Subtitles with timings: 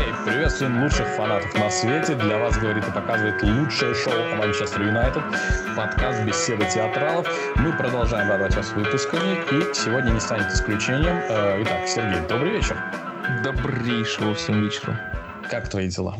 [0.00, 2.14] Эй, приветствуем лучших фанатов на свете.
[2.14, 5.22] Для вас говорит и показывает лучшее шоу о Манчестер Юнайтед.
[5.76, 7.28] Подкаст «Беседа театралов».
[7.56, 9.34] Мы продолжаем радовать вас выпусками.
[9.52, 11.20] И сегодня не станет исключением.
[11.28, 12.82] Э, итак, Сергей, добрый вечер.
[13.44, 14.98] Добрейшего всем вечера.
[15.50, 16.16] Как твои дела?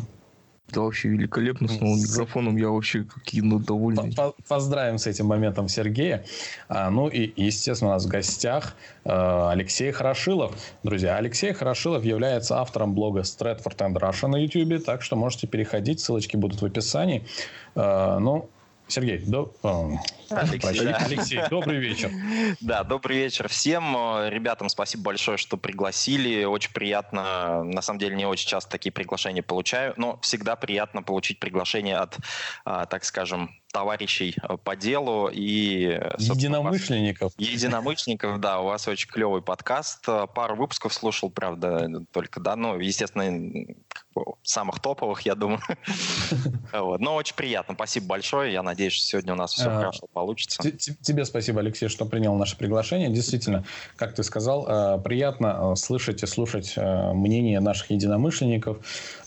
[0.73, 2.57] Да вообще великолепно с новым микрофоном.
[2.57, 4.14] Я вообще какие-то довольный.
[4.48, 6.25] Поздравим с этим моментом Сергея.
[6.69, 10.55] А, ну и, естественно, у нас в гостях а, Алексей Хорошилов.
[10.83, 16.01] Друзья, Алексей Хорошилов является автором блога Stratford and Russia на YouTube, так что можете переходить,
[16.01, 17.25] ссылочки будут в описании.
[17.75, 18.48] А, ну,
[18.90, 19.54] Сергей, до...
[20.30, 20.96] Алексей, да.
[20.96, 22.10] Алексей, добрый вечер.
[22.60, 23.94] Да, добрый вечер всем.
[24.28, 26.44] Ребятам спасибо большое, что пригласили.
[26.44, 27.64] Очень приятно.
[27.64, 32.18] На самом деле не очень часто такие приглашения получаю, но всегда приятно получить приглашение от,
[32.64, 36.01] а, так скажем, товарищей э, по делу и...
[36.19, 37.33] Единомышленников.
[37.37, 37.48] Вас...
[37.48, 38.61] Единомышленников, да.
[38.61, 40.06] У вас очень клевый подкаст.
[40.34, 43.67] Пару выпусков слушал, правда, только, да, ну, естественно,
[44.42, 45.61] самых топовых, я думаю.
[46.72, 47.00] вот.
[47.00, 47.75] Но очень приятно.
[47.75, 48.53] Спасибо большое.
[48.53, 50.62] Я надеюсь, что сегодня у нас все а, хорошо получится.
[50.72, 53.09] Тебе спасибо, Алексей, что принял наше приглашение.
[53.09, 53.64] Действительно,
[53.97, 58.78] как ты сказал, э, приятно э, слышать и слушать мнение наших единомышленников,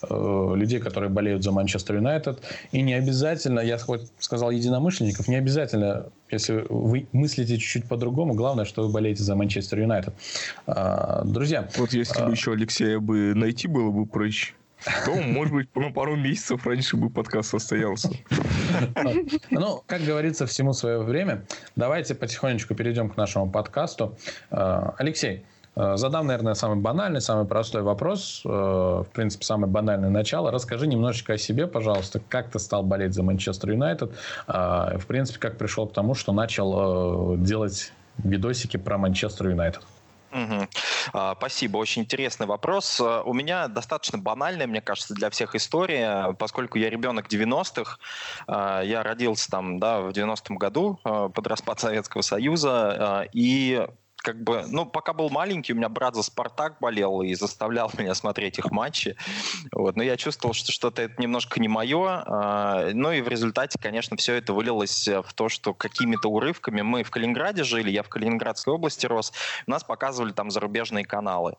[0.09, 2.41] людей, которые болеют за Манчестер Юнайтед.
[2.71, 8.65] И не обязательно, я хоть сказал единомышленников, не обязательно, если вы мыслите чуть-чуть по-другому, главное,
[8.65, 10.15] что вы болеете за Манчестер Юнайтед.
[10.65, 11.69] А, друзья.
[11.77, 12.25] Вот если а...
[12.25, 14.53] бы еще Алексея бы найти было бы проще
[15.05, 18.09] то, может быть, на пару месяцев раньше бы подкаст состоялся.
[19.51, 21.45] Ну, как говорится, всему свое время.
[21.75, 24.17] Давайте потихонечку перейдем к нашему подкасту.
[24.49, 25.45] А, Алексей,
[25.75, 28.41] задам, наверное, самый банальный, самый простой вопрос.
[28.45, 30.51] Э, в принципе, самое банальное начало.
[30.51, 32.21] Расскажи немножечко о себе, пожалуйста.
[32.29, 34.11] Как ты стал болеть за Манчестер Юнайтед?
[34.47, 39.81] Э, в принципе, как пришел к тому, что начал делать видосики про Манчестер Юнайтед?
[40.31, 40.67] Угу.
[41.37, 42.99] Спасибо, очень интересный вопрос.
[42.99, 47.97] У меня достаточно банальная, мне кажется, для всех история, поскольку я ребенок 90-х,
[48.47, 53.87] я родился там, да, в 90-м году под распад Советского Союза, и
[54.23, 58.15] как бы, ну, пока был маленький, у меня брат за «Спартак» болел и заставлял меня
[58.15, 59.17] смотреть их матчи.
[59.73, 59.97] Вот.
[59.97, 62.23] Но я чувствовал, что что-то это немножко не мое.
[62.25, 67.03] А, ну и в результате, конечно, все это вылилось в то, что какими-то урывками мы
[67.03, 69.33] в Калининграде жили, я в Калининградской области рос,
[69.67, 71.55] нас показывали там зарубежные каналы.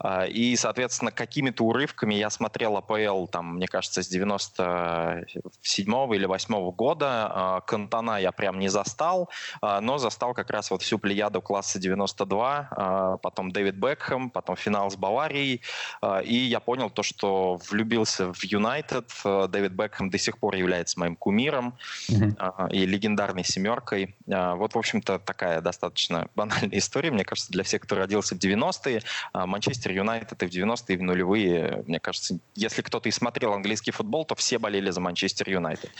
[0.00, 6.70] А, и, соответственно, какими-то урывками я смотрел АПЛ, там, мне кажется, с 97 или 8
[6.70, 7.30] года.
[7.30, 9.28] А, Кантона я прям не застал,
[9.60, 14.56] но застал как раз вот всю плеяду класса 90 92, а, потом Дэвид Бекхэм, потом
[14.56, 15.60] финал с Баварией.
[16.00, 19.10] А, и я понял то, что влюбился в Юнайтед.
[19.24, 21.74] А, Дэвид Бекхэм до сих пор является моим кумиром
[22.08, 22.72] mm-hmm.
[22.72, 24.14] и легендарной семеркой.
[24.26, 29.02] Вот, в общем-то, такая достаточно банальная история, мне кажется, для всех, кто родился в 90-е.
[29.34, 33.90] Манчестер Юнайтед и в 90-е, и в нулевые, мне кажется, если кто-то и смотрел английский
[33.90, 35.90] футбол, то все болели за Манчестер Юнайтед.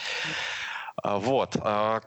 [1.02, 1.52] Вот.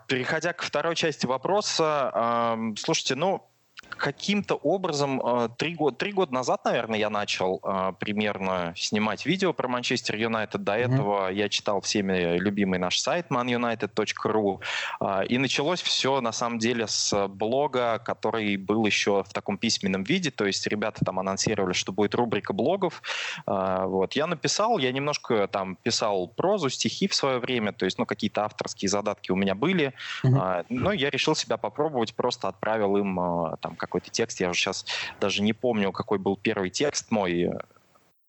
[0.08, 3.49] Переходя к второй части вопроса, слушайте, ну,
[3.96, 9.54] каким-то образом э, три года, три года назад, наверное, я начал э, примерно снимать видео
[9.54, 10.64] про Манчестер Юнайтед.
[10.64, 10.94] До mm-hmm.
[10.94, 14.62] этого я читал всеми любимый наш сайт manunited.ru.
[15.02, 20.04] Э, и началось все, на самом деле, с блога, который был еще в таком письменном
[20.04, 20.32] виде.
[20.32, 23.02] То есть ребята там анонсировали, что будет рубрика блогов.
[23.46, 24.14] Вот.
[24.14, 27.74] Я написал, я немножко там писал прозу, стихи в свое время.
[27.74, 29.94] То есть, ну, какие-то авторские задатки у меня были.
[30.24, 30.66] Mm-hmm.
[30.70, 33.16] Но я решил себя попробовать, просто отправил им
[33.62, 34.86] там какой-то текст, я уже сейчас
[35.20, 37.50] даже не помню, какой был первый текст мой.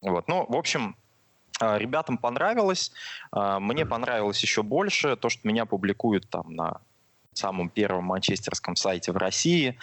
[0.00, 0.28] Вот.
[0.28, 0.97] Ну, в общем,
[1.61, 2.93] а, Ребятам понравилось,
[3.33, 6.81] а, мне понравилось еще больше то, что меня публикуют там на
[7.33, 9.78] самом первом манчестерском сайте в России.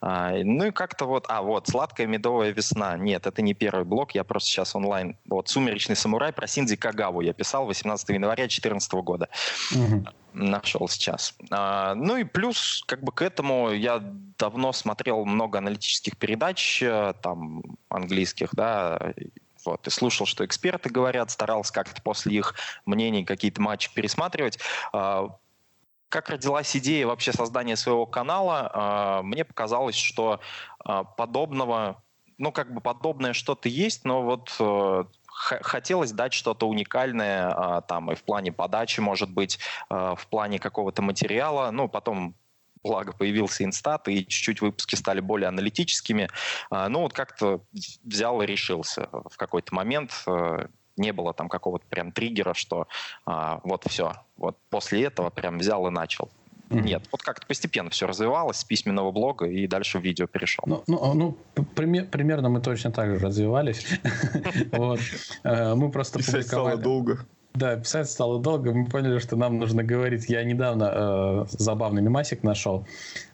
[0.00, 2.96] Ну и как-то вот, а вот, «Сладкая медовая весна».
[2.96, 5.16] Нет, это не первый блог, я просто сейчас онлайн.
[5.26, 9.28] Вот «Сумеречный самурай» про Синдзи Кагаву я писал 18 января 2014 года.
[9.72, 10.06] Угу.
[10.38, 11.34] Нашел сейчас.
[11.50, 14.00] А, ну и плюс, как бы к этому я
[14.38, 19.14] давно смотрел много аналитических передач, э, там, английских, да,
[19.64, 22.54] вот, и слушал, что эксперты говорят, старался как-то после их
[22.84, 24.58] мнений какие-то матчи пересматривать.
[24.92, 25.38] А,
[26.10, 30.40] как родилась идея вообще создания своего канала, а, мне показалось, что
[31.16, 32.02] подобного,
[32.36, 35.04] ну как бы подобное что-то есть, но вот э,
[35.36, 39.58] хотелось дать что-то уникальное а, там и в плане подачи, может быть,
[39.90, 41.70] в плане какого-то материала.
[41.70, 42.34] Ну, потом
[42.82, 46.28] благо появился инстат, и чуть-чуть выпуски стали более аналитическими.
[46.70, 47.60] Ну, вот как-то
[48.04, 50.24] взял и решился в какой-то момент.
[50.96, 52.88] Не было там какого-то прям триггера, что
[53.26, 56.30] а, вот все, вот после этого прям взял и начал.
[56.70, 60.64] Нет, вот как-то постепенно все развивалось с письменного блога и дальше в видео перешел.
[60.66, 63.86] Ну, ну, ну пример, примерно мы точно так же развивались.
[64.72, 65.00] Вот.
[65.44, 67.26] Э, мы просто стало долго.
[67.56, 68.72] Да, писать стало долго.
[68.72, 70.28] Мы поняли, что нам нужно говорить.
[70.28, 72.86] Я недавно э, забавный мемасик нашел,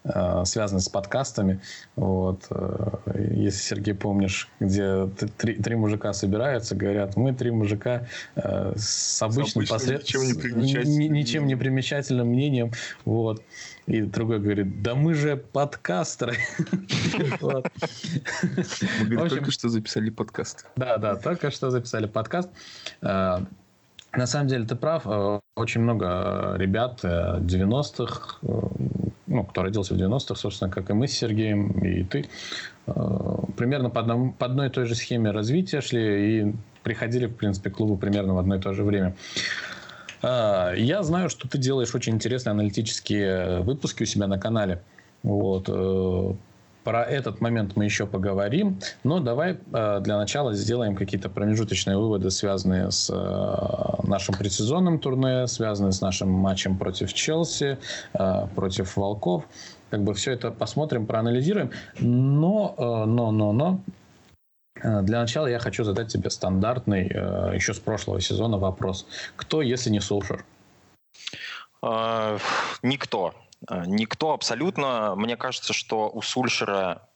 [0.04, 1.60] э, связанный с подкастами.
[1.96, 5.08] Вот, э, если, Сергей, помнишь, где
[5.38, 10.34] три, три мужика собираются, говорят, мы три мужика э, с обычным, с обычным ничем, не
[10.34, 11.12] примечательным.
[11.12, 12.70] ничем не примечательным мнением.
[13.04, 13.42] Вот.
[13.86, 16.36] И другой говорит, да мы же подкастеры.
[19.02, 20.66] Мы только что записали подкаст.
[20.76, 22.48] Да, да, только что записали подкаст.
[24.14, 25.06] На самом деле ты прав.
[25.06, 28.46] Э, очень много э, ребят 90-х, э,
[29.26, 32.28] ну, кто родился в 90-х, собственно, как и мы с Сергеем, и ты,
[33.56, 37.70] примерно по, одному, по одной и той же схеме развития шли и приходили, в принципе,
[37.70, 39.14] к клубу примерно в одно и то же время.
[40.22, 44.82] Я знаю, что ты делаешь очень интересные аналитические выпуски у себя на канале.
[45.22, 45.68] Вот.
[46.84, 52.30] Про этот момент мы еще поговорим, но давай э, для начала сделаем какие-то промежуточные выводы,
[52.30, 57.78] связанные с э, нашим предсезонным турне, связанные с нашим матчем против Челси,
[58.14, 59.44] э, против Волков.
[59.90, 61.70] Как бы все это посмотрим, проанализируем.
[62.00, 62.74] Но,
[63.06, 63.80] но, но, но,
[64.82, 67.08] для начала я хочу задать тебе стандартный,
[67.54, 69.06] еще с прошлого сезона вопрос.
[69.36, 70.46] Кто, если не Солшер?
[72.82, 73.34] Никто.
[73.66, 75.14] А, никто абсолютно.
[75.16, 77.08] Мне кажется, что у Сульшера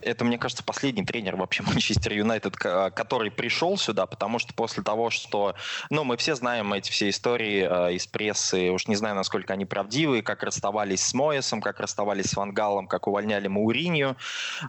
[0.00, 5.10] это, мне кажется, последний тренер вообще Манчестер Юнайтед, который пришел сюда, потому что после того,
[5.10, 5.54] что...
[5.90, 9.64] Ну, мы все знаем эти все истории э, из прессы, уж не знаю, насколько они
[9.64, 14.16] правдивые, как расставались с Моесом, как расставались с Вангалом, как увольняли Мауринью,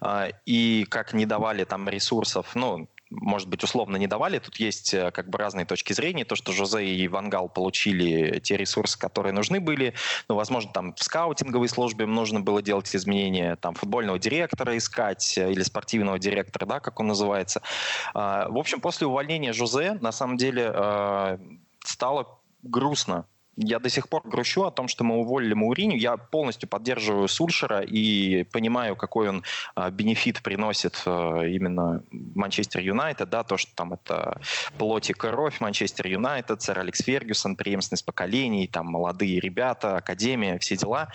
[0.01, 4.39] э, и как не давали там ресурсов, ну, может быть, условно не давали.
[4.39, 6.25] Тут есть э, как бы разные точки зрения.
[6.25, 9.93] То, что Жозе и Вангал получили те ресурсы, которые нужны были.
[10.27, 15.51] Ну, возможно, там в скаутинговой службе нужно было делать изменения, там футбольного директора искать э,
[15.51, 17.61] или спортивного директора, да, как он называется.
[18.13, 21.37] А, в общем, после увольнения Жозе, на самом деле, э,
[21.85, 23.25] стало грустно
[23.57, 25.97] я до сих пор грущу о том, что мы уволили Мауриню.
[25.97, 29.43] Я полностью поддерживаю Сульшера и понимаю, какой он
[29.75, 34.39] а, бенефит приносит а, именно Манчестер Юнайтед, да, то, что там это
[34.77, 40.77] плоть и кровь Манчестер Юнайтед, сэр Алекс Фергюсон, преемственность поколений, там молодые ребята, академия, все
[40.77, 41.09] дела.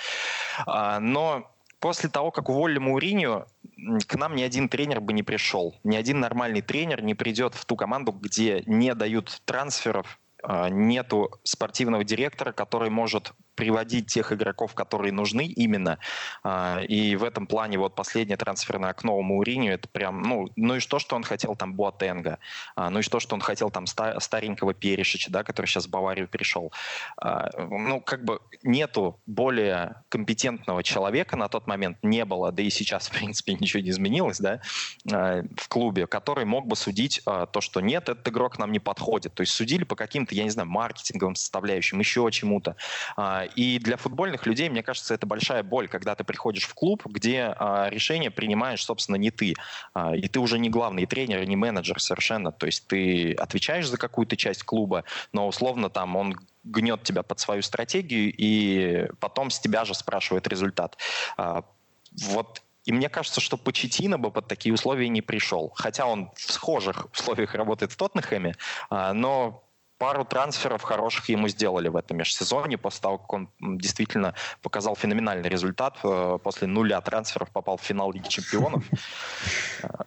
[0.66, 1.48] А, но
[1.78, 3.46] после того, как уволили Мауриню,
[4.08, 5.76] к нам ни один тренер бы не пришел.
[5.84, 10.18] Ни один нормальный тренер не придет в ту команду, где не дают трансферов,
[10.70, 15.98] нету спортивного директора, который может приводить тех игроков, которые нужны именно.
[16.42, 20.76] А, и в этом плане вот последнее трансферное окно у Мауриню, это прям, ну, ну
[20.76, 22.38] и что, что он хотел там Буатенга,
[22.76, 26.28] а, ну и что, что он хотел там старенького Перешича, да, который сейчас в Баварию
[26.28, 26.72] перешел.
[27.16, 32.70] А, ну, как бы нету более компетентного человека на тот момент, не было, да и
[32.70, 34.60] сейчас, в принципе, ничего не изменилось, да,
[35.04, 39.34] в клубе, который мог бы судить то, что нет, этот игрок нам не подходит.
[39.34, 42.76] То есть судили по каким-то, я не знаю, маркетинговым составляющим, еще чему-то.
[43.56, 47.54] И для футбольных людей, мне кажется, это большая боль, когда ты приходишь в клуб, где
[47.56, 49.54] а, решение принимаешь, собственно, не ты.
[49.94, 52.52] А, и ты уже не главный тренер, не менеджер совершенно.
[52.52, 57.40] То есть ты отвечаешь за какую-то часть клуба, но условно там он гнет тебя под
[57.40, 60.96] свою стратегию и потом с тебя же спрашивает результат.
[61.36, 61.64] А,
[62.28, 65.72] вот и мне кажется, что Почетина бы под такие условия не пришел.
[65.76, 68.56] Хотя он в схожих условиях работает в Тоттенхэме,
[68.90, 69.62] но
[70.02, 75.48] пару трансферов хороших ему сделали в этом межсезонье, после того, как он действительно показал феноменальный
[75.48, 75.96] результат.
[76.02, 78.84] Э, после нуля трансферов попал в финал Лиги Чемпионов.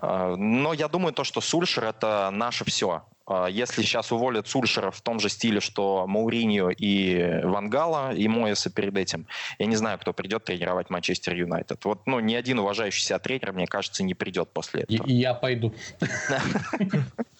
[0.02, 3.04] Э, но я думаю, то, что Сульшер— это наше все.
[3.26, 8.70] Э, если сейчас уволят Сульшера в том же стиле, что Мауриньо и Вангала, и Моеса
[8.70, 9.28] перед этим,
[9.60, 11.86] я не знаю, кто придет тренировать Манчестер Юнайтед.
[11.86, 15.08] Вот, ну, ни один уважающий себя тренер, мне кажется, не придет после этого.
[15.08, 15.74] И, и я пойду.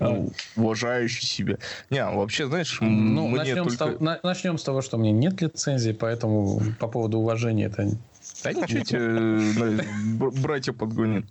[0.56, 1.58] Уважающий себя.
[1.90, 3.70] Не, вообще, знаешь, ну, начнем, только...
[3.70, 7.90] с того, начнем с того, что мне нет лицензии, поэтому по поводу уважения это
[8.44, 11.24] да ничего тебе братья подгонят.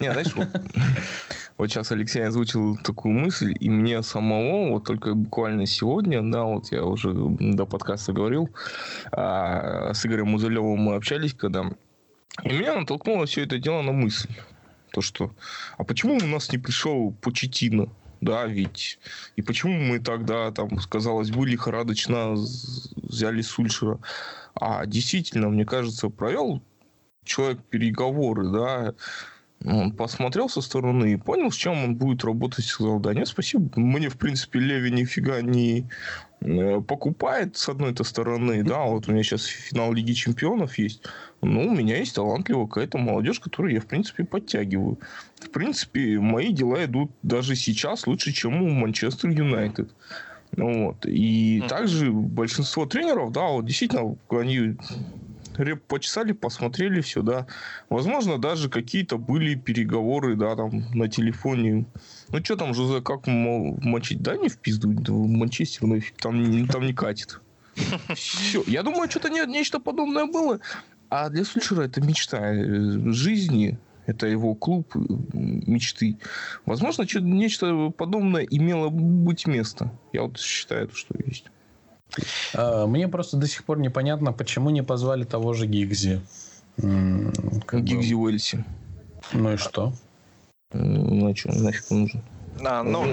[0.00, 0.48] Не, знаешь, вот,
[1.58, 6.72] вот сейчас Алексей озвучил такую мысль, и мне самого, вот только буквально сегодня, да, вот
[6.72, 8.48] я уже до подкаста говорил,
[9.12, 11.70] а, с Игорем Музылевым мы общались, когда
[12.44, 14.30] и меня натолкнуло все это дело на мысль.
[14.92, 15.32] То, что...
[15.78, 17.88] А почему у нас не пришел Почетино?
[18.20, 18.98] Да, ведь...
[19.36, 23.98] И почему мы тогда, там, казалось бы, лихорадочно взяли Сульшера?
[24.54, 26.62] А действительно, мне кажется, провел
[27.24, 28.94] человек переговоры, да,
[29.64, 32.64] Он посмотрел со стороны и понял, с чем он будет работать.
[32.64, 33.68] Сказал, да нет, спасибо.
[33.78, 35.86] Мне, в принципе, Леви нифига не
[36.40, 38.62] э, покупает с одной-то стороны.
[38.62, 41.02] Да, вот у меня сейчас финал Лиги Чемпионов есть.
[41.42, 44.98] Ну, у меня есть талантливая какая-то молодежь, которую я, в принципе, подтягиваю.
[45.38, 49.90] В принципе, мои дела идут даже сейчас лучше, чем у Манчестер Юнайтед.
[50.56, 51.04] Вот.
[51.04, 51.68] И mm-hmm.
[51.68, 54.76] также большинство тренеров, да, вот действительно, они
[55.86, 57.46] почесали, посмотрели все, да.
[57.88, 61.86] Возможно, даже какие-то были переговоры, да, там, на телефоне.
[62.28, 64.22] Ну, что там, Жозе, как мочить?
[64.22, 67.40] Да, не в пизду, в Манчестер, ну, там, там не катит.
[68.14, 68.62] Все.
[68.66, 70.60] Я думаю, что-то не, нечто подобное было.
[71.08, 74.94] А для Сульшера это мечта э, жизни, это его клуб
[75.32, 76.18] мечты.
[76.66, 79.92] Возможно, что нечто подобное имело быть место.
[80.12, 81.46] Я вот считаю, что есть.
[82.54, 86.20] А, мне просто до сих пор непонятно, почему не позвали того же Гигзи.
[86.76, 88.64] Гигзи Уэльси.
[89.32, 89.92] Ну и что?
[90.72, 92.22] Ну, а что, нафиг он нужен?
[92.64, 93.04] А, ну,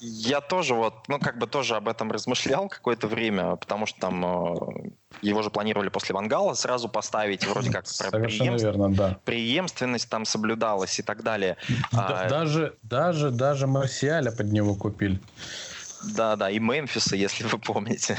[0.00, 4.24] я тоже вот, ну, как бы тоже об этом размышлял какое-то время, потому что там
[4.24, 4.90] э,
[5.20, 9.18] его же планировали после Вангала сразу поставить, вроде как Совершенно верно, да.
[9.24, 11.56] преемственность там соблюдалась и так далее.
[11.92, 15.20] Да, а, даже, даже, даже Марсиаля под него купили.
[16.02, 18.16] Да, да, и Мемфиса, если вы помните.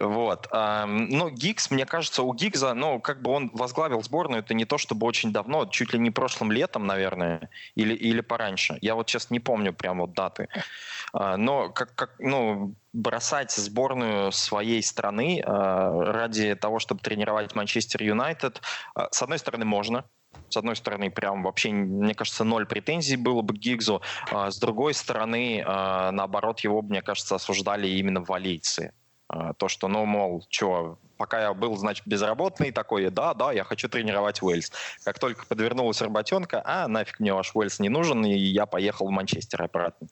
[0.00, 0.48] Вот.
[0.52, 4.78] Но Гигс, мне кажется, у Гигза, ну, как бы он возглавил сборную, это не то
[4.78, 8.76] чтобы очень давно, чуть ли не прошлым летом, наверное, или, или пораньше.
[8.80, 10.48] Я вот сейчас не помню прям вот даты.
[11.12, 18.02] А, но как, как, ну, бросать сборную своей страны а, ради того, чтобы тренировать Манчестер
[18.02, 18.62] Юнайтед,
[18.94, 20.04] а, с одной стороны, можно,
[20.54, 24.02] с одной стороны, прям вообще, мне кажется, ноль претензий было бы к Гигзу.
[24.30, 28.92] А с другой стороны, а, наоборот, его, мне кажется, осуждали именно валийцы.
[29.28, 33.64] А, то, что, ну, мол, что, пока я был, значит, безработный такой, да, да, я
[33.64, 34.70] хочу тренировать Уэльс.
[35.04, 39.10] Как только подвернулась работенка, а, нафиг мне ваш Уэльс не нужен, и я поехал в
[39.10, 40.06] Манчестер обратно.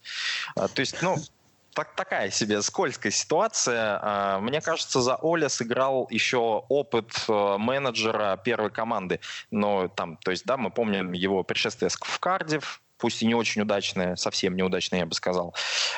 [0.56, 1.16] То есть, ну,
[1.74, 3.98] так, такая себе скользкая ситуация.
[4.02, 9.20] А, мне кажется, за Оля сыграл еще опыт э, менеджера первой команды.
[9.50, 13.62] Но там, то есть, да, мы помним его пришествие в Кардив, пусть и не очень
[13.62, 15.56] удачное, совсем неудачное, я бы сказал.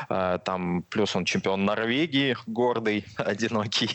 [0.09, 3.91] А, там плюс он чемпион Норвегии, гордый, одинокий.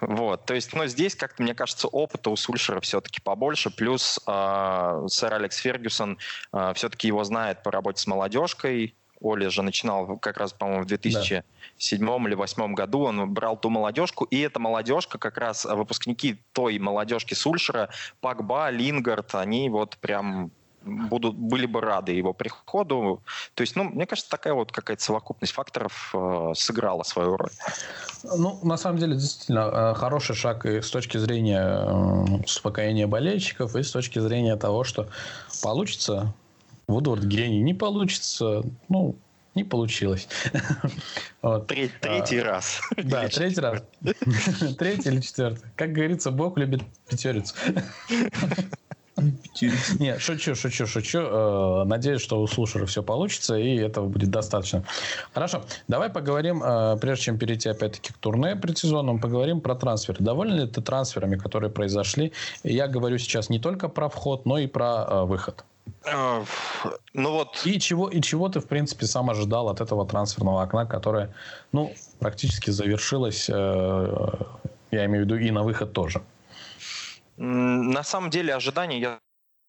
[0.00, 5.06] Вот, то есть, но здесь как-то, мне кажется, опыта у Сульшера все-таки побольше, плюс э,
[5.08, 6.18] сэр Алекс Фергюсон
[6.52, 10.86] э, все-таки его знает по работе с молодежкой, Оля же начинал как раз, по-моему, в
[10.86, 11.42] 2007
[11.98, 12.16] да.
[12.16, 13.00] или 2008 году.
[13.00, 19.34] Он брал ту молодежку, и эта молодежка, как раз выпускники той молодежки Сульшера, Пакба, Лингард,
[19.34, 20.50] они вот прям
[20.82, 23.22] будут, были бы рады его приходу.
[23.54, 27.50] То есть, ну, мне кажется, такая вот какая-то совокупность факторов э, сыграла свою роль.
[28.24, 33.76] Ну, на самом деле, действительно, э, хороший шаг и с точки зрения э, успокоения болельщиков,
[33.76, 35.08] и с точки зрения того, что
[35.62, 36.32] получится
[36.90, 37.60] Вудворд гений.
[37.60, 39.14] Не получится, ну,
[39.54, 40.28] не получилось.
[41.68, 42.80] Треть, третий а, раз.
[42.96, 43.82] Да, третий раз.
[44.78, 45.64] третий или четвертый.
[45.76, 47.54] Как говорится, Бог любит пятерицу.
[49.98, 51.18] Не, шучу, шучу, шучу.
[51.20, 54.84] Э, надеюсь, что у слушателей все получится, и этого будет достаточно.
[55.34, 60.18] Хорошо, давай поговорим, э, прежде чем перейти опять-таки к турне предсезонному, поговорим про трансферы.
[60.20, 62.32] Доволен ли ты трансферами, которые произошли?
[62.62, 65.64] Я говорю сейчас не только про вход, но и про э, выход.
[66.04, 67.66] Ну вот.
[67.66, 71.34] И чего, и чего ты, в принципе, сам ожидал от этого трансферного окна, которое,
[71.72, 74.28] ну, практически завершилось, э,
[74.90, 76.22] я имею в виду и на выход тоже?
[77.36, 79.18] На самом деле ожидания, я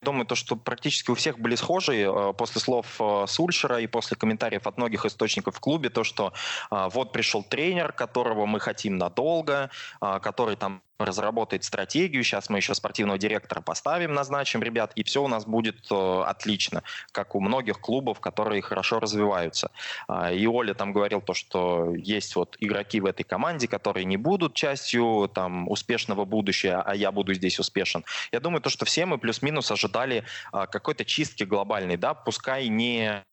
[0.03, 4.17] Думаю, то, что практически у всех были схожие э, после слов э, Сульшера и после
[4.17, 6.33] комментариев от многих источников в клубе, то, что
[6.71, 12.73] э, вот пришел тренер, которого мы хотим надолго, который там разработает стратегию, сейчас мы еще
[12.75, 17.79] спортивного директора поставим, назначим ребят, и все у нас будет э, отлично, как у многих
[17.79, 19.71] клубов, которые хорошо развиваются.
[20.07, 24.17] Э, и Оля там говорил то, что есть вот игроки в этой команде, которые не
[24.17, 28.03] будут частью там успешного будущего, а я буду здесь успешен.
[28.31, 33.23] Я думаю, то, что все мы плюс-минус ожидали э, какой-то чистки глобальной, да, пускай не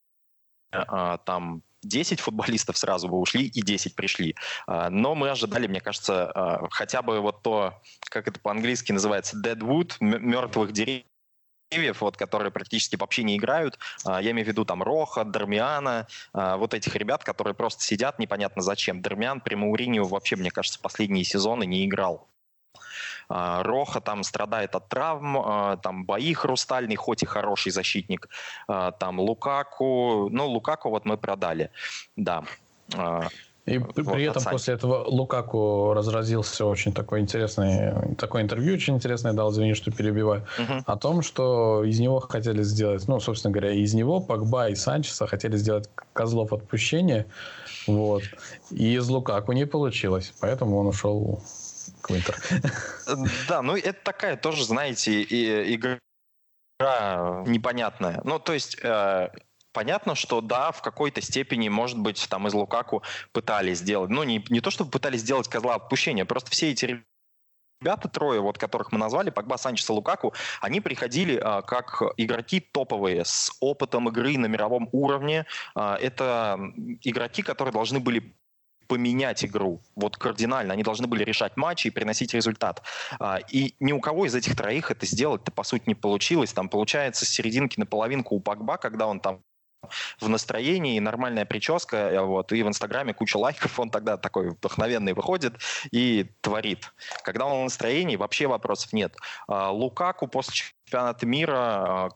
[0.71, 4.35] э, там 10 футболистов сразу бы ушли и 10 пришли.
[4.67, 9.37] А, но мы ожидали, мне кажется, а, хотя бы вот то, как это по-английски называется,
[9.37, 13.79] deadwood, мертвых деревьев, вот, которые практически вообще не играют.
[14.05, 18.61] А, я имею в виду там Роха, Дармиана, вот этих ребят, которые просто сидят непонятно
[18.61, 19.01] зачем.
[19.01, 22.28] Дармиан при Мауринию вообще, мне кажется, последние сезоны не играл.
[23.29, 28.27] А, Роха там страдает от травм, а, там бои хрустальный, хоть и хороший защитник,
[28.67, 31.69] а, там Лукаку, ну Лукаку вот мы продали,
[32.15, 32.43] да.
[33.65, 39.33] И вот, при этом после этого Лукаку разразился очень такой интересный, такое интервью очень интересное
[39.33, 40.81] дал, извини, что перебиваю, угу.
[40.87, 45.27] о том, что из него хотели сделать, ну, собственно говоря, из него Погба и Санчеса
[45.27, 47.27] хотели сделать козлов отпущения,
[47.85, 48.23] вот,
[48.71, 51.39] и из Лукаку не получилось, поэтому он ушел
[52.09, 52.35] Интер.
[53.47, 55.99] Да, ну это такая тоже, знаете, игра
[56.79, 58.21] непонятная.
[58.23, 59.29] Ну, то есть э,
[59.73, 64.43] понятно, что да, в какой-то степени, может быть, там из Лукаку пытались сделать, ну, не,
[64.49, 67.03] не то, чтобы пытались сделать козла отпущения, просто все эти
[67.81, 72.59] ребята, трое, вот которых мы назвали, Погба, Санчес и Лукаку, они приходили а, как игроки
[72.59, 75.45] топовые, с опытом игры на мировом уровне.
[75.75, 76.59] А, это
[77.01, 78.35] игроки, которые должны были
[78.89, 79.81] поменять игру.
[79.95, 80.73] Вот кардинально.
[80.73, 82.81] Они должны были решать матчи и приносить результат.
[83.19, 86.51] А, и ни у кого из этих троих это сделать-то, по сути, не получилось.
[86.51, 89.43] Там получается с серединки на половинку у Погба, когда он там
[90.19, 95.13] в настроении, нормальная прическа, э, вот, и в Инстаграме куча лайков, он тогда такой вдохновенный
[95.13, 95.55] выходит
[95.91, 96.93] и творит.
[97.23, 99.15] Когда он в настроении, вообще вопросов нет.
[99.47, 102.09] А, Лукаку после чемпионата мира, а,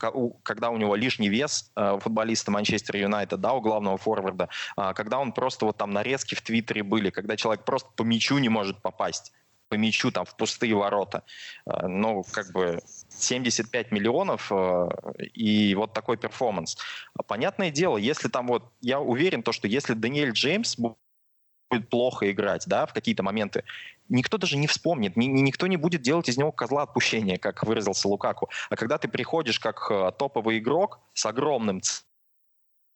[0.44, 5.20] когда у него лишний вес э, футболиста Манчестер Юнайтед, да, у главного форварда, а, когда
[5.20, 8.82] он просто вот там нарезки в Твиттере были, когда человек просто по мячу не может
[8.82, 9.32] попасть,
[9.74, 11.24] по мячу там в пустые ворота.
[11.66, 14.90] Ну, как бы 75 миллионов э,
[15.34, 16.78] и вот такой перформанс.
[17.26, 22.68] Понятное дело, если там вот, я уверен, то, что если Даниэль Джеймс будет плохо играть,
[22.68, 23.64] да, в какие-то моменты,
[24.10, 28.08] никто даже не вспомнит, ни, никто не будет делать из него козла отпущения, как выразился
[28.08, 28.52] Лукаку.
[28.70, 31.82] А когда ты приходишь как э, топовый игрок с огромным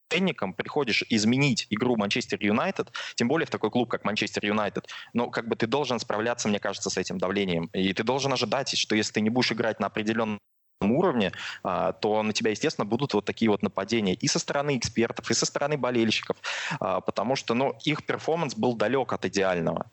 [0.08, 5.30] ценником приходишь изменить игру Манчестер Юнайтед, тем более в такой клуб, как Манчестер Юнайтед, ну,
[5.30, 7.70] как бы ты должен справляться, мне кажется, с этим давлением.
[7.72, 10.38] И ты должен ожидать, что если ты не будешь играть на определенном
[10.80, 15.30] уровне, а, то на тебя, естественно, будут вот такие вот нападения и со стороны экспертов,
[15.30, 16.36] и со стороны болельщиков,
[16.80, 19.90] а, потому что, ну, их перформанс был далек от идеального.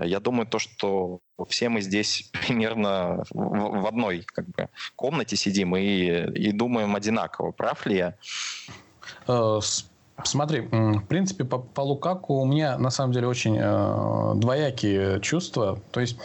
[0.00, 5.82] Я думаю, то, что все мы здесь примерно в одной как бы, комнате сидим и,
[5.82, 7.52] и думаем одинаково.
[7.52, 8.14] Прав ли я?
[9.26, 9.60] Э,
[10.22, 15.80] смотри, в принципе, по, по Лукаку у меня на самом деле очень э, двоякие чувства.
[15.90, 16.16] То есть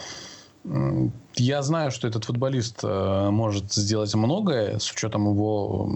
[1.36, 5.90] я знаю, что этот футболист э, может сделать многое с учетом его,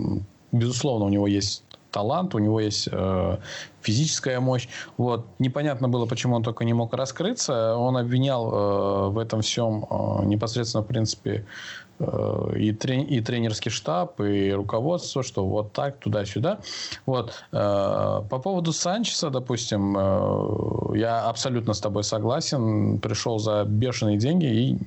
[0.53, 3.37] безусловно, у него есть талант, у него есть э,
[3.83, 4.68] физическая мощь.
[4.97, 5.27] Вот.
[5.38, 7.77] Непонятно было, почему он только не мог раскрыться.
[7.77, 13.70] Он обвинял э, в этом всем э, непосредственно, в принципе, Э, и, трени- и тренерский
[13.70, 16.59] штаб, и руководство, что вот так, туда-сюда.
[17.07, 17.33] Вот.
[17.52, 22.98] Э, по поводу Санчеса, допустим, э, я абсолютно с тобой согласен.
[22.98, 24.78] Пришел за бешеные деньги и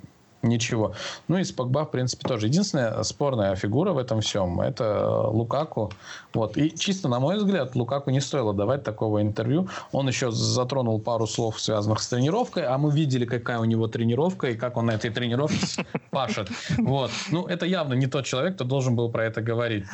[0.48, 0.94] ничего.
[1.28, 2.48] Ну и Спокба, в принципе, тоже.
[2.48, 5.92] Единственная спорная фигура в этом всем– это Лукаку.
[6.34, 6.58] Вот.
[6.58, 9.70] И чисто, на мой взгляд, Лукаку не стоило давать такого интервью.
[9.92, 14.50] Он еще затронул пару слов, связанных с тренировкой, а мы видели, какая у него тренировка
[14.50, 16.50] и как он на этой тренировке пашет.
[16.78, 17.12] Вот.
[17.32, 19.86] Ну, это явно не тот человек, кто должен был про это говорить.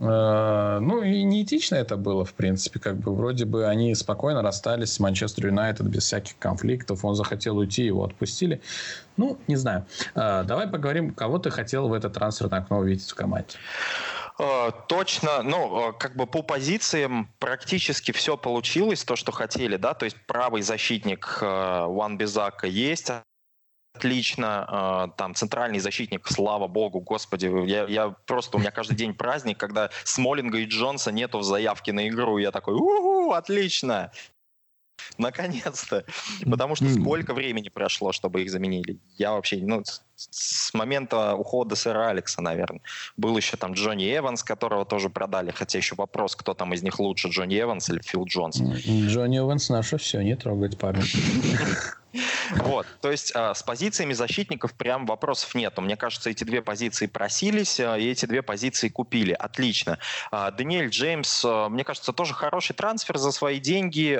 [0.00, 2.78] Э, ну и неэтично это было, в принципе.
[2.78, 7.04] Как бы вроде бы они спокойно расстались с Манчестер Юнайтед без всяких конфликтов.
[7.04, 8.60] Он захотел уйти, его отпустили.
[9.16, 9.86] Ну, не знаю.
[10.14, 13.56] Э, давай поговорим, кого ты хотел в это трансферное окно увидеть в команде.
[14.38, 20.04] Э, точно, ну, как бы по позициям практически все получилось, то, что хотели, да, то
[20.04, 23.10] есть правый защитник Ван Бизака есть,
[23.98, 29.14] отлично, а, там центральный защитник, слава богу, господи, я, я просто, у меня каждый день
[29.14, 34.10] праздник, когда Смолинга и Джонса нету в заявке на игру, я такой, у отлично,
[35.16, 36.04] Наконец-то.
[36.44, 38.98] Потому что сколько времени прошло, чтобы их заменили?
[39.16, 39.82] Я вообще, ну,
[40.16, 42.82] с момента ухода сэра Алекса, наверное.
[43.16, 46.98] Был еще там Джонни Эванс, которого тоже продали, хотя еще вопрос, кто там из них
[46.98, 48.60] лучше, Джонни Эванс или Фил Джонс.
[48.60, 51.04] Джонни Эванс наше все, не трогать парня.
[52.50, 55.82] Вот, то есть э, с позициями защитников прям вопросов нету.
[55.82, 59.32] Мне кажется, эти две позиции просились, э, и эти две позиции купили.
[59.32, 59.98] Отлично.
[60.32, 64.18] Э, Даниэль Джеймс, мне кажется, тоже хороший трансфер за свои деньги.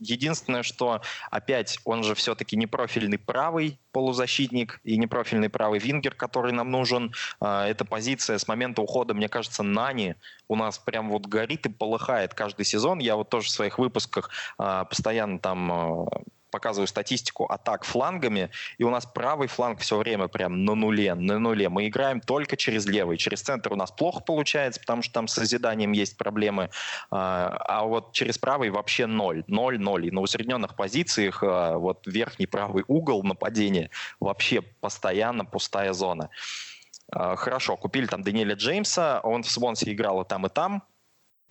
[0.00, 1.00] Единственное, что
[1.30, 6.70] опять он же все-таки не профильный правый полузащитник и не профильный правый вингер, который нам
[6.70, 7.14] нужен.
[7.40, 10.16] Эта позиция с момента ухода, мне кажется, Нани
[10.48, 12.98] у нас прям вот горит и полыхает каждый сезон.
[12.98, 16.08] Я вот тоже в своих выпусках постоянно там
[16.56, 21.38] показываю статистику атак флангами, и у нас правый фланг все время прям на нуле, на
[21.38, 21.68] нуле.
[21.68, 23.18] Мы играем только через левый.
[23.18, 26.70] Через центр у нас плохо получается, потому что там с созиданием есть проблемы.
[27.10, 29.44] А, а вот через правый вообще ноль.
[29.48, 30.06] Ноль, ноль.
[30.06, 36.30] И на усредненных позициях а, вот верхний правый угол нападения вообще постоянно пустая зона.
[37.12, 40.82] А, хорошо, купили там Даниэля Джеймса, он в Свонсе играл и там, и там.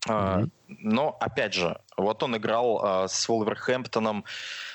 [0.07, 0.49] Mm-hmm.
[0.67, 4.74] Но, опять же, вот он играл с Волверхэмптоном Э,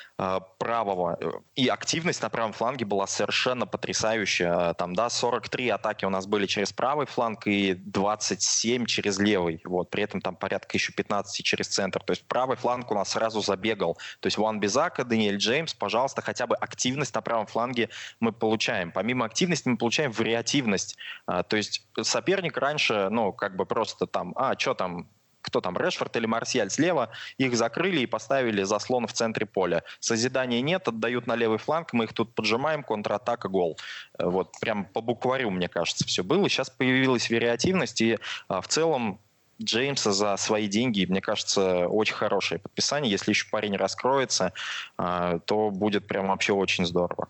[0.58, 1.18] правого.
[1.54, 4.74] И активность на правом фланге была совершенно потрясающая.
[4.74, 9.62] Там, да, 43 атаки у нас были через правый фланг и 27 через левый.
[9.64, 9.88] Вот.
[9.90, 12.02] При этом там порядка еще 15 через центр.
[12.02, 13.94] То есть правый фланг у нас сразу забегал.
[14.20, 17.88] То есть Ван Бизака, Даниэль Джеймс, пожалуйста, хотя бы активность на правом фланге
[18.20, 18.92] мы получаем.
[18.92, 20.98] Помимо активности мы получаем вариативность.
[21.26, 25.08] А, то есть соперник раньше, ну, как бы просто там, а, что там,
[25.42, 29.82] кто там, Решфорд или Марсиаль слева, их закрыли и поставили заслон в центре поля.
[29.98, 33.78] Созидания нет, отдают на левый фланг, мы их тут поджимаем, контратака, гол.
[34.18, 36.48] Э, вот прям по букварю, мне кажется, все было.
[36.48, 39.20] Сейчас появилась вариативность, и а, в целом
[39.62, 43.10] Джеймса за свои деньги, мне кажется, очень хорошее подписание.
[43.10, 44.52] Если еще парень раскроется,
[44.96, 47.28] а, то будет прям вообще очень здорово.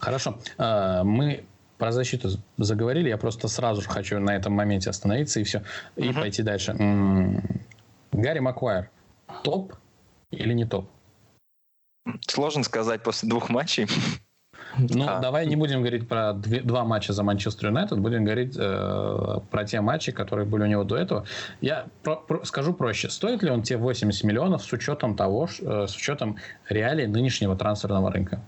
[0.00, 0.38] Хорошо.
[0.58, 1.44] А, мы
[1.78, 5.62] про защиту заговорили, я просто сразу же хочу на этом моменте остановиться и все,
[5.96, 6.20] и uh-huh.
[6.20, 6.72] пойти дальше.
[6.72, 7.42] М-м-
[8.12, 8.90] Гарри Маквайр
[9.42, 9.74] топ
[10.30, 10.88] или не топ?
[12.26, 13.86] Сложно сказать после двух матчей.
[14.78, 15.20] Ну, а.
[15.20, 19.64] давай не будем говорить про две, два матча за Манчестер Юнайтед, будем говорить э, про
[19.64, 21.24] те матчи, которые были у него до этого.
[21.60, 23.08] Я про, про, скажу проще.
[23.08, 26.36] Стоит ли он те 80 миллионов с учетом того, э, с учетом
[26.68, 28.40] реалий нынешнего трансферного рынка?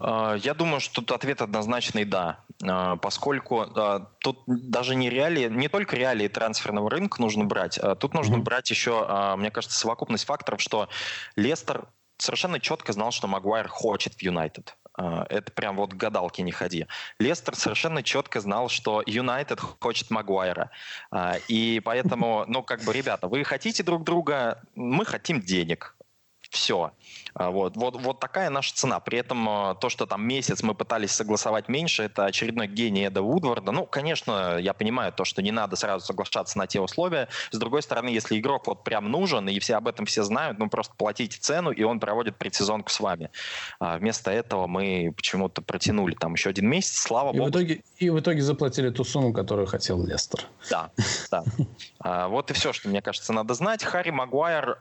[0.00, 5.48] А, я думаю, что тут ответ однозначный «да», а, поскольку а, тут даже не реалии,
[5.48, 8.42] не только реалии трансферного рынка нужно брать, тут нужно mm-hmm.
[8.42, 10.88] брать еще, мне кажется, совокупность факторов, что
[11.36, 14.76] Лестер совершенно четко знал, что Магуайр хочет в Юнайтед.
[14.96, 16.86] Это прям вот гадалки не ходи.
[17.20, 20.70] Лестер совершенно четко знал, что Юнайтед хочет Магуайра.
[21.46, 25.94] И поэтому, ну, как бы, ребята, вы хотите друг друга, мы хотим денег.
[26.50, 26.92] Все.
[27.34, 29.00] А, вот, вот, вот такая наша цена.
[29.00, 33.22] При этом а, то, что там месяц мы пытались согласовать меньше, это очередной гений Эда
[33.22, 33.72] Вудварда.
[33.72, 37.28] Ну, конечно, я понимаю то, что не надо сразу соглашаться на те условия.
[37.50, 40.68] С другой стороны, если игрок вот прям нужен, и все об этом все знают, ну,
[40.68, 43.30] просто платите цену, и он проводит предсезонку с вами.
[43.78, 47.50] А вместо этого мы почему-то протянули там еще один месяц, слава и богу.
[47.50, 50.44] В итоге, и в итоге заплатили ту сумму, которую хотел Лестер.
[50.70, 50.90] Да,
[51.30, 51.44] да.
[52.00, 53.84] А, вот и все, что, мне кажется, надо знать.
[53.84, 54.76] Харри Магуайр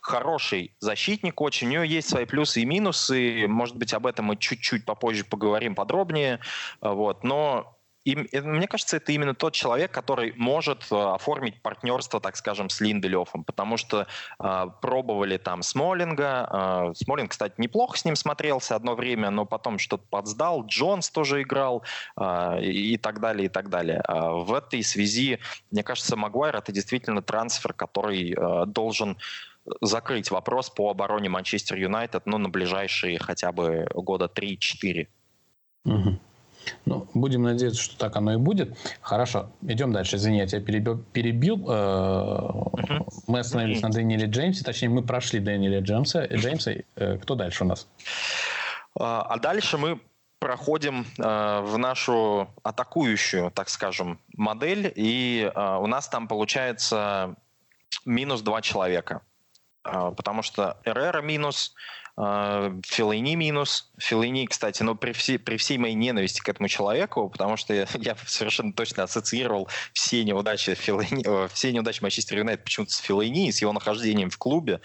[0.00, 1.68] хороший защитник очень.
[1.68, 3.46] У него есть свои плюсы и минусы.
[3.46, 6.40] Может быть, об этом мы чуть-чуть попозже поговорим подробнее.
[6.80, 7.24] А, вот.
[7.24, 12.68] Но и, мне кажется, это именно тот человек, который может э, оформить партнерство, так скажем,
[12.68, 14.06] с Линделёфом, потому что
[14.38, 16.48] э, пробовали там Смолинга.
[16.52, 20.66] Э, Смолинг, кстати, неплохо с ним смотрелся одно время, но потом что-то подсдал.
[20.66, 21.82] Джонс тоже играл
[22.20, 24.02] э, и так далее, и так далее.
[24.06, 25.38] Э, в этой связи,
[25.70, 29.16] мне кажется, Магуайр это действительно трансфер, который э, должен
[29.80, 35.08] закрыть вопрос по обороне Манчестер Юнайтед ну, на ближайшие хотя бы года 3-4.
[35.84, 36.18] Угу.
[36.86, 38.76] Ну, будем надеяться, что так оно и будет.
[39.00, 40.16] Хорошо, идем дальше.
[40.16, 41.04] Извини, я тебя перебил.
[41.12, 41.56] перебил.
[41.56, 43.06] Uh-huh.
[43.26, 43.88] Мы остановились uh-huh.
[43.88, 44.64] на Дэниеле Джеймсе.
[44.64, 46.26] Точнее, мы прошли Дэниеля Джеймса.
[46.26, 46.72] Джеймса.
[46.96, 47.86] Э, кто дальше у нас?
[48.98, 50.00] А, а дальше мы
[50.38, 54.92] проходим э, в нашу атакующую, так скажем, модель.
[54.94, 57.34] И э, у нас там получается
[58.04, 59.22] минус два человека.
[59.84, 63.90] Э, потому что Эрера минус, а, Филини минус.
[63.98, 67.86] Филини, кстати, ну, при, всей, при всей моей ненависти к этому человеку, потому что я,
[67.94, 73.60] я совершенно точно ассоциировал все неудачи Филини, все неудачи Манчестер Юнайтед почему-то с Филини, с
[73.60, 74.80] его нахождением в клубе.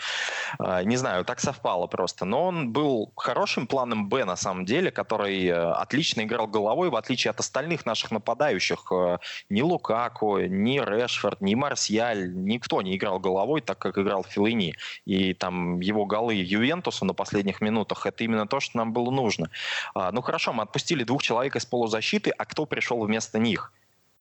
[0.57, 2.25] А, не знаю, так совпало просто.
[2.25, 6.95] Но он был хорошим планом Б, на самом деле, который э, отлично играл головой, в
[6.95, 8.91] отличие от остальных наших нападающих.
[8.91, 14.73] Э, ни Лукаку, ни Решфорд, ни Марсиаль, никто не играл головой, так как играл Филини.
[15.05, 18.05] И там его голы Ювентусу, последних минутах.
[18.05, 19.49] Это именно то, что нам было нужно.
[19.93, 23.73] А, ну хорошо, мы отпустили двух человек из полузащиты, а кто пришел вместо них?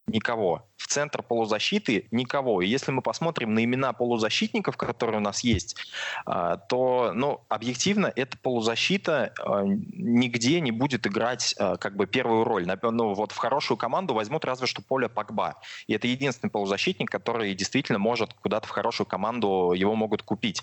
[0.09, 0.66] Никого.
[0.77, 2.62] В центр полузащиты никого.
[2.62, 5.77] И если мы посмотрим на имена полузащитников, которые у нас есть,
[6.25, 12.44] а, то, ну, объективно, эта полузащита а, нигде не будет играть а, как бы первую
[12.44, 12.66] роль.
[12.83, 15.57] Ну, вот в хорошую команду возьмут разве что Поля Пакба.
[15.87, 20.62] И это единственный полузащитник, который действительно может куда-то в хорошую команду, его могут купить.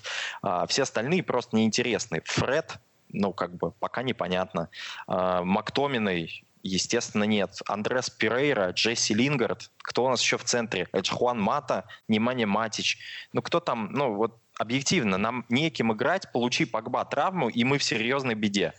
[0.68, 2.22] Все остальные просто неинтересны.
[2.24, 2.78] Фред,
[3.10, 4.68] ну, как бы, пока непонятно.
[5.06, 7.60] Мактоминой, Естественно, нет.
[7.66, 9.70] Андрес Пирейра, Джесси Лингард.
[9.78, 10.88] Кто у нас еще в центре?
[10.92, 12.98] Это Хуан Мата, Немanja Матич.
[13.32, 17.84] Ну, кто там, ну, вот объективно, нам неким играть, получи Погба травму, и мы в
[17.84, 18.72] серьезной беде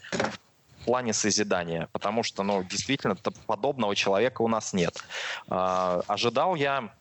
[0.82, 5.04] в плане созидания, потому что, ну, действительно, подобного человека у нас нет.
[5.50, 6.93] А, ожидал я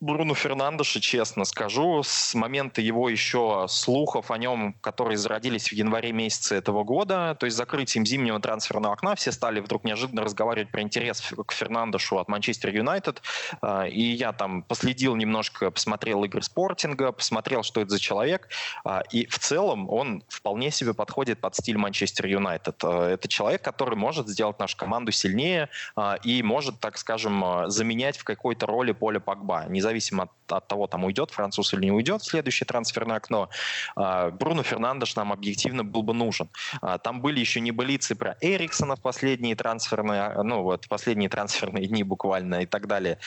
[0.00, 6.10] Бруно Фернандеша, честно скажу, с момента его еще слухов о нем, которые зародились в январе
[6.12, 10.80] месяце этого года, то есть закрытием зимнего трансферного окна, все стали вдруг неожиданно разговаривать про
[10.80, 13.20] интерес к Фернандешу от Манчестер Юнайтед,
[13.60, 18.48] а, и я там последил немножко, посмотрел игры спортинга, посмотрел, что это за человек,
[18.84, 22.82] а, и в целом он вполне себе подходит под стиль Манчестер Юнайтед.
[22.84, 25.68] А, это человек, который может сделать нашу команду сильнее
[26.24, 30.86] и может, так скажем, заменять в какой-то роли поле Погба, не независимо от, от того,
[30.86, 33.48] там уйдет француз или не уйдет в следующее трансферное окно,
[33.96, 36.48] а, Бруно Фернандеш нам объективно был бы нужен.
[36.80, 42.02] А, там были еще небылицы про Эриксона в последние трансферные, ну вот последние трансферные дни
[42.02, 43.18] буквально и так далее.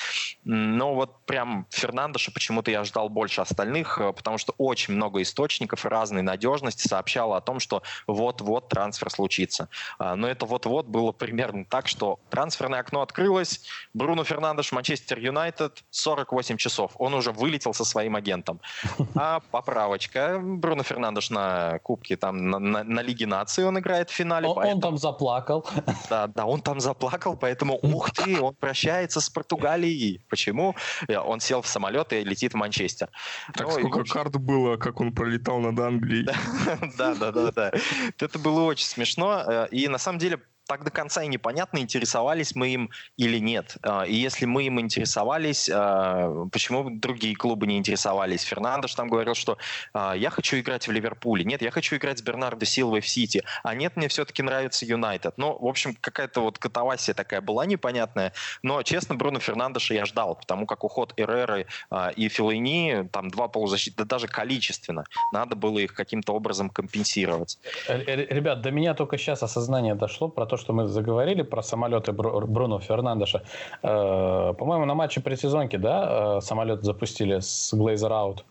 [0.44, 5.86] Но вот прям Фернандеша почему-то я ждал больше остальных, а, потому что очень много источников
[5.86, 9.70] разной надежности сообщало о том, что вот-вот трансфер случится.
[10.00, 13.62] Но это вот-вот было примерно так, что трансферное окно открылось,
[13.94, 16.92] Бруно Фернандеш, Манчестер Юнайтед, 48 8 часов.
[17.00, 18.60] Он уже вылетел со своим агентом.
[19.16, 20.40] А поправочка.
[20.44, 24.48] Бруно Фернандеш на Кубке, там на, на, на Лиге нации он играет в финале.
[24.48, 24.76] Он, поэтому...
[24.76, 25.66] он там заплакал.
[26.10, 30.26] Да, да, он там заплакал, поэтому ух ты, он прощается с Португалией.
[30.30, 30.76] Почему?
[31.08, 33.10] Э, он сел в самолет и летит в Манчестер.
[33.54, 34.14] Так ну, сколько общем...
[34.14, 36.28] карт было, как он пролетал над Англией.
[36.98, 37.72] Да, да, да, да.
[38.20, 39.44] Это было очень смешно.
[39.48, 43.78] Э, и на самом деле так до конца и непонятно, интересовались мы им или нет.
[43.84, 48.42] А, и если мы им интересовались, а, почему другие клубы не интересовались?
[48.42, 49.58] Фернандеш там говорил, что
[49.94, 51.44] а, я хочу играть в Ливерпуле.
[51.44, 53.44] Нет, я хочу играть с Бернардо Силвой в Сити.
[53.64, 55.34] А нет, мне все-таки нравится Юнайтед.
[55.38, 58.34] Ну, в общем, какая-то вот катавасия такая была непонятная.
[58.62, 61.68] Но, честно, Бруно Фернандеша я ждал, потому как уход Эреры
[62.16, 67.58] и Филайни, там два полузащиты, да даже количественно, надо было их каким-то образом компенсировать.
[67.88, 71.62] Э, э, ребят, до меня только сейчас осознание дошло про то, что мы заговорили про
[71.62, 73.44] самолеты Бруно Фернандеша.
[73.82, 78.46] Э, по-моему, на матче предсезонки, да, э, самолет запустили с Глейзер Аут.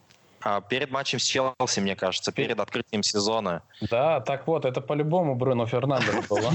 [0.44, 3.62] А перед матчем с Челси, мне кажется, перед открытием сезона.
[3.90, 6.50] Да, так вот, это по-любому Бруно Фернандеш было.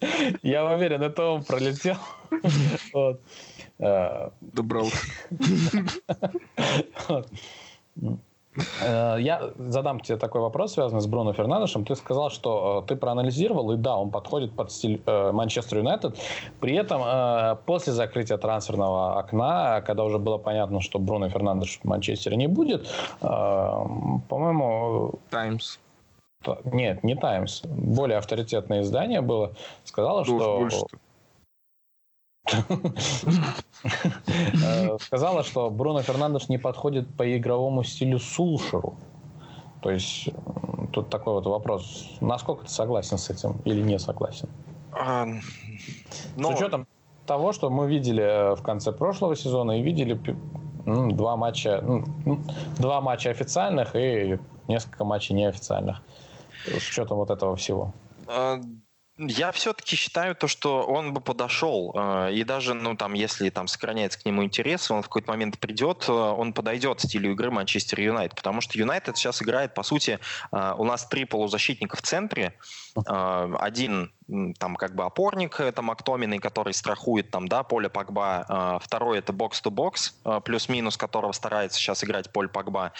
[0.42, 1.96] Я уверен, это он пролетел.
[4.40, 4.96] Добрался.
[8.82, 11.84] Э, я задам тебе такой вопрос, связанный с Бруно Фернандешем.
[11.84, 16.18] Ты сказал, что э, ты проанализировал, и да, он подходит под стиль э, Манчестер Юнайтед.
[16.60, 17.02] При этом
[17.66, 22.88] после закрытия трансферного окна, когда уже было понятно, что Бруно Фернандеш в Манчестере не будет,
[23.20, 25.14] по-моему...
[25.30, 25.78] Таймс.
[26.64, 27.62] Нет, не Таймс.
[27.64, 29.52] Более авторитетное издание было.
[29.84, 30.58] Сказала, что...
[30.58, 30.84] Больше
[35.00, 38.96] сказала, что Бруно Фернандеш не подходит по игровому стилю Сулшеру.
[39.82, 40.28] То есть
[40.92, 42.16] тут такой вот вопрос.
[42.20, 44.48] Насколько ты согласен с этим или не согласен?
[44.92, 45.40] А, но...
[45.40, 46.86] С ну, учетом
[47.26, 50.18] того, что мы видели э, в конце прошлого сезона и видели
[50.86, 52.04] ну, два матча, ну,
[52.78, 56.02] два матча официальных и несколько матчей неофициальных.
[56.66, 57.92] С учетом вот этого всего.
[59.16, 63.68] Я все-таки считаю то, что он бы подошел, э, и даже, ну, там, если там
[63.68, 68.00] сохраняется к нему интерес, он в какой-то момент придет, э, он подойдет стилю игры Манчестер
[68.00, 70.18] Юнайтед, потому что Юнайтед сейчас играет, по сути,
[70.50, 72.54] э, у нас три полузащитника в центре,
[72.96, 74.12] один
[74.58, 78.46] там как бы опорник, это Мактоминой, который страхует там, да, поле Погба.
[78.48, 82.92] А, второй это бокс-то-бокс, а, плюс-минус которого старается сейчас играть поле Погба.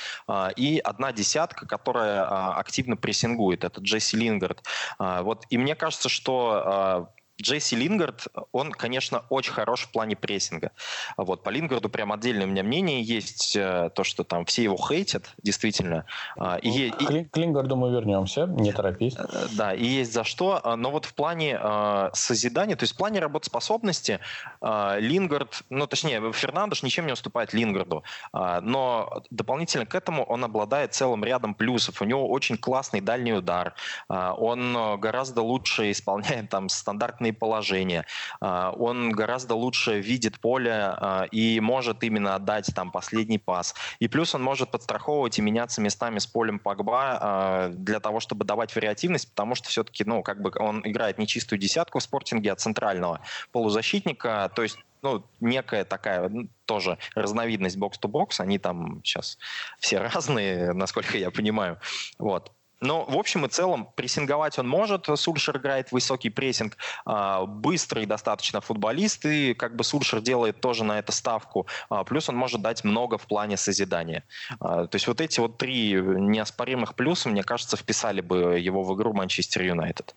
[0.56, 4.62] И одна десятка, которая активно прессингует, это Джесси Лингард.
[4.98, 10.70] Вот, и мне кажется, что Джесси Лингард, он, конечно, очень хорош в плане прессинга.
[11.16, 14.76] Вот, по Лингарду прям отдельное у меня мнение есть, э, то, что там все его
[14.76, 16.06] хейтят, действительно.
[16.38, 19.16] А, и, ну, и, к Лингарду мы вернемся, не торопись.
[19.18, 20.60] Э, да, и есть за что.
[20.62, 24.20] А, но вот в плане э, созидания, то есть в плане работоспособности,
[24.60, 28.04] э, Лингард, ну, точнее, Фернандеш ничем не уступает Лингарду.
[28.32, 32.00] Э, но дополнительно к этому он обладает целым рядом плюсов.
[32.00, 33.74] У него очень классный дальний удар.
[34.08, 38.04] Э, он гораздо лучше исполняет там стандартные контактные положения.
[38.40, 43.74] А, он гораздо лучше видит поле а, и может именно отдать там последний пас.
[44.00, 48.44] И плюс он может подстраховывать и меняться местами с полем Погба а, для того, чтобы
[48.44, 52.52] давать вариативность, потому что все-таки, ну, как бы он играет не чистую десятку в спортинге,
[52.52, 53.20] а центрального
[53.52, 56.30] полузащитника, то есть ну, некая такая
[56.64, 59.38] тоже разновидность бокс-то-бокс, они там сейчас
[59.78, 61.78] все разные, насколько я понимаю.
[62.18, 62.52] Вот.
[62.84, 65.06] Но в общем и целом прессинговать он может.
[65.14, 66.76] Сульшер играет высокий прессинг.
[67.06, 69.24] А, быстрый достаточно футболист.
[69.24, 71.66] И как бы Сульшер делает тоже на это ставку.
[71.88, 74.24] А, плюс он может дать много в плане созидания.
[74.60, 78.94] А, то есть вот эти вот три неоспоримых плюса, мне кажется, вписали бы его в
[78.94, 80.14] игру Манчестер Юнайтед.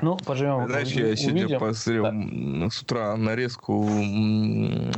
[0.00, 0.66] Ну, поживем.
[0.66, 2.70] Знаешь, я сегодня посмотрел да.
[2.70, 3.86] с утра нарезку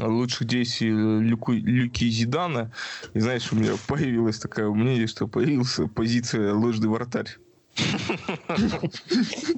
[0.00, 2.72] лучших действий Люку, Люки Зидана.
[3.14, 7.36] И знаешь, у меня появилось такое мнение, что появилась позиция ложный вратарь.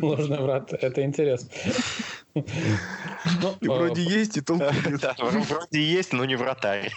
[0.01, 1.51] Ложный врат, это интересно.
[2.35, 5.05] Ну, и вроде а, есть, и толку нет.
[5.19, 6.93] Вроде есть, но не вратарь.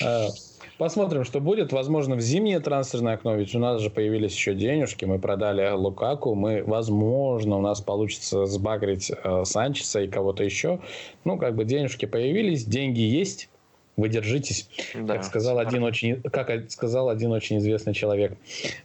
[0.78, 1.72] Посмотрим, что будет.
[1.72, 5.04] Возможно, в зимнее трансферное окно, ведь у нас же появились еще денежки.
[5.04, 6.36] Мы продали Лукаку.
[6.36, 10.78] Мы, возможно, у нас получится сбагрить э, Санчеса и кого-то еще.
[11.24, 13.48] Ну, как бы денежки появились, деньги есть.
[13.96, 15.14] Вы держитесь, да.
[15.14, 18.38] как сказал один очень, как сказал один очень известный человек.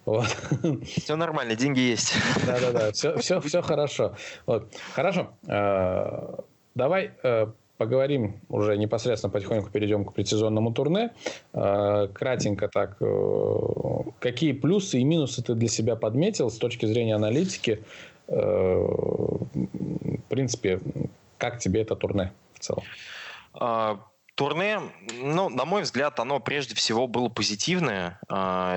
[0.05, 0.25] Вот.
[0.97, 2.15] Все нормально, деньги есть.
[2.47, 4.15] Да, да, да, все, все, все хорошо.
[4.47, 4.73] Вот.
[4.93, 5.29] Хорошо.
[5.47, 6.37] Э,
[6.73, 7.45] давай э,
[7.77, 11.11] поговорим уже непосредственно потихоньку перейдем к предсезонному турне.
[11.53, 13.57] Э, кратенько так, э,
[14.19, 17.83] какие плюсы и минусы ты для себя подметил с точки зрения аналитики?
[18.27, 20.79] Э, в принципе,
[21.37, 22.83] как тебе это турне в целом?
[24.33, 24.79] А, турне,
[25.21, 28.19] ну, на мой взгляд, оно прежде всего было позитивное,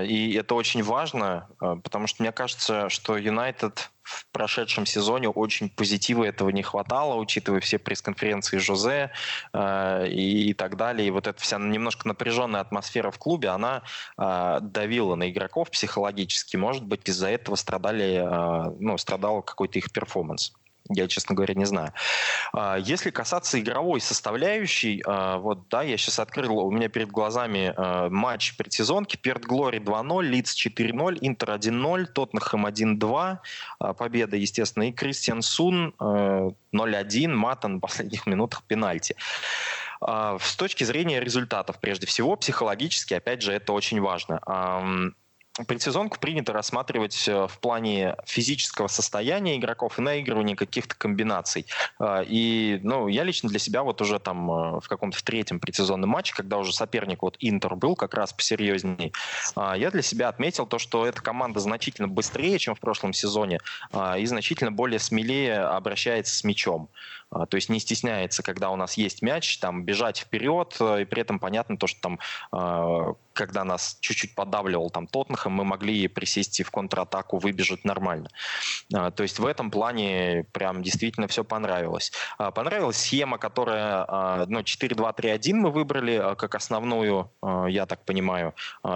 [0.02, 6.24] и это очень важно, потому что мне кажется, что Юнайтед в прошедшем сезоне очень позитива
[6.24, 9.10] этого не хватало, учитывая все пресс-конференции Жозе
[9.52, 11.08] э, и, так далее.
[11.08, 13.82] И вот эта вся немножко напряженная атмосфера в клубе, она
[14.16, 16.56] давила на игроков психологически.
[16.56, 18.24] Может быть, из-за этого страдали,
[18.78, 20.52] ну, страдал какой-то их перформанс.
[20.88, 21.92] Я, честно говоря, не знаю.
[22.52, 27.72] А, если касаться игровой составляющей, а, вот, да, я сейчас открыл, у меня перед глазами
[27.76, 29.16] а, матч предсезонки.
[29.16, 33.38] Перт Глори 2-0, Лидс 4-0, Интер 1-0, Тоттенхэм 1-2,
[33.94, 39.16] победа, естественно, и Кристиансунн 0-1, Мата на последних минутах пенальти.
[40.00, 44.40] С точки зрения результатов, прежде всего, психологически, опять же, это очень важно
[45.64, 51.66] предсезонку принято рассматривать э, в плане физического состояния игроков и наигрывания каких-то комбинаций.
[51.98, 56.10] А, и ну, я лично для себя вот уже там э, в каком-то третьем предсезонном
[56.10, 59.12] матче, когда уже соперник вот Интер был как раз посерьезней,
[59.54, 63.60] а, я для себя отметил то, что эта команда значительно быстрее, чем в прошлом сезоне,
[63.92, 66.88] а, и значительно более смелее обращается с мячом.
[67.30, 71.22] То есть не стесняется, когда у нас есть мяч, там бежать вперед, э, и при
[71.22, 76.62] этом понятно то, что там когда нас чуть-чуть подавливал там Тоттенхэм, мы могли присесть и
[76.64, 78.30] в контратаку выбежать нормально.
[78.92, 82.12] А, то есть в этом плане прям действительно все понравилось.
[82.38, 87.30] А, понравилась схема, которая, а, ну, 4-2-3-1 мы выбрали как основную,
[87.68, 88.54] я так понимаю.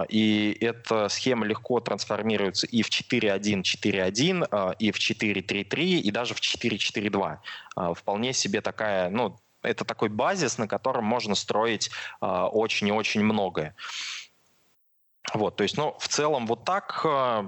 [0.09, 7.37] И эта схема легко трансформируется и в 4-1-4-1, и в 4-3-3, и даже в 4-4-2.
[7.95, 13.75] Вполне себе такая, ну, это такой базис, на котором можно строить очень и очень многое.
[15.33, 17.43] Вот, то есть, ну, в целом вот так, э,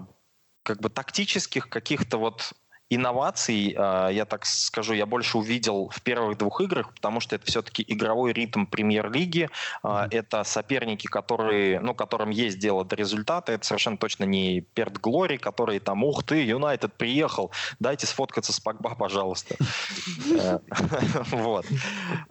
[0.63, 2.53] как бы тактических каких-то вот
[2.89, 7.45] инноваций, э, я так скажу, я больше увидел в первых двух играх, потому что это
[7.45, 9.49] все-таки игровой ритм премьер-лиги,
[9.83, 10.07] mm-hmm.
[10.11, 15.37] это соперники, которые, ну, которым есть дело до результата, это совершенно точно не Перт Глори,
[15.37, 19.55] который там, ух ты, Юнайтед приехал, дайте сфоткаться с Погба, пожалуйста.
[21.31, 21.65] Вот.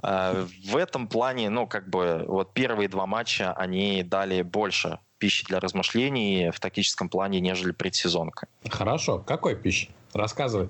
[0.02, 5.61] В этом плане, ну, как бы, вот первые два матча, они дали больше пищи для
[5.61, 8.49] размышлений в тактическом плане, нежели предсезонка.
[8.69, 9.21] Хорошо.
[9.21, 9.89] Какой пищи?
[10.13, 10.69] Рассказывай.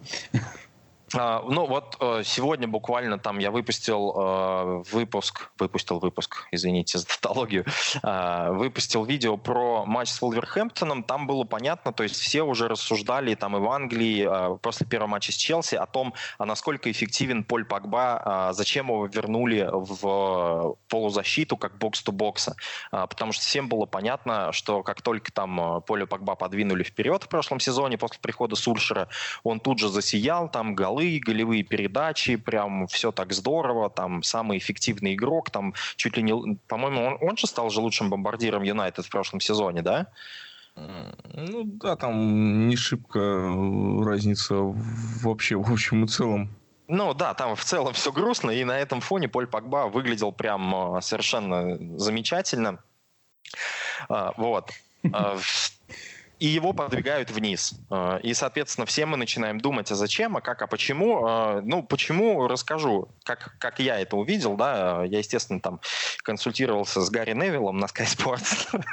[1.14, 7.06] А, ну вот э, сегодня буквально там я выпустил э, выпуск, выпустил выпуск, извините за
[7.06, 7.64] тавтологию,
[8.02, 11.02] э, выпустил видео про матч с Вулверхэмптоном.
[11.02, 15.32] Там было понятно, то есть все уже рассуждали там и в Англии после первого матча
[15.32, 21.76] с Челси о том, а насколько эффективен Поль Погба, зачем его вернули в полузащиту как
[21.78, 22.56] бокс-то-бокса.
[22.90, 27.60] Потому что всем было понятно, что как только там Поля Погба подвинули вперед в прошлом
[27.60, 29.08] сезоне после прихода Сульшера,
[29.42, 34.58] он тут же засиял, там голы голы, голевые передачи, прям все так здорово, там самый
[34.58, 39.04] эффективный игрок, там чуть ли не, по-моему, он, он же стал же лучшим бомбардиром Юнайтед
[39.04, 40.06] в прошлом сезоне, да?
[40.74, 43.18] Ну да, там не шибко
[44.04, 44.54] разница
[45.22, 46.48] вообще в общем и целом.
[46.88, 50.74] Ну да, там в целом все грустно, и на этом фоне Поль Погба выглядел прям
[50.74, 52.78] а, совершенно замечательно.
[54.08, 54.70] А, вот.
[56.42, 57.72] И его подвигают вниз.
[57.88, 61.24] А, и, соответственно, все мы начинаем думать, а зачем, а как, а почему.
[61.24, 65.78] А, ну, почему, расскажу, как, как я это увидел, да, я, естественно, там
[66.24, 68.84] консультировался с Гарри Невиллом на Sky Sports.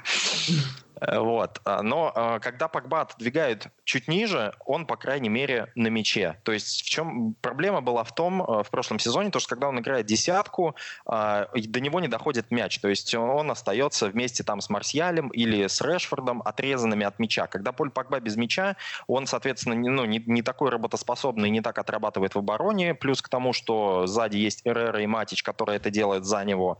[1.01, 1.61] Э, вот.
[1.65, 6.37] А, но а, когда Погба отодвигают чуть ниже, он, по крайней мере, на мяче.
[6.43, 9.69] То есть в чем проблема была в том, э, в прошлом сезоне, то, что когда
[9.69, 12.79] он играет десятку, а, до него не доходит мяч.
[12.79, 17.47] То есть он остается вместе там с Марсиалем или с Решфордом отрезанными от мяча.
[17.47, 18.75] Когда Поль Погба без мяча,
[19.07, 23.29] он, соответственно, не, ну, не, не такой работоспособный, не так отрабатывает в обороне, плюс к
[23.29, 26.79] тому, что сзади есть Эррера и Матич, которые это делают за него.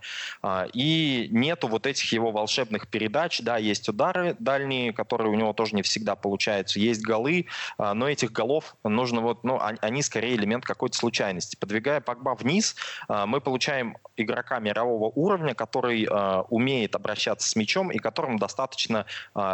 [0.73, 5.53] И нету вот этих его волшебных передач, да, есть удар, удары дальние, которые у него
[5.53, 6.79] тоже не всегда получаются.
[6.79, 7.45] Есть голы,
[7.77, 11.55] а, но этих голов нужно вот, ну, они скорее элемент какой-то случайности.
[11.55, 12.75] Подвигая Погба вниз,
[13.07, 19.05] а, мы получаем игрока мирового уровня, который а, умеет обращаться с мячом и которому достаточно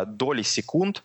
[0.08, 1.04] доли секунд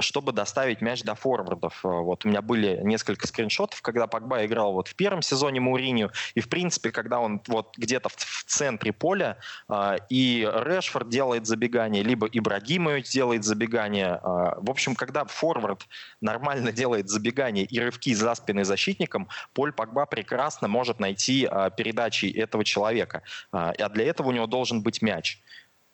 [0.00, 1.80] чтобы доставить мяч до форвардов.
[1.84, 6.10] Э, вот у меня были несколько скриншотов, когда Погба играл вот в первом сезоне Мауриню,
[6.34, 11.46] и в принципе, когда он вот где-то в, в центре поля, э, и Решфорд делает
[11.46, 14.20] забегание, либо Ибрагимович делает забегание.
[14.22, 15.86] Э, в общем, когда форвард
[16.20, 22.26] нормально делает забегание и рывки за спиной защитником, Поль Погба прекрасно может найти э, передачи
[22.26, 23.22] этого человека.
[23.52, 25.40] Э, а для этого у него должен быть мяч.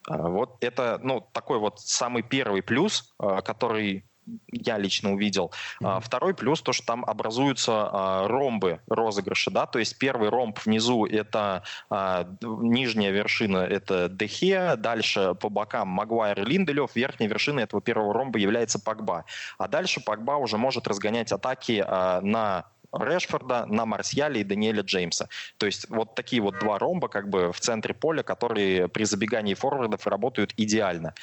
[0.08, 4.04] Вот это, ну, такой вот самый первый плюс, а, который
[4.52, 5.52] я лично увидел.
[5.82, 6.00] Mm-hmm.
[6.00, 11.06] Второй плюс то, что там образуются а, ромбы розыгрыша, да, то есть первый ромб внизу
[11.06, 17.80] это а, нижняя вершина это Дехе, дальше по бокам Магуайр и Линделев, верхняя вершина этого
[17.80, 19.24] первого ромба является Пагба,
[19.58, 25.28] а дальше Пагба уже может разгонять атаки а, на Решфорда, на Марсиале и Даниэля Джеймса.
[25.58, 29.54] То есть вот такие вот два ромба как бы в центре поля, которые при забегании
[29.54, 31.14] форвардов работают идеально.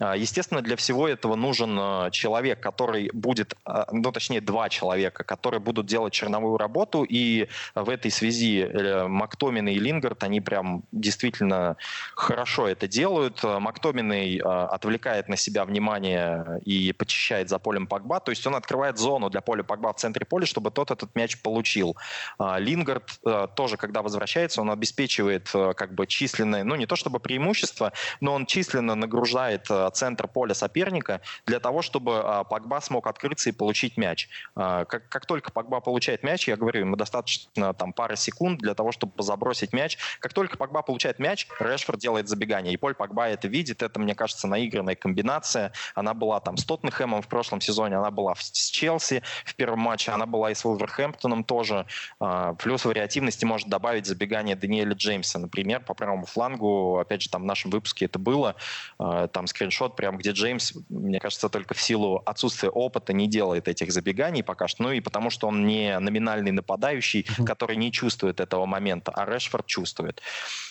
[0.00, 5.24] А, естественно, для всего этого нужен а, человек, который будет, а, ну точнее два человека,
[5.24, 10.84] которые будут делать черновую работу, и в этой связи э, Мактомин и Лингард, они прям
[10.92, 11.76] действительно
[12.14, 13.42] хорошо это делают.
[13.42, 19.30] Мактоминой отвлекает на себя внимание и почищает за полем Погба, то есть он открывает зону
[19.30, 21.96] для поля Погба в центре поля, чтобы тот этот мяч получил.
[22.38, 26.96] А, Лингард э, тоже, когда возвращается, он обеспечивает э, как бы численное, ну не то
[26.96, 33.06] чтобы преимущество, но он численно нагружает центр поля соперника для того, чтобы а, Погба смог
[33.06, 34.28] открыться и получить мяч.
[34.54, 38.74] А, как, как только Погба получает мяч, я говорю, ему достаточно там пары секунд для
[38.74, 39.98] того, чтобы забросить мяч.
[40.20, 42.74] Как только Погба получает мяч, Решфорд делает забегание.
[42.74, 43.82] И Поль Погба это видит.
[43.82, 45.72] Это, мне кажется, наигранная комбинация.
[45.94, 50.12] Она была там с Тоттенхэмом в прошлом сезоне, она была с Челси в первом матче,
[50.12, 51.86] она была и с Вулверхэмптоном Вулверхэмптоном тоже.
[52.20, 56.98] А, плюс вариативности может добавить забегание Даниэля Джеймса, например, по правому флангу.
[56.98, 58.56] Опять же, там в нашем выпуске это было.
[58.98, 63.68] А, там скриншот, прям где Джеймс, мне кажется, только в силу отсутствия опыта не делает
[63.68, 64.82] этих забеганий пока что.
[64.82, 69.66] Ну и потому что он не номинальный нападающий, который не чувствует этого момента, а Решфорд
[69.66, 70.20] чувствует.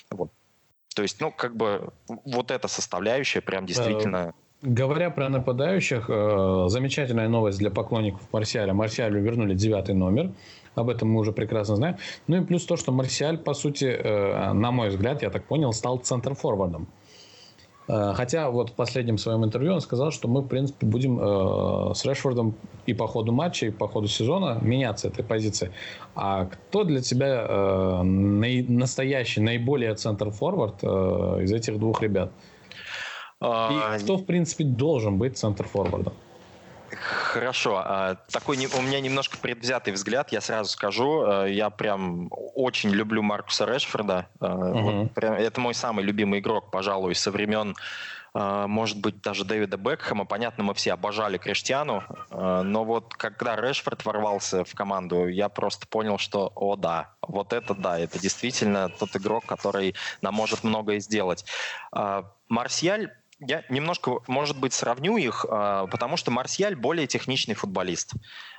[0.09, 0.31] Вот.
[0.95, 4.33] То есть, ну, как бы вот эта составляющая прям действительно...
[4.63, 8.73] Говоря про нападающих, э, замечательная новость для поклонников Марсиаля.
[8.73, 10.31] Марсиалю вернули девятый номер.
[10.73, 11.97] Об этом мы уже прекрасно знаем.
[12.25, 15.73] Ну и плюс то, что Марсиаль, по сути, э, на мой взгляд, я так понял,
[15.73, 16.87] стал центр-форвардом.
[17.87, 22.03] Э, хотя вот в последнем своем интервью он сказал, что мы, в принципе, будем с
[22.03, 22.55] Решфордом
[22.87, 25.71] и по ходу матча, и по ходу сезона меняться этой позиции.
[26.15, 32.31] А кто для тебя настоящий, наиболее центр-форвард из этих двух ребят?
[33.39, 36.13] И а, кто, в принципе, должен быть центр-форвардом?
[36.89, 37.83] Хорошо.
[37.85, 41.21] А, такой у меня немножко предвзятый взгляд, я сразу скажу.
[41.21, 44.27] А, я прям очень люблю Маркуса Решфорда.
[44.39, 44.79] Угу.
[44.79, 47.75] Вот прям, это мой самый любимый игрок, пожалуй, со времен
[48.33, 50.25] может быть, даже Дэвида Бекхэма.
[50.25, 56.19] Понятно, мы все обожали Криштиану, но вот когда Решфорд ворвался в команду, я просто понял,
[56.19, 61.45] что, о да, вот это да, это действительно тот игрок, который нам может многое сделать.
[62.47, 68.13] Марсиаль я немножко, может быть, сравню их, а, потому что Марсиаль более техничный футболист.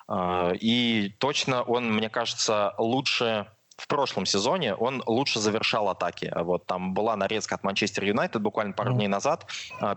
[0.07, 3.47] А, и точно он, мне кажется, лучше
[3.79, 6.33] в прошлом сезоне он лучше завершал атаки.
[6.35, 9.47] Вот там была нарезка от Манчестер Юнайтед буквально пару дней назад.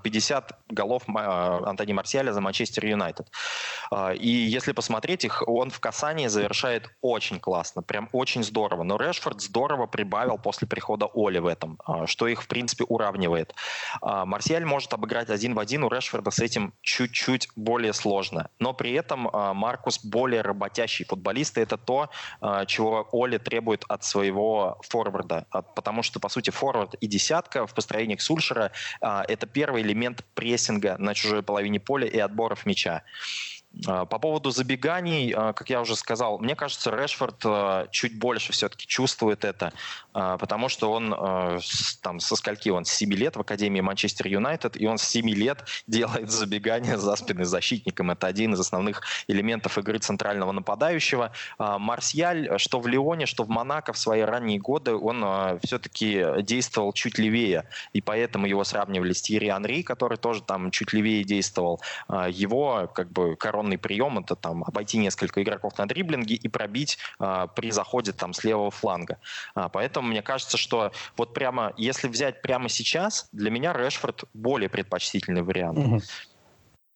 [0.03, 3.27] 50 а, голов а, Антони Марсиаля за Манчестер Юнайтед.
[3.89, 8.83] А, и если посмотреть их, он в касании завершает очень классно, прям очень здорово.
[8.83, 13.55] Но Решфорд здорово прибавил после прихода Оли в этом, что их, в принципе, уравнивает.
[14.01, 18.49] Марсиаль может обыграть один в один, у Решфорда с этим чуть-чуть более сложно.
[18.59, 22.09] Но при этом Маркус более работящий футболист, и это то,
[22.67, 25.45] чего Оли требует требует от своего форварда,
[25.75, 30.95] потому что, по сути, форвард и десятка в построениях Сульшера а, это первый элемент прессинга
[30.99, 33.03] на чужой половине поля и отборов мяча.
[33.87, 38.51] А, по поводу забеганий, а, как я уже сказал, мне кажется, Решфорд а, чуть больше
[38.51, 39.71] все-таки чувствует это,
[40.13, 41.15] потому что он
[42.01, 45.29] там со скольки он, с 7 лет в Академии Манчестер Юнайтед, и он с 7
[45.29, 48.11] лет делает забегания за спиной защитником.
[48.11, 51.31] Это один из основных элементов игры центрального нападающего.
[51.57, 57.17] Марсиаль, что в Лионе, что в Монако в свои ранние годы, он все-таки действовал чуть
[57.17, 61.81] левее, и поэтому его сравнивали с Тьерри Анри, который тоже там чуть левее действовал.
[62.09, 66.97] Его как бы коронный коронный прием это там обойти несколько игроков на дриблинге и пробить
[67.19, 69.17] а, при заходе там с левого фланга.
[69.55, 74.69] А, поэтому мне кажется, что вот прямо, если взять прямо сейчас, для меня Решфорд более
[74.69, 75.77] предпочтительный вариант.
[75.77, 76.01] Угу.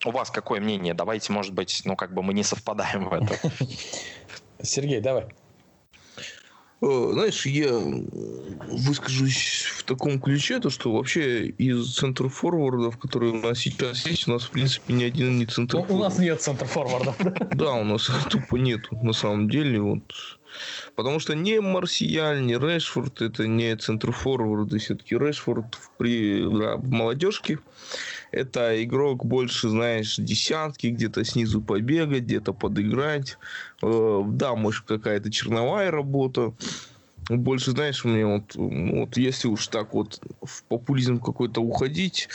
[0.05, 0.93] У вас какое мнение?
[0.93, 3.37] Давайте, может быть, ну как бы мы не совпадаем в этом.
[4.61, 5.25] Сергей, давай.
[6.81, 7.71] Э, знаешь, я
[8.67, 14.27] выскажусь в таком ключе, то что вообще из центр форвардов, которые у нас сейчас есть,
[14.27, 15.77] у нас в принципе ни один не центр.
[15.87, 17.15] У нас нет центр форвардов.
[17.55, 19.79] Да, у нас тупо нету на самом деле.
[19.79, 20.03] Вот.
[20.95, 24.79] Потому что не Марсиаль, не Решфорд, это не центр форварды.
[24.79, 25.65] Все-таки Решфорд
[25.97, 27.59] при да, молодежке
[28.35, 33.37] это игрок больше, знаешь, десятки, где-то снизу побегать, где-то подыграть.
[33.81, 36.53] Э, да, может, какая-то черновая работа.
[37.29, 42.29] Больше, знаешь, мне вот, ну, вот если уж так вот в популизм какой-то уходить,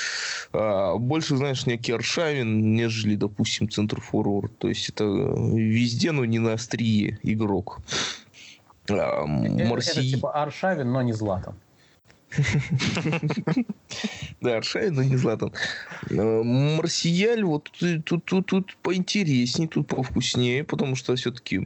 [0.53, 4.59] а, больше, знаешь, некий Аршавин, нежели, допустим, центр форвард.
[4.59, 7.79] То есть это везде, но не на острие игрок.
[8.89, 9.91] А, Марси...
[9.91, 11.55] это, это типа Аршавин, но не Златан.
[14.41, 15.53] Да, Аршай, но не Златан.
[16.11, 17.71] Э, Марсияль, вот
[18.05, 21.61] тут, тут, тут поинтереснее, тут повкуснее, потому что все-таки,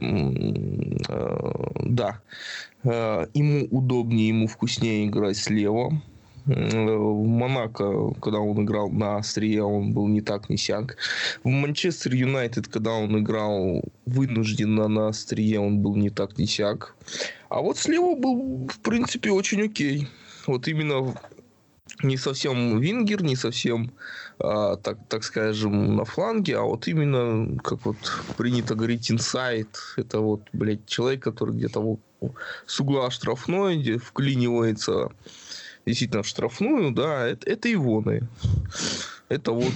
[1.07, 1.53] э,
[1.83, 2.21] да,
[2.83, 6.01] э, ему удобнее, ему вкуснее играть слева.
[6.45, 10.97] В Монако, когда он играл на острие, он был не так, не сяк.
[11.43, 16.95] В Манчестер Юнайтед, когда он играл вынужденно на острие, он был не так, не сяк.
[17.49, 20.07] А вот слева был, в принципе, очень окей
[20.47, 21.15] вот именно
[22.03, 23.91] не совсем вингер, не совсем,
[24.39, 27.97] а, так, так скажем, на фланге, а вот именно, как вот
[28.37, 29.69] принято говорить, инсайд.
[29.97, 31.99] Это вот, блядь, человек, который где-то вот
[32.65, 35.09] с угла штрафной, где вклинивается
[35.85, 38.27] действительно в штрафную, да, это, это Ивоны.
[39.29, 39.73] Это вот...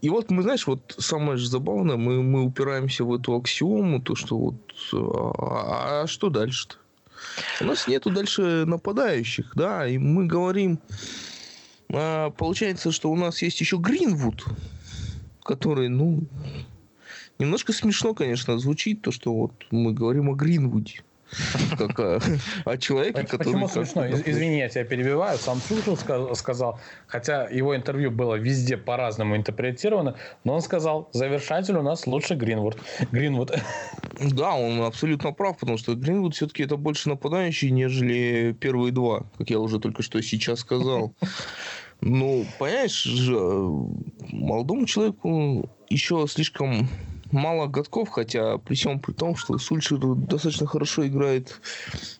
[0.00, 4.14] И вот мы, знаешь, вот самое же забавное, мы, мы упираемся в эту аксиому, то,
[4.14, 4.54] что вот...
[4.92, 6.76] А, а что дальше-то?
[7.60, 10.78] У нас нету дальше нападающих, да, и мы говорим,
[11.92, 14.44] а, получается, что у нас есть еще Гринвуд,
[15.42, 16.26] который, ну,
[17.38, 21.02] немножко смешно, конечно, звучит то, что вот мы говорим о Гринвуде
[21.76, 22.20] как о,
[22.64, 23.44] о человеке, который...
[23.44, 24.06] Почему смешно?
[24.08, 25.38] Извини, я тебя перебиваю.
[25.38, 25.96] Сам Сушин
[26.34, 32.34] сказал, хотя его интервью было везде по-разному интерпретировано, но он сказал, завершатель у нас лучше
[32.34, 32.78] Гринвуд.
[33.12, 33.52] Гринвуд.
[34.20, 39.50] Да, он абсолютно прав, потому что Гринвуд все-таки это больше нападающий, нежели первые два, как
[39.50, 41.12] я уже только что сейчас сказал.
[42.00, 43.06] Ну, понимаешь,
[44.32, 46.88] молодому человеку еще слишком
[47.32, 51.60] мало годков, хотя при всем при том, что Сульшер достаточно хорошо играет,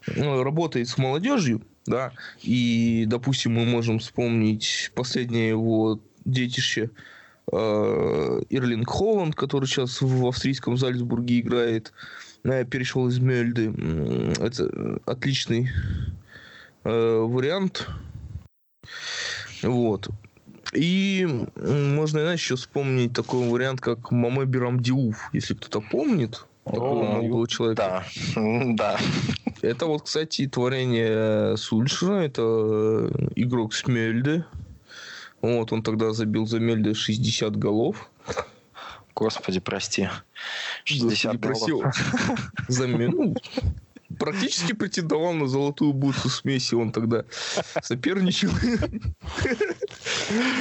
[0.06, 6.90] ну, работает с молодежью, да, и, допустим, мы можем вспомнить последнее его детище
[7.50, 11.92] э, Ирлинг Холланд, который сейчас в австрийском Зальцбурге играет,
[12.44, 13.72] э, перешел из Мельды.
[14.38, 15.70] Это отличный
[16.84, 17.88] э, вариант.
[19.62, 20.08] Вот.
[20.72, 27.48] И можно, знаешь, еще вспомнить такой вариант, как Маме Бирамдиуф, если кто-то помнит такого молодого
[27.48, 28.04] человека.
[28.34, 28.98] Да, да.
[29.62, 34.44] Это вот, кстати, творение Сульшера, это э, игрок Смельды.
[35.40, 38.10] Вот, он тогда забил за Мельды 60 голов.
[39.14, 40.08] Господи, прости.
[40.84, 41.94] 60 Господи, голов.
[42.68, 43.34] За, ну,
[44.18, 47.24] практически претендовал на золотую бутсу смеси, он тогда
[47.82, 48.50] соперничал.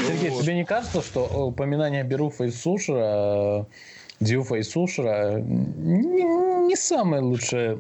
[0.07, 3.67] Сергей, тебе не кажется, что упоминание Беруфа и Сушера,
[4.19, 6.23] Дюфа и Сушера не,
[6.67, 7.79] не самое лучшее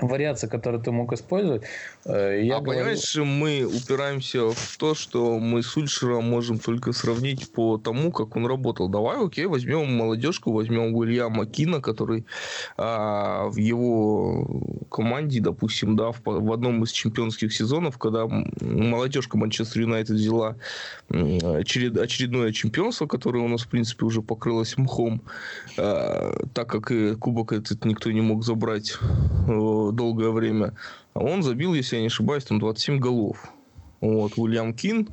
[0.00, 1.62] вариация, которую ты мог использовать.
[2.04, 2.80] Э, я а говорю...
[2.80, 8.36] понимаешь, мы упираемся в то, что мы с Ульшером можем только сравнить по тому, как
[8.36, 8.88] он работал.
[8.88, 12.26] Давай, окей, возьмем молодежку, возьмем Уильяма Кина, который
[12.76, 18.26] а, в его команде, допустим, да, в, в одном из чемпионских сезонов, когда
[18.60, 20.56] молодежка Манчестер Юнайтед взяла
[21.08, 25.22] очеред, очередное чемпионство, которое у нас, в принципе, уже покрылось мхом,
[25.78, 28.98] а, так как и кубок этот никто не мог забрать
[29.46, 30.74] долгое время.
[31.14, 33.52] А он забил, если я не ошибаюсь, там 27 голов.
[34.00, 35.08] Вот, Уильям Кин,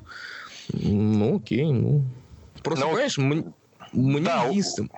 [0.73, 2.03] ну окей, ну.
[2.63, 2.91] Просто, Но...
[2.91, 3.53] Ну, понимаешь, мы...
[3.91, 4.89] Мне да, единственное...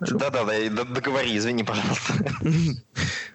[0.00, 2.14] Да-да-да, договори, извини, пожалуйста.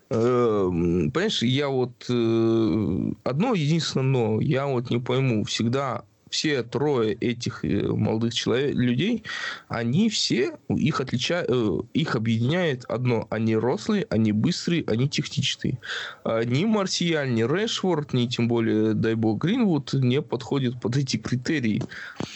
[0.10, 7.14] Эм, понимаешь, я вот э, одно единственное но, я вот не пойму, всегда все трое
[7.14, 9.24] этих э, молодых человек, людей,
[9.68, 13.28] они все, их, отличают, э, их объединяет одно.
[13.30, 15.80] Они рослые, они быстрые, они техничные.
[16.26, 21.82] Ни Марсиаль, ни Решфорд, ни тем более, дай бог, Гринвуд не подходят под эти критерии.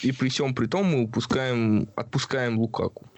[0.01, 3.10] И при всем при том мы упускаем, отпускаем Лукаку.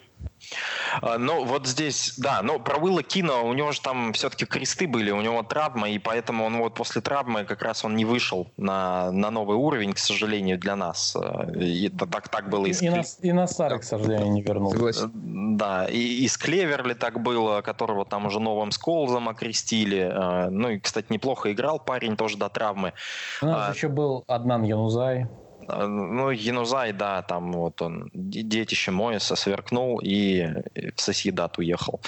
[1.02, 4.88] А, ну, вот здесь, да, но про Уилла Кина, у него же там все-таки кресты
[4.88, 8.52] были, у него травма, и поэтому он вот после травмы как раз он не вышел
[8.58, 11.16] на, на новый уровень, к сожалению, для нас.
[11.56, 14.78] И это так, так было и, и, на, и на старый, к сожалению, не вернулся.
[14.78, 15.58] Согласен.
[15.58, 20.10] Да, и, и с Клеверли так было, которого там уже новым Сколзом окрестили.
[20.12, 22.94] А, ну и, кстати, неплохо играл парень тоже до травмы.
[23.42, 25.28] У нас а, еще был Аднан Янузай.
[25.68, 30.48] А, ну, Янузай, да, там вот он, детище Моиса сверкнул и
[30.96, 32.02] в Сосьедат уехал.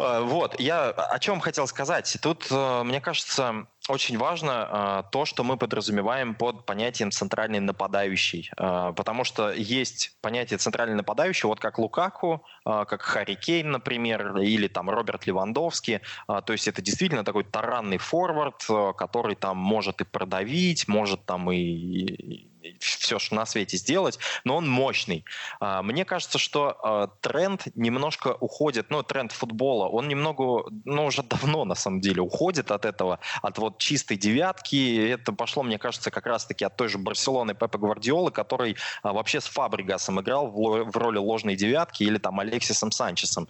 [0.00, 2.16] А, вот, я о чем хотел сказать.
[2.22, 8.50] Тут, э, мне кажется, очень важно э, то, что мы подразумеваем под понятием центральный нападающий.
[8.56, 14.68] Э, потому что есть понятие центральный нападающий, вот как Лукаку, как Харри Кейн, например, или
[14.68, 16.00] там Роберт Левандовский.
[16.26, 22.49] То есть это действительно такой таранный форвард, который там может и продавить, может там и
[22.78, 25.24] все, что на свете сделать, но он мощный.
[25.60, 31.22] А, мне кажется, что а, тренд немножко уходит, ну, тренд футбола, он немного, ну, уже
[31.22, 35.10] давно, на самом деле, уходит от этого, от вот чистой девятки.
[35.10, 39.40] Это пошло, мне кажется, как раз-таки от той же Барселоны Пепа Гвардиолы, который а, вообще
[39.40, 43.48] с Фабригасом играл в роли ложной девятки или там Алексисом Санчесом.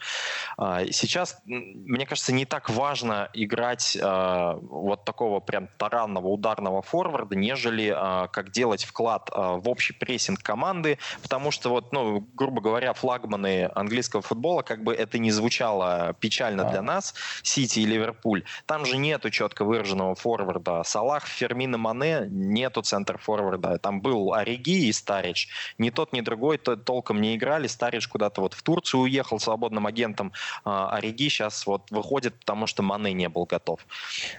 [0.59, 7.91] Сейчас, мне кажется, не так важно играть вот такого прям таранного ударного форварда, нежели
[8.33, 12.93] как делать вклад вклад а, в общий прессинг команды, потому что вот, ну, грубо говоря,
[12.93, 18.85] флагманы английского футбола, как бы это не звучало печально для нас, Сити и Ливерпуль, там
[18.85, 20.83] же нету четко выраженного форварда.
[20.85, 23.79] Салах, Фермина, Мане, нету центр форварда.
[23.79, 25.49] Там был Ориги и Старич.
[25.79, 27.69] Ни тот, ни другой то, толком не играли.
[27.69, 30.33] Старич куда-то вот в Турцию уехал свободным агентом.
[30.65, 33.81] А Ориги сейчас вот выходит, потому что Мане не был готов.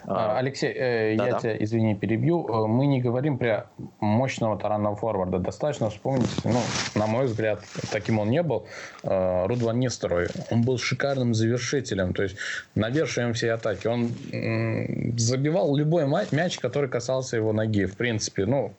[0.05, 2.47] А, Алексей, э, я тебя, извини, перебью.
[2.47, 5.39] Э, мы не говорим про мощного сильного таранного форварда.
[5.39, 6.59] Достаточно вспомнить, ну,
[6.95, 8.65] на мой взгляд, таким он не был,
[9.03, 10.27] э, Нистерой.
[10.51, 12.37] Он был шикарным завершителем, то есть
[12.75, 13.87] навершием всей атаки.
[13.87, 14.11] Он
[15.17, 18.45] забивал любой мяч, который касался его ноги, в принципе.
[18.45, 18.73] Ну,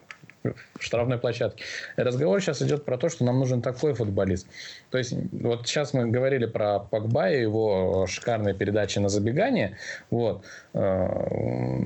[0.83, 1.65] штрафной площадке.
[1.97, 4.47] разговор сейчас идет про то, что нам нужен такой футболист.
[4.91, 9.77] То есть, вот сейчас мы говорили про Пакба и его шикарные передачи на забегание.
[10.11, 10.45] Вот.
[10.75, 11.79] Э,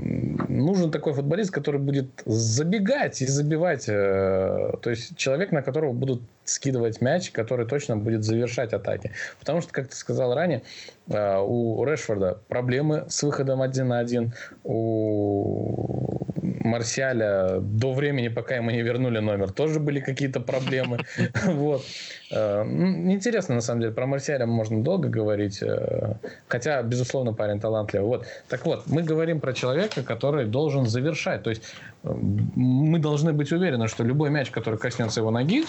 [0.48, 3.88] нужен такой футболист, который будет забегать и забивать.
[3.88, 9.12] Э, то есть, человек, на которого будут скидывать мяч, который точно будет завершать атаки.
[9.38, 10.62] Потому что, как ты сказал ранее,
[11.08, 14.32] э, у Решфорда проблемы с выходом один на один.
[14.64, 20.98] У Марсиаля до времени, пока ему не вернули номер, тоже были какие-то проблемы.
[21.46, 21.82] Вот.
[22.30, 26.14] Э, интересно, на самом деле, про Марсиаля можно долго говорить, э,
[26.48, 28.06] хотя, безусловно, парень талантливый.
[28.06, 28.26] Вот.
[28.48, 31.42] Так вот, мы говорим про человека, который должен завершать.
[31.42, 31.62] То есть
[32.04, 35.64] э, мы должны быть уверены, что любой мяч, который коснется его ноги,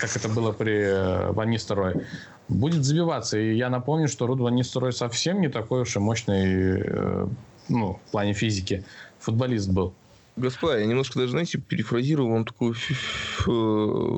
[0.00, 2.06] как это было при Ван Нистерой,
[2.48, 3.38] будет забиваться.
[3.38, 7.28] И я напомню, что Руд Ван Нистерой совсем не такой уж и мощный
[7.68, 8.84] ну, в плане физики
[9.18, 9.92] футболист был.
[10.38, 12.74] Господа, я немножко даже, знаете, перефразирую вам такую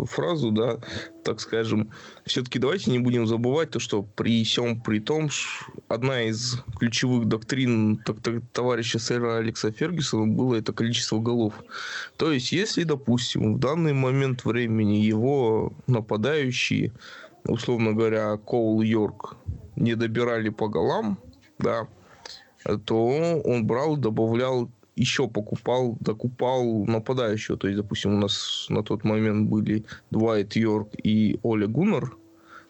[0.07, 0.79] фразу, да,
[1.25, 1.91] так скажем.
[2.27, 5.31] Все-таки давайте не будем забывать то, что при всем при том,
[5.89, 8.03] одна из ключевых доктрин
[8.53, 11.55] товарища сэра Алекса Фергюсона было это количество голов.
[12.17, 16.93] То есть, если, допустим, в данный момент времени его нападающие,
[17.45, 19.37] условно говоря, Коул Йорк,
[19.77, 21.19] не добирали по голам,
[21.59, 21.89] да,
[22.85, 23.07] то
[23.45, 24.71] он брал, добавлял
[25.01, 27.57] еще покупал, докупал нападающего.
[27.57, 32.17] То есть, допустим, у нас на тот момент были Двайт Йорк и Оля Гуннер,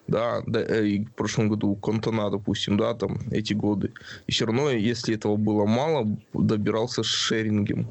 [0.07, 3.93] да, да э, и в прошлом году Контона, допустим, да, там эти годы.
[4.28, 7.87] И все равно, если этого было мало, добирался с Шерингем.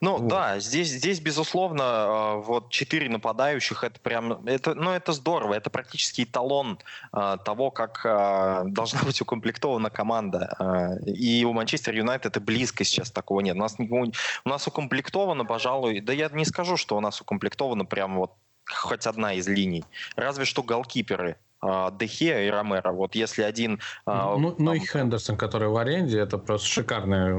[0.00, 0.28] Ну вот.
[0.28, 5.70] да, здесь, здесь безусловно, а, вот четыре нападающих, это прям, это, ну это здорово, это
[5.70, 6.78] практически эталон
[7.12, 10.98] а, того, как а, должна быть укомплектована команда.
[11.06, 13.56] И у Манчестер Юнайтед это близко сейчас такого нет.
[13.56, 18.16] У нас, у нас укомплектовано, пожалуй, да я не скажу, что у нас укомплектовано прям
[18.16, 18.32] вот
[18.64, 19.84] хоть одна из линий.
[20.16, 22.92] Разве что голкиперы Дехе и Ромеро.
[22.92, 23.80] Вот если один...
[24.06, 24.64] Ну, ну там...
[24.64, 27.36] ну и Хендерсон, который в аренде, это просто шикарная...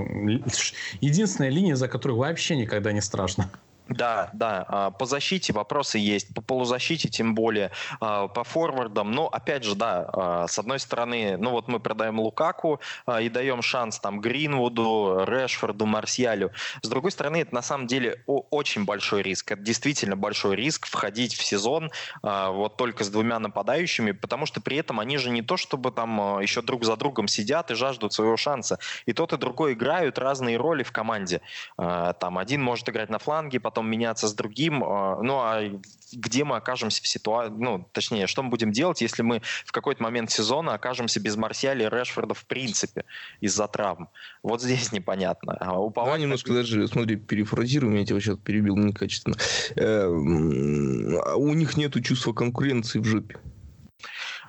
[1.01, 3.49] Единственная линия, за которую вообще никогда не страшно.
[3.89, 4.65] Да, да.
[4.67, 9.11] А, по защите вопросы есть, по полузащите тем более, а, по форвардам.
[9.11, 12.79] Но опять же, да, а, с одной стороны, ну вот мы продаем Лукаку
[13.19, 16.51] и даем шанс там Гринвуду, Решфорду, Марсиалю.
[16.81, 19.51] С другой стороны, это на самом деле очень большой риск.
[19.51, 24.77] Это действительно большой риск входить в сезон вот только с двумя нападающими, потому что при
[24.77, 28.37] этом они же не то, чтобы там еще друг за другом сидят и жаждут своего
[28.37, 28.79] шанса.
[29.05, 31.41] И тот и другой играют разные роли в команде.
[31.77, 34.83] Там один может играть на фланге, потом потом меняться с другим.
[34.83, 35.63] А, ну, а
[36.11, 40.03] где мы окажемся в ситуации, ну, точнее, что мы будем делать, если мы в какой-то
[40.03, 43.05] момент сезона окажемся без Марсиаля и Решфорда в принципе
[43.41, 44.09] из-за травм?
[44.43, 45.57] Вот здесь непонятно.
[45.59, 46.13] А уповать...
[46.13, 49.37] Да, немножко даже, смотри, перефразируем, я тебя сейчас перебил некачественно.
[49.75, 53.39] Э, у них нету чувства конкуренции в жопе.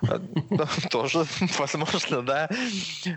[0.03, 0.19] Э,
[0.91, 1.25] тоже,
[1.57, 2.47] возможно, да.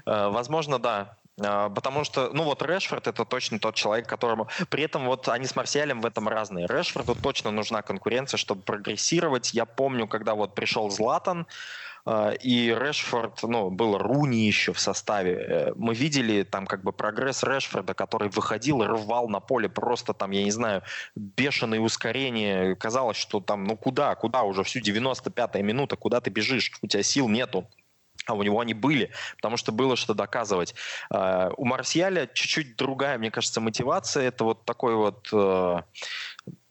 [0.06, 1.17] Э, возможно, да.
[1.40, 4.48] А, потому что, ну вот Решфорд это точно тот человек, которому...
[4.70, 6.66] При этом вот они с Марсиалем в этом разные.
[6.66, 9.54] Решфорду точно нужна конкуренция, чтобы прогрессировать.
[9.54, 11.46] Я помню, когда вот пришел Златан,
[12.04, 15.32] а, и Решфорд, ну, был Руни еще в составе.
[15.34, 20.30] Э, мы видели там как бы прогресс Решфорда, который выходил рвал на поле просто там,
[20.30, 20.82] я не знаю,
[21.14, 22.74] бешеные ускорения.
[22.76, 27.02] Казалось, что там, ну куда, куда уже всю 95-я минута, куда ты бежишь, у тебя
[27.02, 27.68] сил нету
[28.28, 30.74] а у него они были, потому что было что доказывать.
[31.12, 34.24] Uh, у Марсиаля чуть-чуть другая, мне кажется, мотивация.
[34.24, 35.82] Это вот такой вот uh,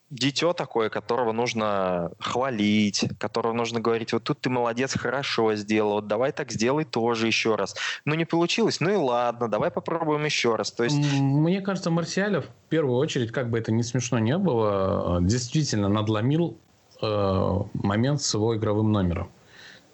[0.09, 6.07] дитё такое, которого нужно хвалить, которого нужно говорить, вот тут ты молодец, хорошо сделал, вот
[6.07, 7.75] давай так сделай тоже еще раз.
[8.05, 10.71] Ну, не получилось, ну и ладно, давай попробуем еще раз.
[10.71, 10.97] То есть...
[11.19, 16.57] Мне кажется, Марсиаля в первую очередь, как бы это ни смешно не было, действительно надломил
[17.01, 19.29] э, момент с его игровым номером.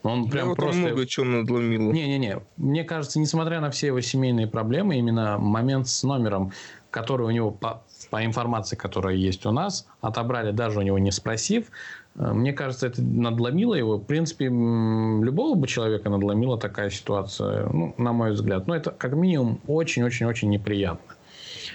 [0.04, 0.82] Он прям ну, просто...
[0.82, 1.92] много чего надломило.
[1.92, 2.42] Не-не-не.
[2.58, 6.52] Мне кажется, несмотря на все его семейные проблемы, именно момент с номером,
[6.92, 11.12] который у него, по, по информации, которая есть у нас, отобрали даже у него не
[11.12, 11.68] спросив,
[12.16, 13.96] э, мне кажется, это надломило его.
[13.96, 18.68] В принципе, любого бы человека надломила такая ситуация, ну, на мой взгляд.
[18.68, 21.16] Но это, как минимум, очень-очень-очень неприятно.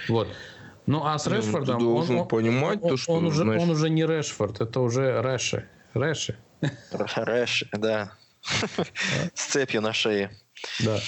[0.09, 0.29] Вот.
[0.85, 1.79] Ну, а с ну, Решфордом...
[1.79, 3.13] Ты должен он, понимать он, то, что...
[3.13, 3.63] Он уже, знаешь...
[3.63, 5.67] он уже не Решфорд, это уже Рэши.
[5.95, 6.37] Рэши.
[6.91, 8.13] Рэш, да.
[9.35, 10.31] С цепью на шее.
[10.81, 11.01] Да.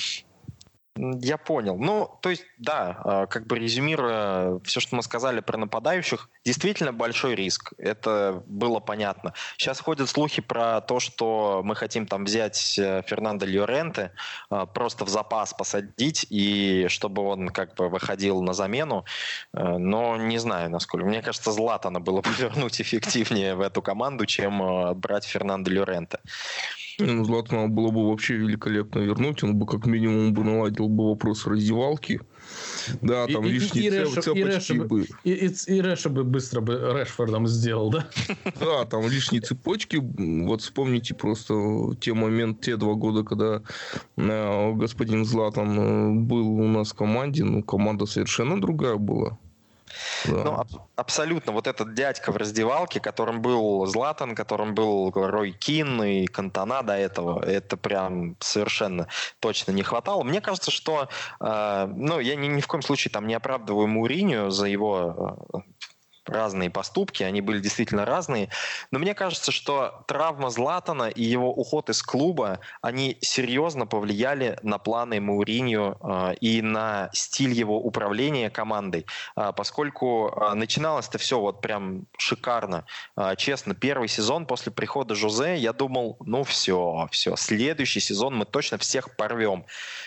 [0.96, 1.76] Я понял.
[1.78, 6.92] Ну, то есть, да, а, как бы резюмируя все, что мы сказали про нападающих, действительно
[6.92, 7.72] большой риск.
[7.78, 9.32] Это было понятно.
[9.56, 14.12] Сейчас ходят слухи про то, что мы хотим там взять э, Фернандо Льоренте,
[14.50, 19.04] а, просто в запас посадить, и чтобы он как бы выходил на замену.
[19.52, 21.06] Э, но не знаю, насколько.
[21.06, 26.18] Мне кажется, Златана было бы вернуть эффективнее в эту команду, чем э, брать Фернандо Льоренте.
[27.00, 29.42] Ну, Златана было бы вообще великолепно вернуть.
[29.42, 32.20] Он бы как минимум бы наладил бы вопрос раздевалки.
[33.00, 35.06] Да, там и, лишние и, цеп, цепочки и Рэша бы.
[35.24, 38.06] И, и, и Рэша бы быстро бы Решфордом сделал, да?
[38.60, 39.96] Да, там лишние цепочки.
[40.44, 41.54] Вот вспомните просто
[42.00, 43.62] те моменты, те два года, когда
[44.16, 47.44] э, господин Златан э, был у нас в команде.
[47.44, 49.38] Ну, команда совершенно другая была.
[50.24, 50.44] Да.
[50.44, 51.52] Ну, аб- абсолютно.
[51.52, 56.94] Вот этот дядька в раздевалке, которым был Златан, которым был Рой Кин и Кантона до
[56.94, 59.08] этого, это прям совершенно
[59.40, 60.22] точно не хватало.
[60.22, 61.08] Мне кажется, что,
[61.40, 65.58] э, ну, я ни, ни в коем случае там не оправдываю Муриню за его э,
[66.26, 68.48] разные поступки, они были действительно разные.
[68.90, 74.78] Но мне кажется, что травма Златана и его уход из клуба, они серьезно повлияли на
[74.78, 79.06] планы Мауриньо э, и на стиль его управления командой,
[79.36, 82.84] э, поскольку э, начиналось это все вот прям шикарно.
[83.36, 88.78] Честно, первый сезон после прихода Жозе, я думал, ну все, все, следующий сезон мы точно
[88.78, 89.64] всех порвем.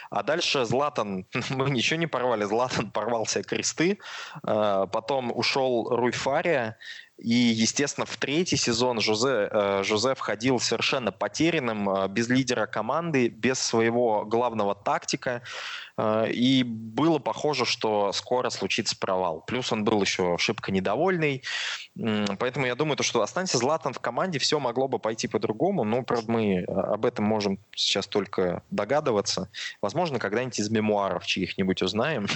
[0.10, 4.00] А дальше Златан, мы ничего не порвали, Златан порвал все кресты,
[4.42, 6.78] потом ушел Руй Фария.
[7.20, 13.30] И, естественно, в третий сезон Жозе, э, Жозе входил совершенно потерянным, э, без лидера команды,
[13.30, 15.44] без своего главного тактика.
[15.96, 19.42] Э, и было похоже, что скоро случится провал.
[19.46, 21.44] Плюс он был еще шибко недовольный.
[22.40, 25.84] Поэтому я думаю, то, что останься Златан в команде, все могло бы пойти по-другому.
[25.84, 29.50] Но, правда, мы об этом можем сейчас только догадываться.
[29.82, 32.28] Возможно, когда-нибудь из мемуаров чьих-нибудь узнаем.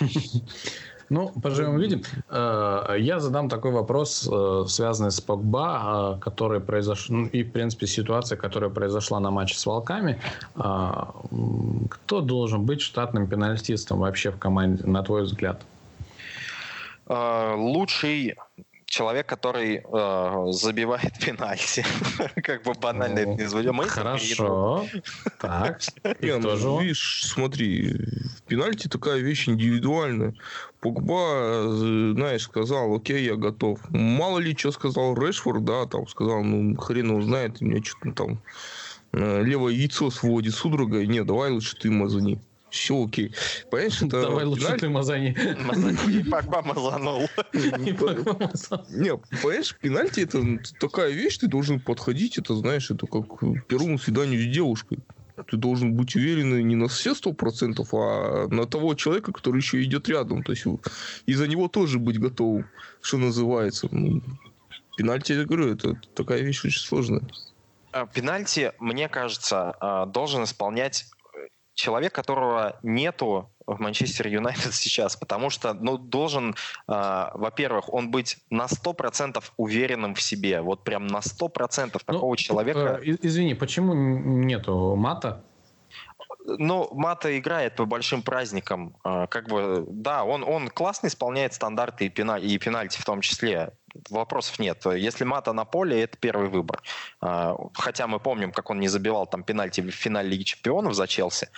[1.10, 2.02] Ну, поживем увидим.
[2.30, 7.52] Э, я задам такой вопрос, э, связанный с Погба, э, который произошел, ну, и, в
[7.52, 10.18] принципе, ситуация, которая произошла на матче с Волками.
[10.54, 15.62] Кто должен быть штатным пенальтистом вообще в команде, на твой взгляд?
[17.06, 18.34] Лучший
[18.94, 21.84] человек, который э, забивает пенальти.
[22.42, 23.90] как бы банально это не звучит.
[23.90, 24.86] Хорошо.
[25.40, 25.80] Так.
[26.20, 27.92] Не, ну, видишь, смотри,
[28.46, 30.34] пенальти такая вещь индивидуальная.
[30.80, 31.64] Погба,
[32.14, 33.80] знаешь, сказал, окей, я готов.
[33.90, 38.12] Мало ли, что сказал Решфорд, да, там сказал, ну, хрен его знает, у меня что-то
[38.12, 38.42] там
[39.12, 41.06] э, левое яйцо сводит судорогой.
[41.06, 42.38] Не, давай лучше ты мазани
[42.74, 43.32] все окей.
[43.70, 44.22] Понимаешь, это...
[44.22, 44.80] Давай лучше пенальти...
[44.80, 45.36] ты мазани.
[45.64, 46.12] Мазани.
[46.12, 47.28] И Погба мазанул.
[47.52, 50.42] Не, понимаешь, пенальти это
[50.80, 54.98] такая вещь, ты должен подходить, это, знаешь, это как к первому свиданию с девушкой.
[55.50, 59.82] Ты должен быть уверен не на все сто процентов, а на того человека, который еще
[59.82, 60.42] идет рядом.
[60.42, 60.64] То есть
[61.26, 62.66] и за него тоже быть готовым,
[63.00, 63.88] что называется.
[63.90, 64.22] Ну,
[64.96, 67.22] пенальти, я говорю, это такая вещь очень сложная.
[67.90, 71.06] А, пенальти, мне кажется, а, должен исполнять
[71.74, 76.54] человек, которого нету в Манчестер Юнайтед сейчас, потому что, ну, должен,
[76.88, 82.30] э, во-первых, он быть на 100% уверенным в себе, вот прям на 100% ну, такого
[82.30, 83.00] ну, человека.
[83.02, 85.42] Э, извини, почему нету мата?
[86.46, 88.94] Ну, Мата играет по большим праздникам.
[89.02, 93.22] А, как бы, да, он, он классно исполняет стандарты и, пеналь, и пенальти в том
[93.22, 93.72] числе
[94.10, 94.84] вопросов нет.
[94.86, 96.82] Если Мата на поле, это первый выбор.
[97.20, 101.06] А, хотя мы помним, как он не забивал там пенальти в финале Лиги Чемпионов за
[101.06, 101.48] Челси.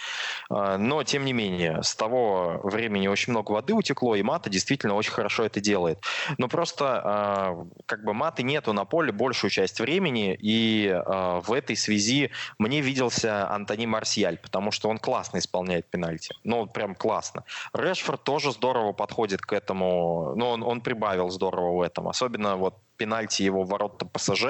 [0.50, 4.94] А, но, тем не менее, с того времени очень много воды утекло, и Мата действительно
[4.94, 6.02] очень хорошо это делает.
[6.38, 11.76] Но просто а, как бы Маты нету на поле большую часть времени, и в этой
[11.76, 16.34] связи мне виделся Антони Марсиаль, потому что он классно исполняет пенальти.
[16.44, 17.44] Ну, прям классно.
[17.72, 22.08] Решфорд тоже здорово подходит к этому, но он, он прибавил здорово в этом.
[22.08, 24.44] Особенно особенно вот пенальти его ворота ПСЖ,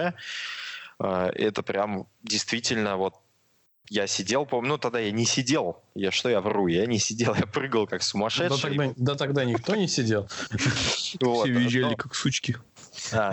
[0.98, 3.14] э, это прям действительно вот
[3.88, 7.34] я сидел, помню, ну тогда я не сидел, я что я вру, я не сидел,
[7.38, 8.76] я прыгал как сумасшедший.
[8.76, 10.28] Да тогда, да тогда никто не сидел.
[10.56, 12.56] Все визжали как сучки.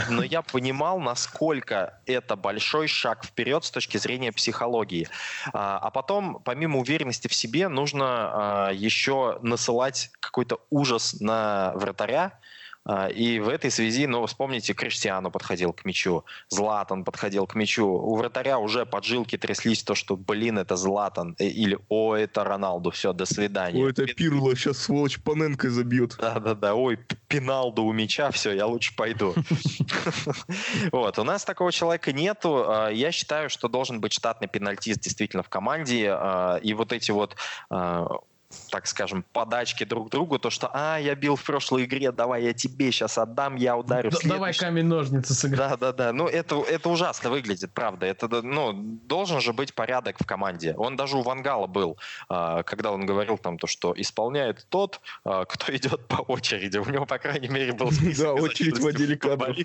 [0.09, 5.07] но я понимал, насколько это большой шаг вперед с точки зрения психологии.
[5.53, 12.39] А, а потом, помимо уверенности в себе, нужно а, еще насылать какой-то ужас на вратаря,
[13.15, 17.87] и в этой связи, ну, вспомните, Криштиану подходил к мячу, Златан подходил к мячу.
[17.87, 22.91] У вратаря уже поджилки тряслись, то, что, блин, это Златан, э, или, о, это Роналду,
[22.91, 23.83] все, до свидания.
[23.83, 26.17] О, это Пирло, сейчас, сволочь, Паненко забьет.
[26.19, 29.33] Да-да-да, ой, Пиналду у мяча, все, я лучше пойду.
[30.91, 32.65] Вот, у нас такого человека нету.
[32.67, 37.11] А, я считаю, что должен быть штатный пенальтист действительно в команде, а, и вот эти
[37.11, 37.35] вот
[38.73, 42.53] так скажем, подачки друг другу, то, что, а, я бил в прошлой игре, давай я
[42.53, 45.71] тебе сейчас отдам, я ударю в Давай камень-ножницы сыграем.
[45.71, 46.13] Да, да, да.
[46.13, 48.07] Ну, это, это ужасно выглядит, правда.
[48.07, 50.73] Это, ну, должен же быть порядок в команде.
[50.75, 51.97] Он даже у Вангала был,
[52.29, 56.77] а, когда он говорил там то, что исполняет тот, а, кто идет по очереди.
[56.77, 58.25] У него, по крайней мере, был список.
[58.25, 59.55] Да, очередь в отделе кадров.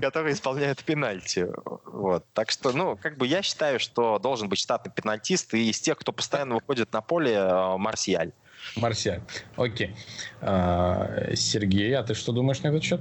[0.00, 1.46] Который исполняет пенальти.
[1.86, 2.26] Вот.
[2.34, 5.98] Так что, ну, как бы я считаю, что должен быть штатный пенальтист, и из тех,
[5.98, 8.32] кто постоянно выходит на поле, э, Марсиаль.
[8.76, 9.20] Марсиаль.
[9.56, 9.94] Окей.
[10.40, 13.00] А, Сергей, а ты что думаешь на этот счет?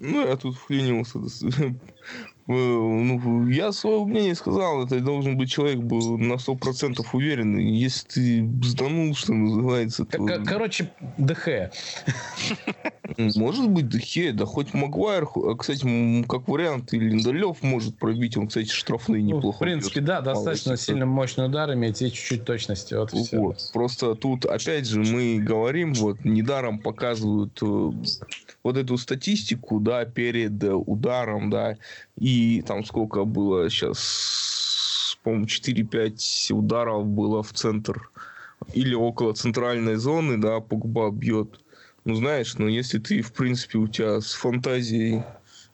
[0.00, 1.18] Ну, я тут вклинился.
[2.48, 7.56] Э, ну, я свое мнение сказал, это должен быть человек был на сто процентов уверен.
[7.56, 10.18] Если ты бзданул, что называется, то...
[10.44, 11.48] Короче, ДХ.
[13.36, 18.48] Может быть, Дехе, да хоть Магуайр, а, кстати, как вариант, и Линдалев может пробить, он,
[18.48, 19.46] кстати, штрафные неплохо.
[19.46, 20.06] Ну, в принципе, бьет.
[20.06, 22.94] да, достаточно сильно мощный удар, иметь и чуть-чуть точности.
[22.94, 23.70] Вот, вот.
[23.72, 27.92] Просто тут, опять же, мы говорим, вот, недаром показывают э,
[28.62, 31.76] вот эту статистику, да, перед ударом, да,
[32.18, 32.31] и
[32.66, 38.10] там сколько было сейчас, по-моему, 4-5 ударов было в центр
[38.72, 41.60] или около центральной зоны, да, Погба бьет.
[42.04, 45.22] Ну, знаешь, ну, если ты, в принципе, у тебя с фантазией,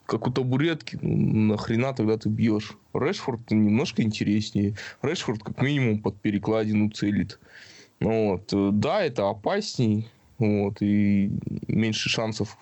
[0.06, 2.72] как у табуретки, ну, нахрена тогда ты бьешь?
[2.94, 4.74] Решфорд немножко интереснее.
[5.02, 7.38] Решфорд, как минимум, под перекладину целит.
[8.00, 8.78] Ну, вот.
[8.80, 11.30] Да, это опасней, вот, и
[11.66, 12.56] меньше шансов,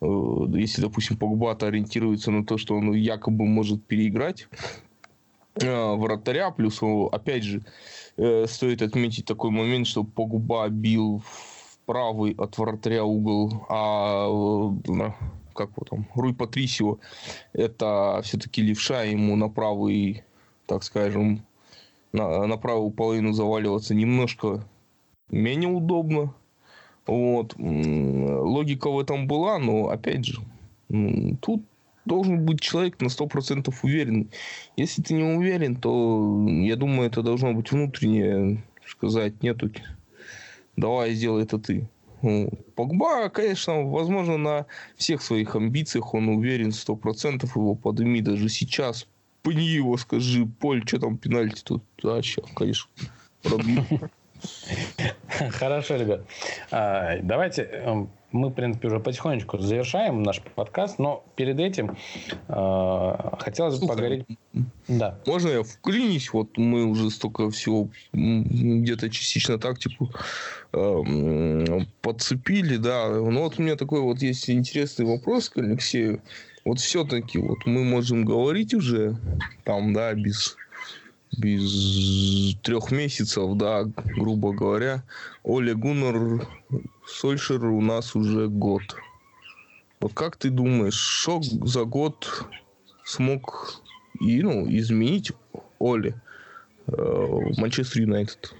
[0.00, 4.48] если, допустим, Погбата ориентируется на то, что он якобы может переиграть
[5.54, 6.80] э, вратаря, плюс,
[7.12, 7.64] опять же,
[8.16, 11.22] э, стоит отметить такой момент, что Погба бил
[11.86, 15.10] правый от вратаря угол, а э,
[15.54, 16.98] как вот там, Руй Патрисио,
[17.52, 20.24] это все-таки левша, ему на правый,
[20.66, 21.46] так скажем,
[22.12, 24.66] на, на правую половину заваливаться немножко
[25.30, 26.34] менее удобно.
[27.06, 27.54] Вот.
[27.58, 30.40] Логика в этом была, но, опять же,
[31.40, 31.62] тут
[32.04, 34.30] должен быть человек на 100% уверен.
[34.76, 39.70] Если ты не уверен, то, я думаю, это должно быть внутреннее, сказать, нету
[40.76, 41.88] давай сделай это ты.
[42.74, 49.06] Погба, конечно, возможно, на всех своих амбициях он уверен, сто процентов его подними даже сейчас.
[49.42, 51.82] Пни его, скажи, Поль, что там пенальти тут?
[52.02, 52.90] Да, сейчас, конечно,
[53.42, 53.84] пробью.
[55.50, 56.22] Хорошо, ребят.
[56.70, 61.96] А, давайте эм, мы, в принципе, уже потихонечку завершаем наш подкаст, но перед этим
[62.48, 64.26] э, хотелось бы поговорить...
[64.88, 65.18] Да.
[65.26, 66.32] Можно я вклинюсь?
[66.32, 70.10] Вот мы уже столько всего где-то частично тактику
[70.72, 73.08] э, подцепили, да.
[73.08, 76.20] Ну вот у меня такой вот есть интересный вопрос к Алексею.
[76.64, 79.16] Вот все-таки вот мы можем говорить уже
[79.64, 80.56] там, да, без
[81.36, 83.84] без трех месяцев, да,
[84.16, 85.02] грубо говоря,
[85.42, 86.46] Оля Гуннер
[87.06, 88.82] Сольшер у нас уже год.
[90.00, 92.46] Вот как ты думаешь, что за год
[93.04, 93.80] смог
[94.20, 95.32] и, ну, изменить
[95.78, 96.14] Оли
[96.86, 98.54] э, Манчестер Юнайтед?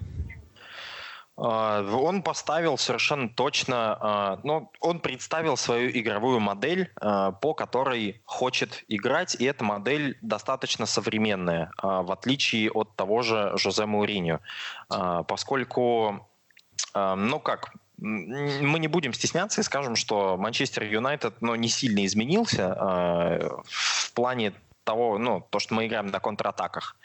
[1.37, 8.23] А, он поставил совершенно точно, а, ну, он представил свою игровую модель, а, по которой
[8.25, 14.41] хочет играть, и эта модель достаточно современная, в отличие от того же Жозе Мауриньо,
[14.89, 16.27] поскольку,
[16.95, 23.63] ну как, мы не будем стесняться и скажем, что Манчестер Юнайтед ну, не сильно изменился
[23.65, 24.53] в плане
[24.87, 26.97] того, ну, то, что мы играем на контратаках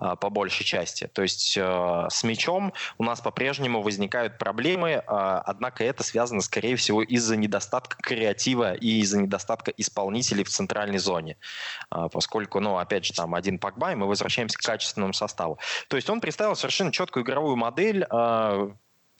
[0.00, 1.08] э, по большей части.
[1.08, 6.76] То есть э, с мячом у нас по-прежнему возникают проблемы, э, однако это связано, скорее
[6.76, 11.36] всего, из-за недостатка креатива и из-за недостатка исполнителей в центральной зоне.
[11.90, 15.58] Э, поскольку, ну, опять же, там один Пакба, и мы возвращаемся к качественному составу.
[15.88, 18.70] То есть он представил совершенно четкую игровую модель, э,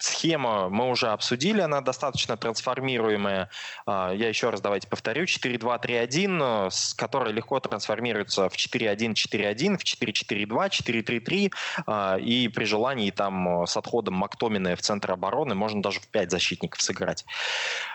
[0.01, 3.49] Схема мы уже обсудили, она достаточно трансформируемая.
[3.85, 5.25] А, я еще раз давайте повторю.
[5.25, 12.19] 4-2-3-1, с которой легко трансформируется в 4-1-4-1, в 4-4-2, 4-3-3.
[12.19, 16.81] И при желании там с отходом Мактомина в центр обороны можно даже в 5 защитников
[16.81, 17.25] сыграть.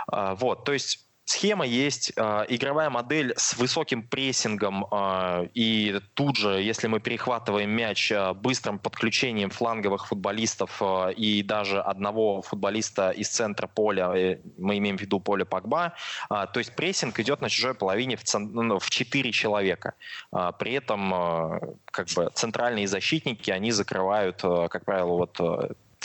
[0.07, 6.37] А, вот, то есть Схема есть, э, игровая модель с высоким прессингом, э, и тут
[6.37, 10.81] же, если мы перехватываем мяч э, быстрым подключением фланговых футболистов
[11.17, 15.95] и даже одного футболиста из центра поля, э, мы имеем в виду поле Погба,
[16.31, 19.95] э, то есть прессинг идет на чужой половине в, цен, ну, в 4 человека.
[20.33, 25.41] Э, при этом как бы центральные защитники, они закрывают, как правило, вот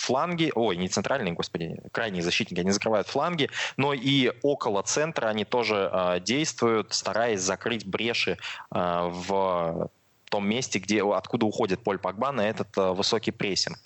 [0.01, 5.45] фланги, ой, не центральные, господи, крайние защитники, они закрывают фланги, но и около центра они
[5.45, 8.37] тоже э, действуют, стараясь закрыть бреши
[8.73, 9.89] э, в
[10.29, 13.77] том месте, где, откуда уходит Поль Погба на этот э, высокий прессинг.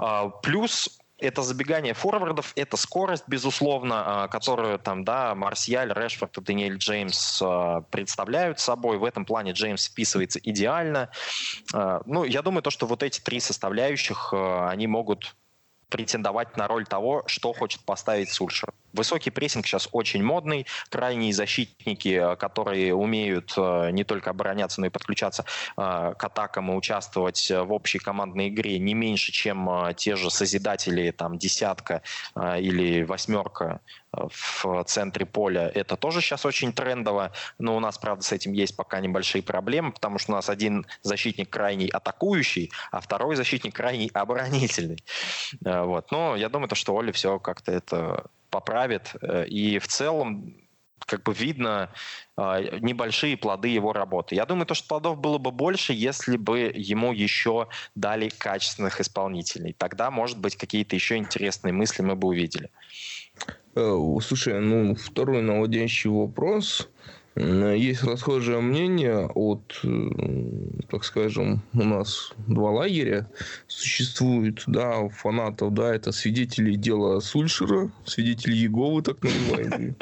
[0.00, 6.78] Э, плюс это забегание форвардов, это скорость, безусловно, которую там, да, Марсиаль, Решфорд и Даниэль
[6.78, 7.40] Джеймс
[7.90, 8.98] представляют собой.
[8.98, 11.10] В этом плане Джеймс вписывается идеально.
[12.06, 15.36] Ну, я думаю, то, что вот эти три составляющих, они могут
[15.92, 18.72] претендовать на роль того, что хочет поставить Сульшер.
[18.92, 20.66] Высокий прессинг сейчас очень модный.
[20.90, 25.44] Крайние защитники, э, которые умеют э, не только обороняться, но и подключаться
[25.76, 31.10] э, к атакам и участвовать в общей командной игре не меньше, чем те же созидатели,
[31.10, 32.02] там, десятка
[32.36, 33.80] или восьмерка
[34.12, 35.70] в центре поля.
[35.74, 39.92] Это тоже сейчас очень трендово, но у нас, правда, с этим есть пока небольшие проблемы,
[39.92, 45.02] потому что у нас один защитник крайний атакующий, а второй защитник крайний оборонительный.
[45.60, 46.10] Вот.
[46.10, 49.16] Но я думаю, то, что Оля все как-то это поправит.
[49.20, 50.54] Э, и в целом
[51.06, 51.90] как бы видно
[52.36, 54.36] э, небольшие плоды его работы.
[54.36, 59.74] Я думаю, то, что плодов было бы больше, если бы ему еще дали качественных исполнителей.
[59.76, 62.70] Тогда, может быть, какие-то еще интересные мысли мы бы увидели.
[63.74, 66.88] Э, слушай, ну, второй наводящий вопрос.
[67.34, 70.10] Есть расхожее мнение от, э,
[70.90, 73.26] так скажем, у нас два лагеря
[73.68, 79.94] существует, да, фанатов, да, это свидетели дела Сульшера, свидетели Еговы, так называемые,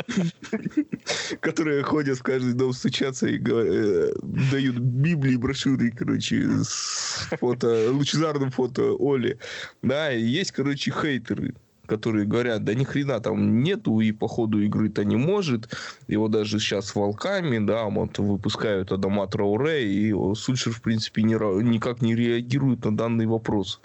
[1.41, 4.13] которые ходят в каждый дом стучаться и э,
[4.51, 9.39] дают Библии, брошюры, короче, с фото, лучезарным фото Оли.
[9.83, 11.55] Да, есть, короче, хейтеры,
[11.91, 15.77] которые говорят, да ни хрена там нету, и по ходу игры-то не может.
[16.07, 21.35] Его даже сейчас с волками, да, вот выпускают Адама Трауре, и Сульшер, в принципе, не,
[21.35, 23.81] никак не реагирует на данный вопрос.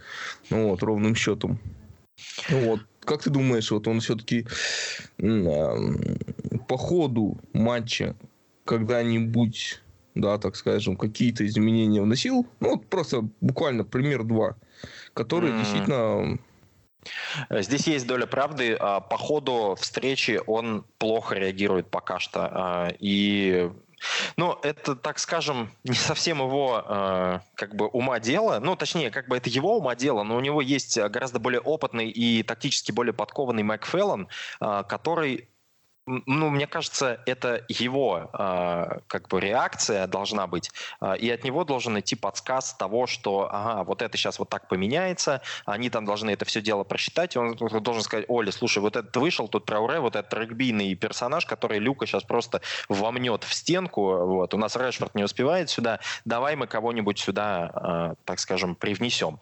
[0.51, 1.57] Ну, вот, ровным счетом.
[2.49, 2.81] Вот.
[2.99, 4.45] Как ты думаешь, вот он все-таки
[6.67, 8.15] по ходу матча
[8.65, 9.81] когда-нибудь
[10.13, 14.55] да, так скажем, какие-то изменения вносил, ну, вот просто буквально пример два,
[15.13, 15.59] которые mm.
[15.59, 15.95] действительно
[16.25, 16.37] Э,
[17.49, 18.75] здесь есть доля правды.
[18.79, 22.49] А, по ходу встречи он плохо реагирует пока что.
[22.51, 23.71] А, и
[24.37, 28.59] Ну, это, так скажем, не совсем его э, как бы ума дело.
[28.59, 32.09] Ну, точнее, как бы это его ума дело, но у него есть гораздо более опытный
[32.09, 34.27] и тактически более подкованный Майк Феллон,
[34.61, 35.47] э, который
[36.07, 41.63] ну, мне кажется, это его э, как бы реакция должна быть, э, и от него
[41.63, 46.29] должен идти подсказ того, что, ага, вот это сейчас вот так поменяется, они там должны
[46.29, 49.99] это все дело просчитать, и он должен сказать, Оля, слушай, вот этот вышел, тут Трауре,
[49.99, 55.15] вот этот регбийный персонаж, который Люка сейчас просто вомнет в стенку, вот, у нас Решфорд
[55.15, 59.39] не успевает сюда, давай мы кого-нибудь сюда, э, так скажем, привнесем.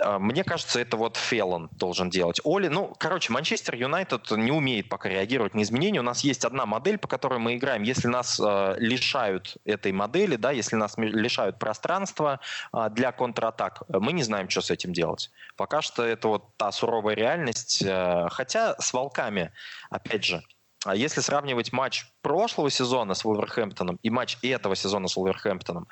[0.00, 2.40] А, мне кажется, это вот Феллон должен делать.
[2.44, 6.00] Оли, ну, короче, Манчестер Юнайтед не умеет пока реагировать на изменения.
[6.00, 7.82] У нас есть одна модель, по которой мы играем.
[7.82, 12.40] Если нас э, лишают этой модели, да, если нас лишают пространства
[12.72, 15.30] э, для контратак, мы не знаем, что с этим делать.
[15.56, 17.82] Пока что это вот та суровая реальность.
[17.82, 19.52] Э, хотя с волками,
[19.90, 20.42] опять же,
[20.84, 25.86] а если сравнивать матч прошлого сезона с Вулверхэмптоном и матч этого сезона с Вулверхэмптоном,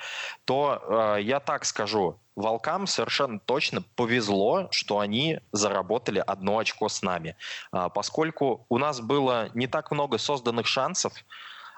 [0.45, 7.03] то э, я так скажу, волкам совершенно точно повезло, что они заработали одно очко с
[7.03, 7.36] нами.
[7.72, 11.12] Э, поскольку у нас было не так много созданных шансов,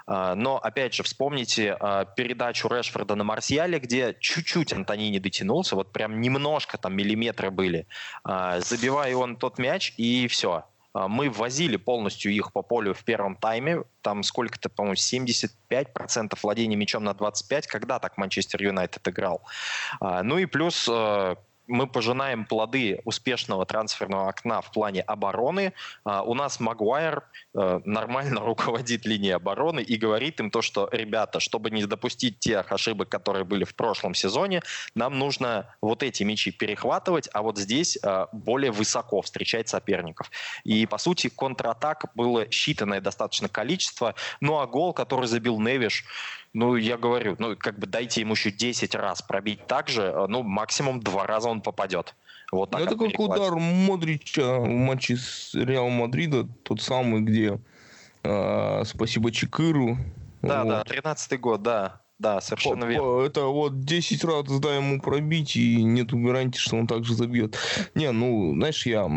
[0.07, 5.77] э, но, опять же, вспомните э, передачу Решфорда на Марсиале, где чуть-чуть Антони не дотянулся,
[5.77, 7.87] вот прям немножко там миллиметры были.
[8.25, 13.85] Забивая он тот мяч, и все мы возили полностью их по полю в первом тайме.
[14.03, 17.67] Там сколько-то, по-моему, 75% владения мячом на 25.
[17.67, 19.43] Когда так Манчестер Юнайтед играл?
[20.01, 21.37] А, ну и плюс э,
[21.73, 25.73] мы пожинаем плоды успешного трансферного окна в плане обороны.
[26.05, 31.41] А, у нас Магуайр э, нормально руководит линией обороны и говорит им то, что, ребята,
[31.41, 34.61] чтобы не допустить тех ошибок, которые были в прошлом сезоне,
[34.95, 40.31] нам нужно вот эти мячи перехватывать, а вот здесь э, более высоко встречать соперников.
[40.65, 44.15] И, по сути, контратак было считанное достаточно количество.
[44.41, 46.05] Ну а гол, который забил Невиш,
[46.55, 50.27] ну, я говорю, ну, как бы дайте ему еще 10 раз пробить так же, э,
[50.29, 52.15] ну, максимум два раза он попадет.
[52.51, 57.59] Вот так Это как удар Модрича в матче с Реал Мадрида, тот самый, где
[58.23, 59.97] э, спасибо Чикыру.
[60.43, 60.71] Да, вот.
[60.71, 62.03] да, 13-й год, да.
[62.19, 63.23] Да, совершенно верно.
[63.23, 67.57] Это вот 10 раз дай ему пробить, и нету гарантии, что он также забьет.
[67.97, 69.09] Не, ну, знаешь, я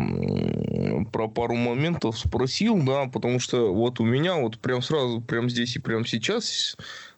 [1.12, 5.76] про пару моментов спросил, да, потому что вот у меня вот прям сразу, прям здесь
[5.76, 6.76] и прям сейчас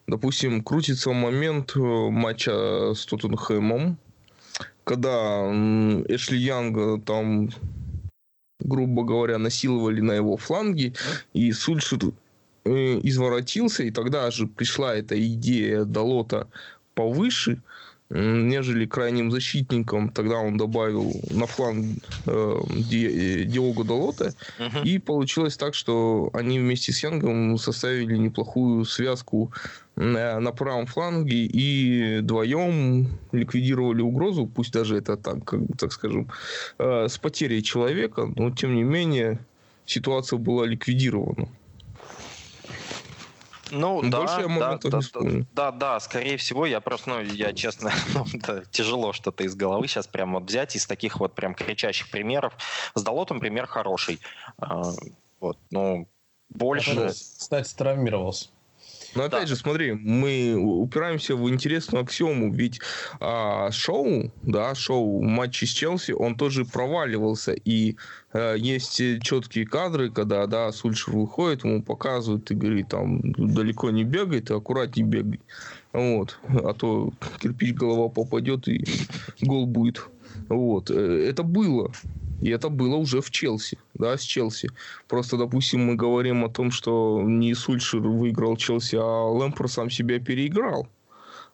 [0.09, 3.97] допустим, крутится момент э, матча с Тоттенхэмом,
[4.83, 5.43] когда
[6.07, 7.49] Эшли Янга там,
[8.59, 10.93] грубо говоря, насиловали на его фланге,
[11.33, 11.99] и Сульшер
[12.65, 16.47] э, изворотился, и тогда же пришла эта идея Далота
[16.95, 17.61] повыше,
[18.09, 20.09] нежели крайним защитником.
[20.09, 21.85] Тогда он добавил на фланг
[22.25, 24.33] э, Ди, Диого Долота.
[24.57, 24.83] Uh-huh.
[24.83, 29.51] И получилось так, что они вместе с Янгом составили неплохую связку
[29.95, 36.31] на, на правом фланге и вдвоем ликвидировали угрозу, пусть даже это так, как, так скажем,
[36.79, 39.39] э, с потерей человека, но тем не менее
[39.85, 41.49] ситуация была ликвидирована.
[43.71, 48.25] Ну, да, да, да, да, да, да, скорее всего, я просто, ну, я честно, ну,
[48.33, 52.53] да, тяжело что-то из головы сейчас прям вот взять из таких вот прям кричащих примеров.
[52.95, 54.19] С Долотом пример хороший.
[54.57, 54.91] А,
[55.39, 56.07] вот, ну,
[56.49, 57.09] больше...
[57.09, 58.49] Кстати, травмировался.
[59.15, 59.47] Но опять да.
[59.47, 62.79] же, смотри, мы упираемся в интересную аксиому, ведь
[63.19, 67.95] а, шоу, да, шоу матчи с Челси, он тоже проваливался, и
[68.31, 74.03] а, есть четкие кадры, когда, да, Сульшер выходит, ему показывают и говорит, там, далеко не
[74.03, 75.39] бегай, ты аккуратней бегай.
[75.91, 76.39] Вот.
[76.47, 78.85] А то кирпич голова попадет и
[79.41, 80.07] гол будет.
[80.47, 80.91] Вот.
[80.91, 81.91] Э, это было.
[82.41, 84.69] И это было уже в Челси, да, с Челси.
[85.07, 90.19] Просто, допустим, мы говорим о том, что не Сульшер выиграл Челси, а Лэмпор сам себя
[90.19, 90.87] переиграл.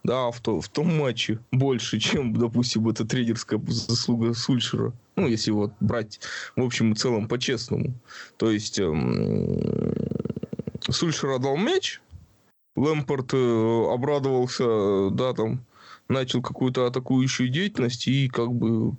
[0.04, 4.94] Да, в, то, в том матче больше, чем, допустим, это тренерская заслуга Сульшера.
[5.16, 6.20] Ну, если вот брать
[6.56, 7.94] в общем и целом по-честному.
[8.38, 9.64] То есть эм,
[10.88, 12.02] Сульшер отдал мяч,
[12.76, 15.66] Лэмпорт э, обрадовался, да, там,
[16.10, 18.96] начал какую-то атакующую деятельность и как бы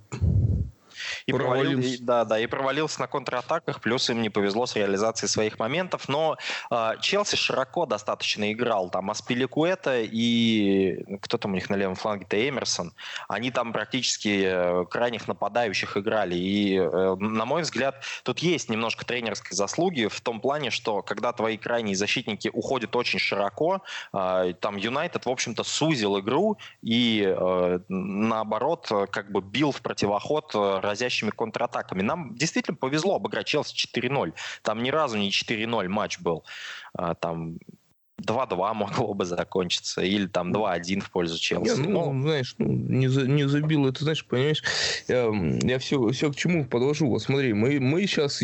[1.27, 2.03] и провалился.
[2.03, 6.37] да, да, и провалился на контратаках, плюс им не повезло с реализацией своих моментов, но
[6.71, 12.49] э, Челси широко достаточно играл, там Аспиликуэта и кто там у них на левом фланге-то
[12.49, 12.93] Эмерсон,
[13.29, 19.05] они там практически э, крайних нападающих играли, и э, на мой взгляд, тут есть немножко
[19.05, 24.77] тренерской заслуги в том плане, что когда твои крайние защитники уходят очень широко, э, там
[24.77, 30.81] Юнайтед, в общем-то, сузил игру и э, наоборот, как бы бил в противоход э,
[31.17, 32.03] разящими контратаками.
[32.03, 34.35] Нам действительно повезло обыграть Челси 4-0.
[34.63, 36.45] Там ни разу не 4-0 матч был.
[36.95, 37.59] А, там
[38.23, 41.81] 2-2 могло бы закончиться, или там 2-1 в пользу Челси.
[41.81, 44.63] Не, ну, ну, знаешь, ну, не, за, не забил, это, знаешь, понимаешь,
[45.07, 45.31] я,
[45.63, 47.09] я все, все к чему подвожу.
[47.09, 48.43] Вот смотри, мы, мы сейчас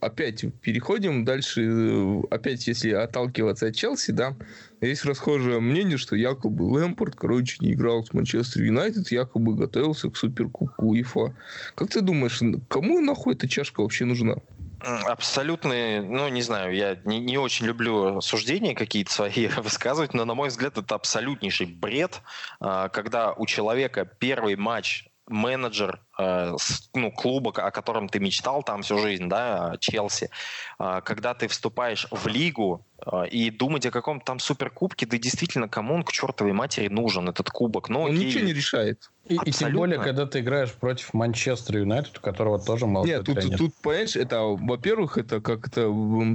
[0.00, 4.36] опять переходим дальше, э, опять если отталкиваться от Челси, да,
[4.80, 10.16] есть расхожее мнение, что якобы Лэмпорт, короче, не играл с Манчестер Юнайтед, якобы готовился к
[10.16, 11.34] Суперкубку УЕФА.
[11.74, 14.36] Как ты думаешь, кому нахуй эта чашка вообще нужна?
[14.80, 20.34] Абсолютный, ну, не знаю, я не, не очень люблю суждения какие-то свои высказывать, но, на
[20.34, 22.22] мой взгляд, это абсолютнейший бред,
[22.60, 26.56] а, когда у человека первый матч менеджер э,
[26.94, 30.30] ну, клуба, о котором ты мечтал там всю жизнь, да, Челси,
[30.78, 35.68] э, когда ты вступаешь в лигу э, и думать о каком-то там суперкубке, да действительно,
[35.68, 37.88] кому он к чертовой матери нужен, этот кубок?
[37.88, 38.26] Ну, он окей.
[38.26, 39.10] ничего не решает.
[39.26, 43.24] И, и тем более, когда ты играешь против Манчестер Юнайтед, у которого тоже мало Нет,
[43.24, 45.92] тут, тут, тут, понимаешь, это, во-первых, это как-то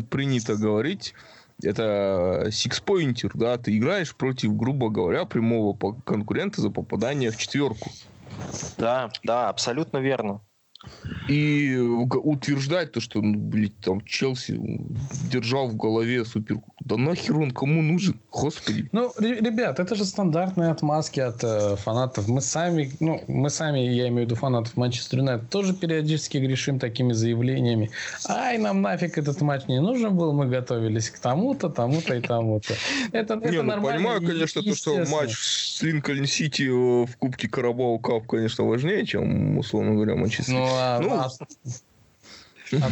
[0.09, 1.13] принято говорить,
[1.63, 7.89] это сикспоинтер, да, ты играешь против, грубо говоря, прямого конкурента за попадание в четверку.
[8.77, 10.41] Да, да, абсолютно верно.
[11.29, 14.59] И утверждать то, что, ну, блядь, там Челси
[15.31, 16.57] держал в голове супер...
[16.81, 18.19] Да нахер он кому нужен?
[18.31, 18.89] Господи.
[18.91, 22.27] Ну, ребят, это же стандартные отмазки от э, фанатов.
[22.27, 26.79] Мы сами, ну, мы сами, я имею в виду фанатов Манчестер Юнайтед, тоже периодически грешим
[26.79, 27.89] такими заявлениями.
[28.27, 32.73] Ай, нам нафиг этот матч не нужен был, мы готовились к тому-то, тому-то и тому-то.
[33.13, 33.97] Это, не, это ну, нормально.
[33.97, 39.57] понимаю, конечно, то, что матч с Линкольн Сити в Кубке Карабау Кап, конечно, важнее, чем,
[39.57, 40.53] условно говоря, Манчестер.
[40.53, 41.29] Ну, а, ну, а...
[42.81, 42.89] а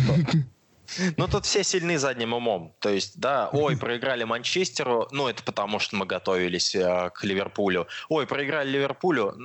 [1.17, 2.73] ну, тут все сильны задним умом.
[2.79, 7.87] То есть, да, ой, проиграли Манчестеру, ну, это потому, что мы готовились э, к Ливерпулю.
[8.09, 9.35] Ой, проиграли Ливерпулю,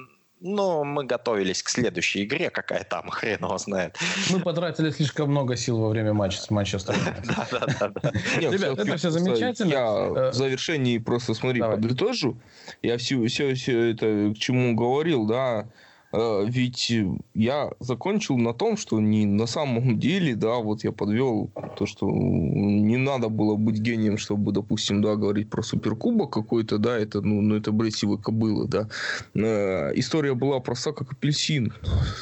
[0.41, 3.97] ну, мы готовились к следующей игре, какая там, хрен его знает.
[4.31, 7.01] Мы потратили слишком много сил во время матча с Манчестером.
[7.27, 8.13] Да, да, да.
[8.39, 9.71] Ребят, это все замечательно.
[9.71, 12.37] Я э, в завершении просто, смотри, подытожу.
[12.83, 15.69] Я все, это к чему говорил, да,
[16.13, 16.93] ведь
[17.35, 22.09] я закончил на том, что не на самом деле, да, вот я подвел то, что
[22.11, 27.43] не надо было быть гением, чтобы, допустим, да, говорить про суперкубок какой-то, да, это, ну,
[27.43, 28.89] ну это бресивый кобыла, да.
[29.35, 31.73] Э, история была проста, как апельсин.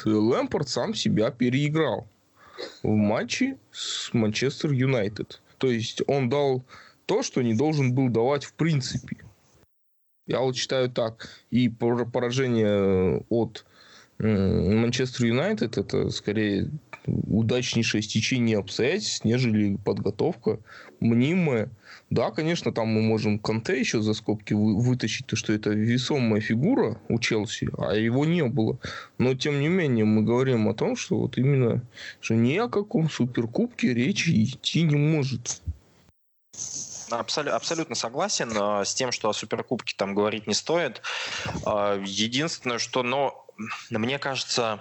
[0.03, 2.07] Лэмпорт сам себя переиграл
[2.83, 5.41] в матче с Манчестер Юнайтед.
[5.57, 6.63] То есть он дал
[7.05, 9.17] то, что не должен был давать в принципе.
[10.27, 11.29] Я вот считаю так.
[11.51, 13.65] И поражение от
[14.17, 16.69] Манчестер Юнайтед это скорее
[17.05, 20.59] удачнейшее стечение обстоятельств, нежели подготовка
[20.99, 21.69] мнимая.
[22.09, 26.39] Да, конечно, там мы можем Канте еще за скобки вы, вытащить, то, что это весомая
[26.39, 28.77] фигура у Челси, а его не было.
[29.17, 31.81] Но, тем не менее, мы говорим о том, что вот именно
[32.21, 35.61] что ни о каком суперкубке речи идти не может.
[37.09, 41.01] Абсолютно, согласен э, с тем, что о Суперкубке там говорить не стоит.
[41.65, 43.44] Э, единственное, что, но
[43.89, 44.79] мне кажется,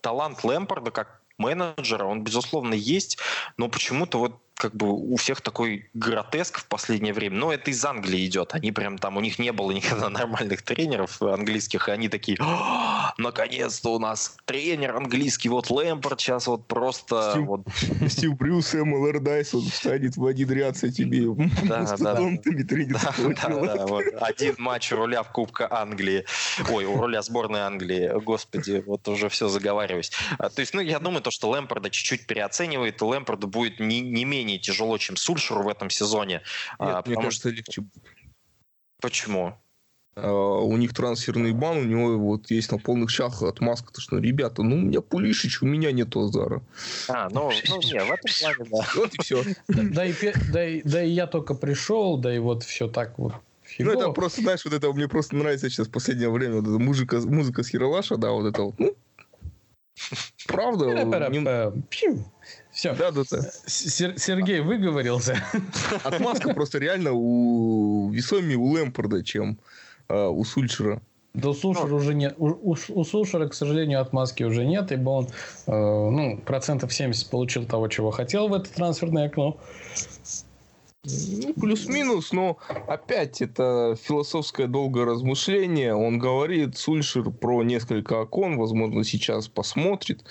[0.00, 3.18] талант Лэмпорда как менеджера, он, безусловно, есть,
[3.56, 7.36] но почему-то вот как бы у всех такой гротеск в последнее время.
[7.36, 8.54] Но это из Англии идет.
[8.54, 12.38] Они прям там, у них не было никогда нормальных тренеров английских, и они такие,
[13.18, 17.30] наконец-то у нас тренер английский, вот Лэмпорт сейчас вот просто...
[17.30, 17.60] Стив, вот...
[18.08, 21.28] Стив Брюс, Эмил Эрдайс, он встанет в один ряд с этими
[21.68, 22.14] да, да, да.
[22.14, 24.04] да, да, вот.
[24.20, 26.24] Один матч руля в Кубка Англии.
[26.68, 28.10] Ой, у руля сборной Англии.
[28.24, 30.10] Господи, вот уже все заговариваюсь.
[30.38, 34.00] А, то есть, ну, я думаю, то, что Лэмпорда чуть-чуть переоценивает, и Лэмпорду будет не,
[34.00, 36.34] не менее менее тяжело, чем Сульшеру в этом сезоне.
[36.34, 36.42] Нет,
[36.78, 37.50] а, мне кажется, что...
[37.50, 37.84] легче.
[39.00, 39.54] Почему?
[40.16, 44.18] Uh, у них трансферный бан, у него вот есть на полных шах отмазка, то что,
[44.18, 46.60] ребята, ну у меня Пулишич, у меня нет Азара.
[47.08, 48.88] А, ну, ну не, в этом плане, да.
[48.96, 49.44] Вот и все.
[49.68, 50.12] Да и,
[50.52, 53.92] да, и, да и я только пришел, да и вот все так вот Фигово.
[53.92, 56.78] Ну, это просто, знаешь, вот это мне просто нравится сейчас в последнее время, вот эта
[56.78, 58.96] музыка, музыка с Хиролаша, да, вот это вот, ну,
[60.46, 61.82] правда.
[62.70, 62.94] Все.
[62.94, 63.42] Да, да, да.
[63.66, 65.36] Сергей выговорился.
[66.04, 69.58] Отмазка просто реально у весомее у Лэмпорда, чем
[70.08, 71.02] э, у Сульшера.
[71.34, 71.54] Да у
[71.94, 72.34] уже нет.
[72.38, 73.04] У, у,
[73.48, 78.48] к сожалению, отмазки уже нет, ибо он э, ну, процентов 70 получил того, чего хотел
[78.48, 79.58] в это трансферное окно.
[81.08, 85.94] Ну, плюс-минус, но опять это философское долгое размышление.
[85.94, 90.24] Он говорит, Сульшер, про несколько окон, возможно, сейчас посмотрит,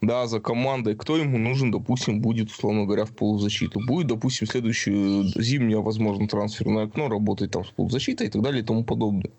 [0.00, 3.80] да, за командой, кто ему нужен, допустим, будет, условно говоря, в полузащиту.
[3.86, 8.66] Будет, допустим, следующее зимнее, возможно, трансферное окно, работать там с полузащитой и так далее и
[8.66, 9.30] тому подобное.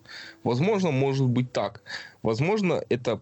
[0.42, 1.82] Возможно, может быть так.
[2.22, 3.20] Возможно, это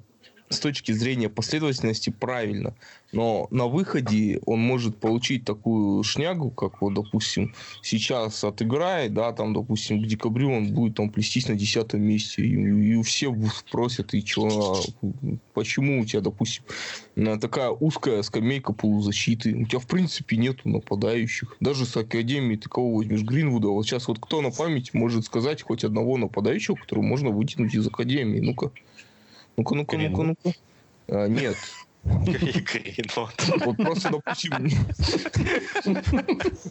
[0.50, 2.74] с точки зрения последовательности правильно.
[3.12, 9.54] Но на выходе он может получить такую шнягу, как вот, допустим, сейчас отыграет, да, там,
[9.54, 14.24] допустим, к декабрю он будет там плестись на десятом месте, и, и все спросят, и
[14.24, 16.64] что, а почему у тебя, допустим,
[17.40, 21.56] такая узкая скамейка полузащиты, у тебя, в принципе, нету нападающих.
[21.60, 23.22] Даже с Академией ты кого возьмешь?
[23.22, 23.68] Гринвуда.
[23.68, 27.86] Вот сейчас вот кто на память может сказать хоть одного нападающего, которого можно вытянуть из
[27.86, 28.40] Академии?
[28.40, 28.70] Ну-ка.
[29.58, 30.52] Ну-ка, ну-ка, ну-ка, ну-ка.
[31.08, 31.56] А, нет.
[32.04, 34.52] Вот просто, допустим,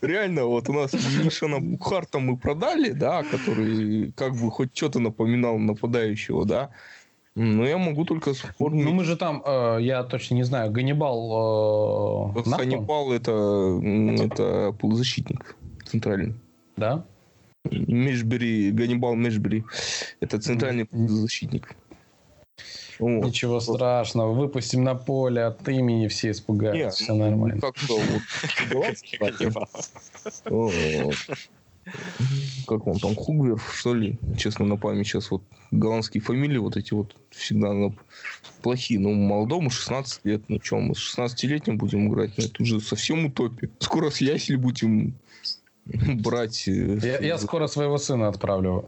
[0.01, 5.59] реально, вот у нас Мишана Бухарта мы продали, да, который как бы хоть что-то напоминал
[5.59, 6.69] нападающего, да.
[7.35, 8.85] Но я могу только вспомнить.
[8.85, 12.33] Ну, мы же там, э, я точно не знаю, Ганнибал...
[12.35, 13.31] Э, Ганнибал это,
[14.23, 15.55] это полузащитник
[15.85, 16.35] центральный.
[16.77, 17.05] Да?
[17.69, 19.65] Межбери, Ганнибал Межбери.
[20.19, 21.75] Это центральный полузащитник.
[22.99, 23.25] Вот.
[23.25, 27.61] Ничего страшного, выпустим на поле от имени, все испугаются, Нет, все нормально.
[27.61, 27.99] Как-то
[28.71, 29.03] вот
[32.67, 35.41] как он там, Хугвер, что ли, честно, на память сейчас вот
[35.71, 37.93] голландские фамилии вот эти вот всегда
[38.61, 38.99] плохие.
[38.99, 43.25] Ну, молодому 16 лет, ну что, мы с 16-летним будем играть, ну, это уже совсем
[43.25, 43.69] утопия.
[43.79, 45.13] Скоро с Ясли будем
[45.85, 46.67] брать.
[46.67, 48.85] Э, я, я скоро своего сына отправлю.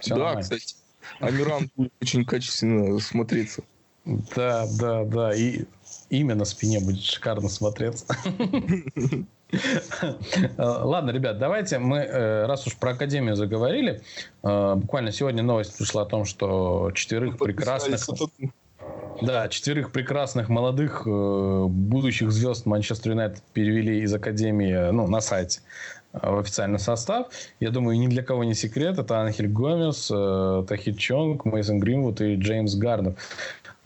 [0.00, 0.42] Все да, нормально.
[0.42, 0.74] кстати.
[1.20, 3.62] Амиран будет очень качественно смотреться.
[4.04, 5.34] Да, да, да.
[5.34, 5.64] И
[6.08, 8.06] имя на спине будет шикарно смотреться.
[10.56, 14.00] Ладно, ребят, давайте мы, э, раз уж про Академию заговорили,
[14.42, 18.00] э, буквально сегодня новость пришла о том, что четверых прекрасных...
[19.22, 25.60] Да, четверых прекрасных молодых э, будущих звезд Манчестер Юнайтед перевели из Академии ну, на сайте
[26.12, 27.28] в официальный состав.
[27.60, 28.98] Я думаю, ни для кого не секрет.
[28.98, 33.14] Это Анхель Гомес, э, Тахит Чонг, Мейсон Гринвуд и Джеймс Гарднер.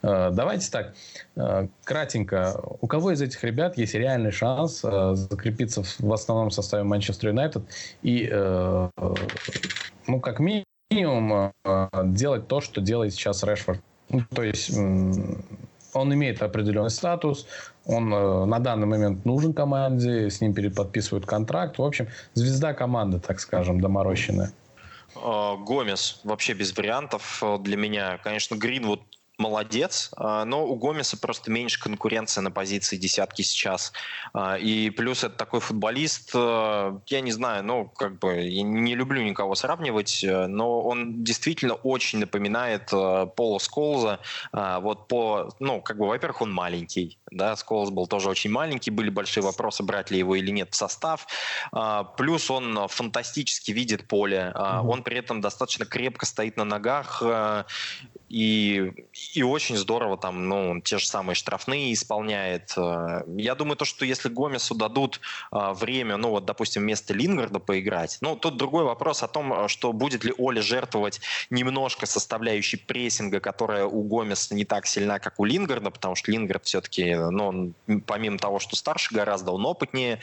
[0.02, 0.94] Э, давайте так,
[1.36, 2.60] э, кратенько.
[2.80, 7.62] У кого из этих ребят есть реальный шанс закрепиться в основном составе Манчестер Юнайтед
[8.02, 8.28] и,
[10.06, 11.52] ну, как минимум,
[12.04, 13.80] делать то, что делает сейчас Решфорд?
[14.10, 14.70] Ну, то есть
[15.94, 17.46] он имеет определенный статус,
[17.86, 21.78] он э, на данный момент нужен команде, с ним переподписывают контракт.
[21.78, 24.52] В общем, звезда команды, так скажем, доморощенная.
[25.16, 28.18] А, Гомес вообще без вариантов э, для меня.
[28.22, 29.00] Конечно, Гринвуд
[29.38, 33.92] молодец, а, но у Гомеса просто меньше конкуренции на позиции десятки сейчас.
[34.32, 38.94] А, и плюс это такой футболист, э, я не знаю, ну, как бы, я не
[38.94, 44.20] люблю никого сравнивать, э, но он действительно очень напоминает Пола Сколза.
[44.52, 48.90] А, вот по, ну, как бы, во-первых, он маленький, да, Сколз был тоже очень маленький,
[48.90, 51.26] были большие вопросы, брать ли его или нет в состав.
[52.16, 57.22] Плюс он фантастически видит поле, он при этом достаточно крепко стоит на ногах,
[58.34, 62.72] и, и очень здорово там, ну, те же самые штрафные исполняет.
[62.76, 65.20] Э, я думаю, то, что если Гомесу дадут
[65.52, 69.68] э, время, ну, вот, допустим, вместо Лингарда поиграть, ну, тут другой вопрос о том, э,
[69.68, 75.38] что будет ли Оля жертвовать немножко составляющей прессинга, которая у Гомеса не так сильна, как
[75.38, 77.72] у Лингарда, потому что Лингард все-таки, ну,
[78.04, 80.18] помимо того, что старше гораздо, он опытнее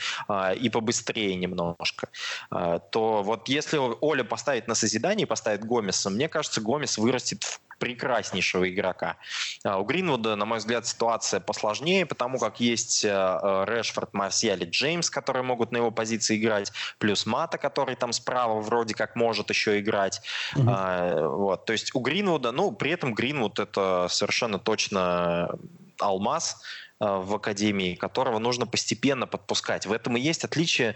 [0.60, 2.08] и побыстрее немножко,
[2.50, 8.70] то вот если Оля поставит на созидание, поставит Гомеса, мне кажется, Гомес вырастет в прекраснейшего
[8.70, 9.16] игрока.
[9.64, 14.62] А у Гринвуда, на мой взгляд, ситуация посложнее, потому как есть э, э, Решфорд, Марсиаль
[14.62, 19.16] и Джеймс, которые могут на его позиции играть, плюс Мата, который там справа вроде как
[19.16, 20.22] может еще играть.
[20.54, 20.64] Mm-hmm.
[20.68, 21.64] А, вот.
[21.64, 25.50] То есть у Гринвуда, ну, при этом Гринвуд это совершенно точно
[25.98, 26.62] алмаз,
[27.00, 29.86] э, в Академии, которого нужно постепенно подпускать.
[29.86, 30.94] В этом и есть отличие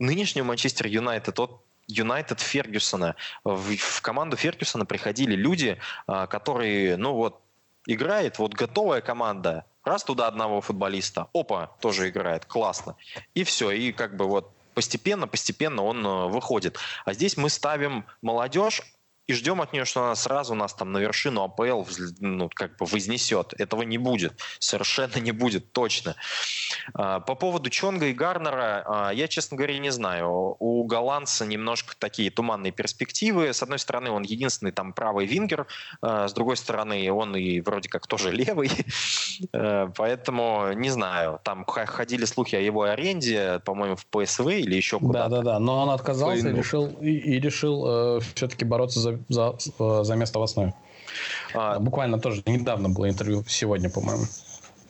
[0.00, 3.16] нынешнего Манчестер Юнайтед от Юнайтед Фергюсона.
[3.44, 7.40] В, в команду Фергюсона приходили люди, а, которые, ну вот,
[7.86, 12.96] играет, вот готовая команда, раз туда одного футболиста, опа, тоже играет, классно.
[13.34, 16.78] И все, и как бы вот постепенно, постепенно он э, выходит.
[17.04, 18.82] А здесь мы ставим молодежь,
[19.28, 21.84] и ждем от нее, что она сразу нас там на вершину АПЛ
[22.18, 23.52] ну, как бы вознесет.
[23.58, 24.32] Этого не будет.
[24.58, 26.16] Совершенно не будет, точно.
[26.94, 30.56] А, по поводу Чонга и Гарнера, а, я, честно говоря, не знаю.
[30.58, 33.52] У голландца немножко такие туманные перспективы.
[33.52, 35.66] С одной стороны, он единственный там правый вингер,
[36.00, 38.70] а, с другой стороны, он и вроде как тоже левый.
[39.52, 41.38] Поэтому не знаю.
[41.44, 45.28] Там ходили слухи о его аренде, по-моему, в ПСВ или еще куда-то.
[45.28, 50.14] Да-да-да, но он отказался и решил, и, и решил э, все-таки бороться за за, за
[50.14, 50.74] место в основе.
[51.54, 54.24] А, Буквально тоже недавно было интервью, сегодня, по-моему.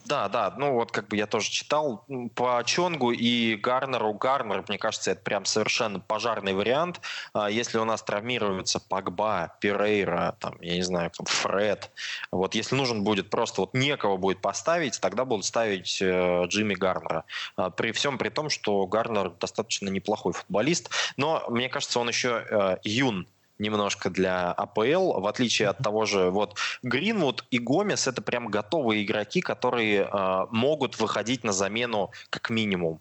[0.09, 4.14] Да, да, ну вот как бы я тоже читал по Чонгу и Гарнеру.
[4.14, 7.02] Гарнер, мне кажется, это прям совершенно пожарный вариант.
[7.34, 11.90] А если у нас травмируются Пагба, Перейра, там, я не знаю, там, Фред,
[12.32, 17.24] вот если нужен будет просто вот некого будет поставить, тогда будут ставить э, Джимми Гарнера.
[17.56, 20.88] А, при всем при том, что Гарнер достаточно неплохой футболист,
[21.18, 23.26] но мне кажется, он еще э, юн
[23.59, 29.05] немножко для АПЛ, в отличие от того же вот Гринвуд и Гомес это прям готовые
[29.05, 33.01] игроки, которые э, могут выходить на замену как минимум.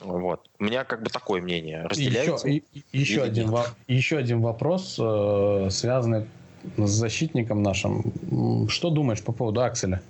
[0.00, 0.48] Вот.
[0.58, 1.82] У меня как бы такое мнение.
[1.82, 2.48] Разделяете?
[2.48, 2.62] Еще,
[2.92, 3.52] еще, один,
[3.88, 6.26] еще один вопрос, э, связанный
[6.76, 8.68] с защитником нашим.
[8.68, 10.02] Что думаешь по поводу Акселя?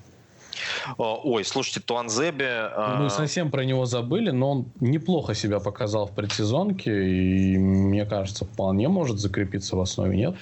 [0.97, 2.71] Ой, слушайте, Туанзебе...
[2.77, 8.07] Мы а, совсем про него забыли, но он неплохо себя показал в предсезонке, и, мне
[8.07, 10.37] кажется, вполне может закрепиться в основе, нет?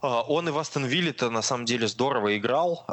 [0.00, 2.86] А, он и в Астон Вилле-то на самом деле здорово играл.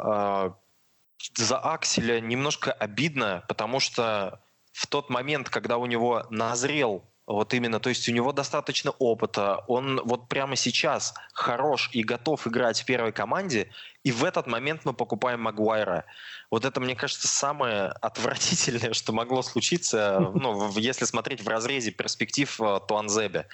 [1.36, 4.40] За Акселя немножко обидно, потому что
[4.72, 9.64] в тот момент, когда у него назрел вот именно, то есть у него достаточно опыта,
[9.68, 13.68] он вот прямо сейчас хорош и готов играть в первой команде,
[14.02, 16.04] и в этот момент мы покупаем Магуайра.
[16.50, 22.60] Вот это, мне кажется, самое отвратительное, что могло случиться, ну, если смотреть в разрезе перспектив
[22.60, 23.46] э, Туанзебе.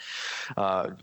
[0.54, 0.96] А,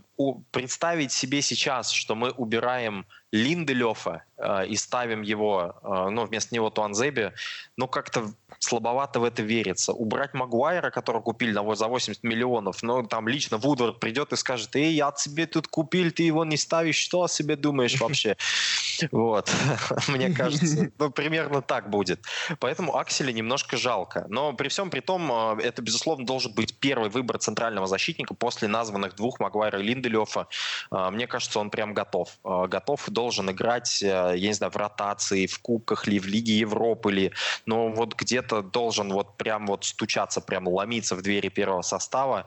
[0.52, 6.70] представить себе сейчас, что мы убираем Линделёфа э, и ставим его, э, ну, вместо него
[6.70, 7.34] Туанзеби,
[7.78, 9.92] ну, как-то слабовато в это верится.
[9.92, 14.76] Убрать Магуайра, которого купили на, за 80 миллионов, ну, там лично Вудвард придет и скажет,
[14.76, 18.38] эй, я тебе тут купил, ты его не ставишь, что о себе думаешь вообще?
[19.12, 19.33] Вот,
[20.08, 22.26] мне кажется, ну, примерно так будет.
[22.60, 24.26] Поэтому Акселя немножко жалко.
[24.30, 28.68] Но при всем при том, э, это, безусловно, должен быть первый выбор центрального защитника после
[28.68, 30.48] названных двух Магуайра и Линделёфа.
[30.92, 32.30] Мне кажется, он прям готов.
[32.44, 37.12] Готов и должен играть, я не знаю, в ротации, в Кубках ли, в Лиге Европы
[37.12, 37.32] ли.
[37.66, 42.46] Но вот где-то должен вот прям вот стучаться, прям ломиться в двери первого состава.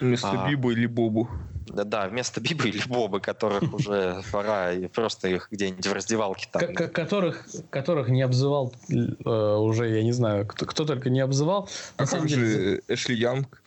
[0.00, 1.28] Вместо а, Биба или Бобу.
[1.66, 6.74] Да, да, вместо Биба или Бобы, которых уже пора просто их где-нибудь в раздевалке там.
[6.74, 11.68] Которых, которых не обзывал э, уже, я не знаю, кто, кто только не обзывал.
[11.96, 13.62] А как же Эшли Янг?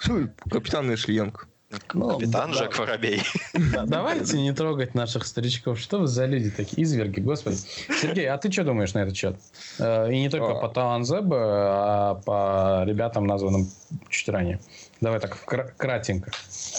[0.49, 1.47] Капитан Эшли Янг.
[1.93, 3.21] Ну, Капитан да, Жак Воробей.
[3.85, 5.79] давайте не трогать наших старичков.
[5.79, 6.83] Что вы за люди такие?
[6.83, 7.57] Изверги, господи.
[8.01, 9.37] Сергей, а ты что думаешь на этот счет?
[9.79, 10.55] Э, и не только а...
[10.55, 13.69] по Таанзебе, а по ребятам, названным
[14.09, 14.59] чуть ранее.
[15.01, 15.35] Давай так,
[15.77, 16.29] кратенько.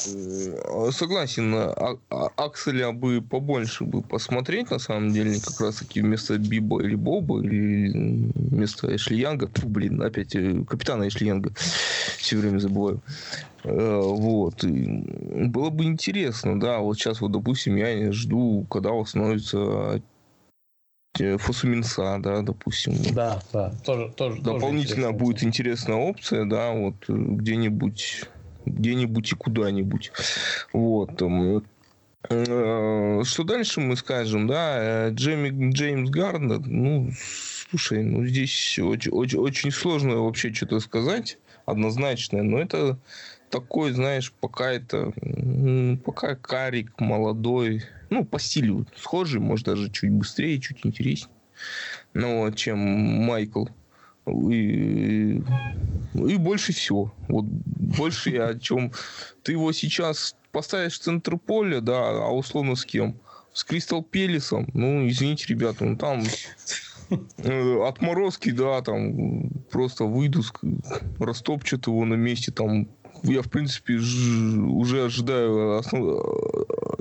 [0.06, 1.52] Э, согласен.
[1.56, 6.80] А, а, Акселя бы побольше бы посмотреть, на самом деле, как раз таки вместо Биба
[6.84, 9.48] или Боба, или вместо Эшли Янга.
[9.54, 11.52] Фу, блин, опять э, капитана Эшли Янга.
[12.16, 13.00] Все время забываю.
[13.64, 14.62] Э, вот.
[14.62, 15.02] И
[15.48, 20.00] было бы интересно, да, вот сейчас вот, допустим, я жду, когда восстановится
[21.18, 22.94] э, Фусуминса, да, допустим.
[23.14, 24.40] Да, да, тоже, тоже.
[24.42, 28.24] Дополнительно тоже будет интересная опция, да, вот э, где-нибудь,
[28.66, 30.12] где-нибудь и куда-нибудь.
[30.72, 31.16] Вот.
[32.28, 37.10] Что дальше мы скажем, да, Джейми, Джеймс Гарднер, ну,
[37.70, 42.98] слушай, ну здесь очень, очень, очень сложно вообще что-то сказать однозначное, но это
[43.50, 45.12] такой, знаешь, пока это...
[46.04, 47.82] Пока Карик молодой,
[48.12, 51.34] ну, по стилю схожий, может, даже чуть быстрее, чуть интереснее,
[52.14, 53.66] ну, вот, чем Майкл.
[54.26, 55.42] И,
[56.14, 57.12] и больше всего.
[57.28, 58.92] Вот больше я о чем...
[59.42, 63.16] Ты его сейчас поставишь в центр поля, да, а условно с кем?
[63.52, 64.68] С Кристал Пелисом.
[64.74, 66.22] Ну, извините, ребята, ну там
[67.38, 70.52] э, отморозки, да, там просто выйдут,
[71.18, 72.88] растопчут его на месте, там
[73.22, 76.22] я, в принципе, уже ожидаю основ...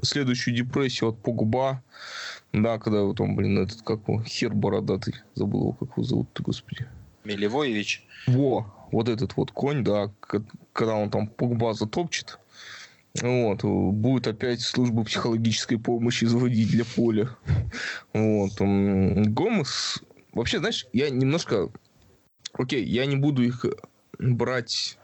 [0.01, 1.83] следующую депрессию от Погба.
[2.53, 5.15] Да, когда вот он, блин, этот, как он, хер бородатый.
[5.35, 6.87] Забыл его, как его зовут-то, господи.
[7.23, 8.05] Милевоевич.
[8.27, 10.11] Во, вот этот вот конь, да,
[10.73, 12.39] когда он там Погба затопчет.
[13.21, 17.29] Вот, будет опять службу психологической помощи заводить для поля.
[18.13, 18.53] Вот.
[18.57, 20.01] Гомес...
[20.33, 21.69] Вообще, знаешь, я немножко...
[22.53, 23.65] Окей, я не буду их
[24.17, 24.97] брать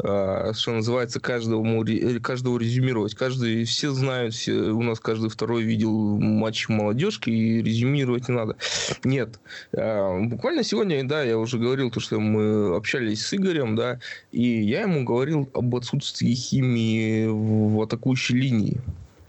[0.00, 1.84] что называется, каждому,
[2.22, 3.14] каждого резюмировать.
[3.14, 8.56] Каждый, все знают, все, у нас каждый второй видел матч молодежки, и резюмировать не надо.
[9.02, 9.40] Нет.
[9.76, 13.98] А, буквально сегодня, да, я уже говорил, то, что мы общались с Игорем, да,
[14.30, 18.80] и я ему говорил об отсутствии химии в атакующей линии.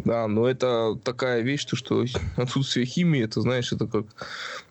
[0.05, 2.05] Да, но это такая вещь, то, что
[2.37, 4.05] отсутствие химии, это, знаешь, это как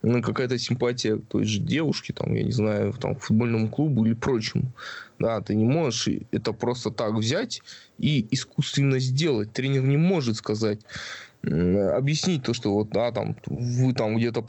[0.02, 4.14] ну, какая-то симпатия к той же девушке, там, я не знаю, там, футбольному клубу или
[4.14, 4.72] прочему.
[5.19, 7.62] Да, ты не можешь это просто так взять
[7.99, 9.53] и искусственно сделать.
[9.53, 10.81] Тренер не может сказать,
[11.43, 14.45] объяснить то, что вот, да, там, вы там где-то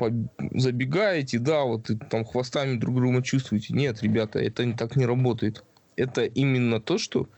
[0.53, 3.73] забегаете, да, вот и там хвостами друг друга чувствуете.
[3.73, 5.63] Нет, ребята, это так не работает.
[5.95, 7.29] Это именно то, что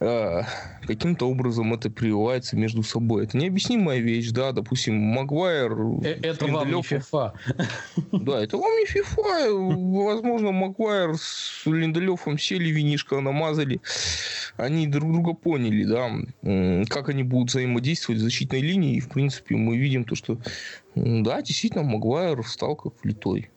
[0.00, 0.42] э,
[0.86, 3.24] каким-то образом это прививается между собой.
[3.24, 5.72] Это необъяснимая вещь, да, допустим, Магуайр...
[6.02, 7.32] Э, это вам не FIFA.
[8.12, 10.04] Да, это вам не FIFA.
[10.04, 13.80] Возможно, Магуайр с Линделевым сели, винишко намазали.
[14.56, 18.96] Они друг друга поняли, да, как они будут взаимодействовать в защитной линии.
[18.96, 20.38] И, в принципе, мы видим то, что,
[20.94, 23.50] да, действительно, Магуайр стал как влитой.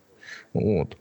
[0.53, 0.97] Вот.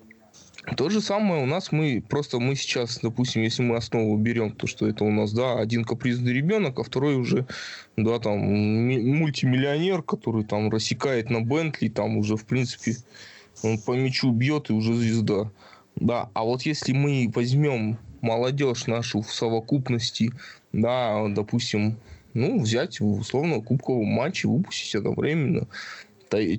[0.77, 4.69] То же самое у нас мы просто мы сейчас, допустим, если мы основу берем, то
[4.69, 7.47] что это у нас, да, один капризный ребенок, а второй уже,
[7.97, 12.97] да, там мультимиллионер, который там рассекает на Бентли, там уже в принципе
[13.65, 15.51] он по мячу бьет и уже звезда.
[15.97, 20.31] Да, а вот если мы возьмем молодежь нашу в совокупности,
[20.73, 21.97] да, допустим,
[22.35, 25.67] ну, взять условно кубковый матч и выпустить одновременно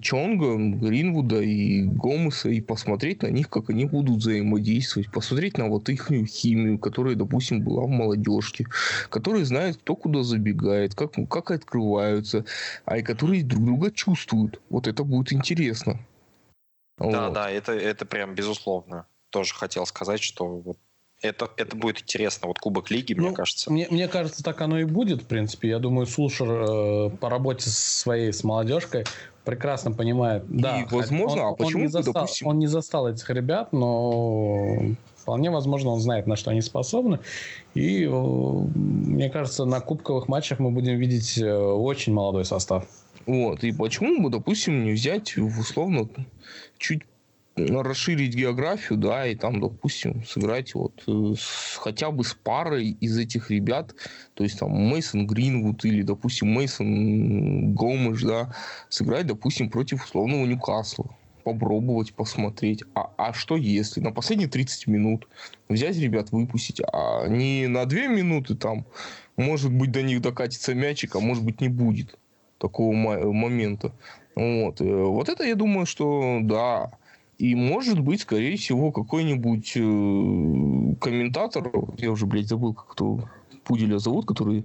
[0.02, 5.90] Чонга, Гринвуда и Гомеса и посмотреть на них, как они будут взаимодействовать, посмотреть на вот
[5.90, 8.66] их химию, которая, допустим, была в молодежке,
[9.10, 12.46] которые знают, кто куда забегает, как, как открываются,
[12.86, 14.62] а и которые друг друга чувствуют.
[14.70, 16.00] Вот это будет интересно.
[16.98, 17.34] Да, вот.
[17.34, 19.08] да, это, это прям безусловно.
[19.30, 20.78] Тоже хотел сказать, что вот
[21.24, 22.48] это, это будет интересно.
[22.48, 23.72] Вот Кубок Лиги, ну, мне кажется.
[23.72, 25.70] Мне, мне кажется, так оно и будет, в принципе.
[25.70, 29.06] Я думаю, Слушер э, по работе своей с молодежкой
[29.44, 30.44] прекрасно понимает.
[30.50, 32.48] И, да, возможно, он, а почему он не, застал, допустим...
[32.48, 34.80] он не застал этих ребят, но
[35.18, 37.20] вполне возможно, он знает, на что они способны.
[37.74, 42.86] И, э, мне кажется, на кубковых матчах мы будем видеть э, очень молодой состав.
[43.26, 43.64] Вот.
[43.64, 46.08] И почему бы, допустим, не взять условно
[46.78, 47.04] чуть
[47.56, 53.18] расширить географию, да, и там, допустим, сыграть вот э, с, хотя бы с парой из
[53.18, 53.94] этих ребят,
[54.34, 58.56] то есть там Мейсон Гринвуд или, допустим, Мейсон Гомеш, да,
[58.90, 62.84] сыграть, допустим, против условного Ньюкасла попробовать, посмотреть.
[62.96, 65.28] А, а что если на последние 30 минут
[65.68, 68.86] взять ребят, выпустить, а не на 2 минуты там,
[69.36, 72.18] может быть, до них докатится мячик, а может быть, не будет
[72.60, 73.92] такого момента.
[74.36, 74.82] Вот.
[74.82, 76.92] Э, вот это, я думаю, что да,
[77.44, 83.20] и может быть, скорее всего, какой-нибудь э, комментатор, я уже, блядь, забыл, как кто
[83.66, 84.64] Пуделя зовут, который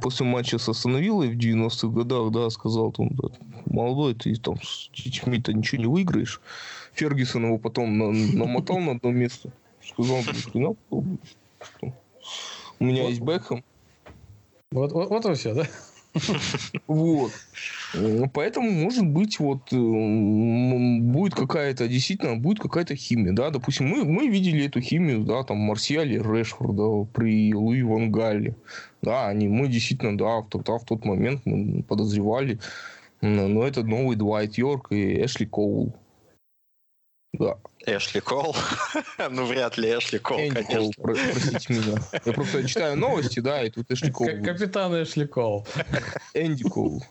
[0.00, 3.28] после матча с Остановилой в 90-х годах, да, сказал, там, да,
[3.66, 6.40] молодой, ты там с детьми-то ничего не выиграешь.
[6.94, 9.50] Фергюсон его потом на, намотал на одно место.
[9.86, 10.22] Сказал,
[10.54, 10.78] ну,
[12.78, 13.62] у меня есть Бекхэм.
[14.72, 15.66] Вот, вот, вот и все, да?
[16.86, 17.32] Вот.
[18.32, 24.28] Поэтому, может быть, вот э, будет какая-то, действительно, будет какая-то химия, да, допустим, мы, мы
[24.28, 28.56] видели эту химию, да, там, Марсиале, Решфорда при Луи Ван Галле,
[29.02, 32.58] да, они, мы действительно, да, в тот, да, в тот момент мы подозревали,
[33.20, 35.94] но это новый Двайт Йорк и Эшли Коул,
[37.38, 37.56] да.
[37.86, 38.56] Эшли Кол?
[39.30, 40.78] ну, вряд ли Эшли Кол, Энди конечно.
[40.78, 41.98] Кол, про- простите меня.
[42.24, 44.26] Я просто читаю новости, да, и тут Эшли Кол.
[44.42, 45.66] Капитан Эшли Кол.
[46.34, 47.02] Энди Кол.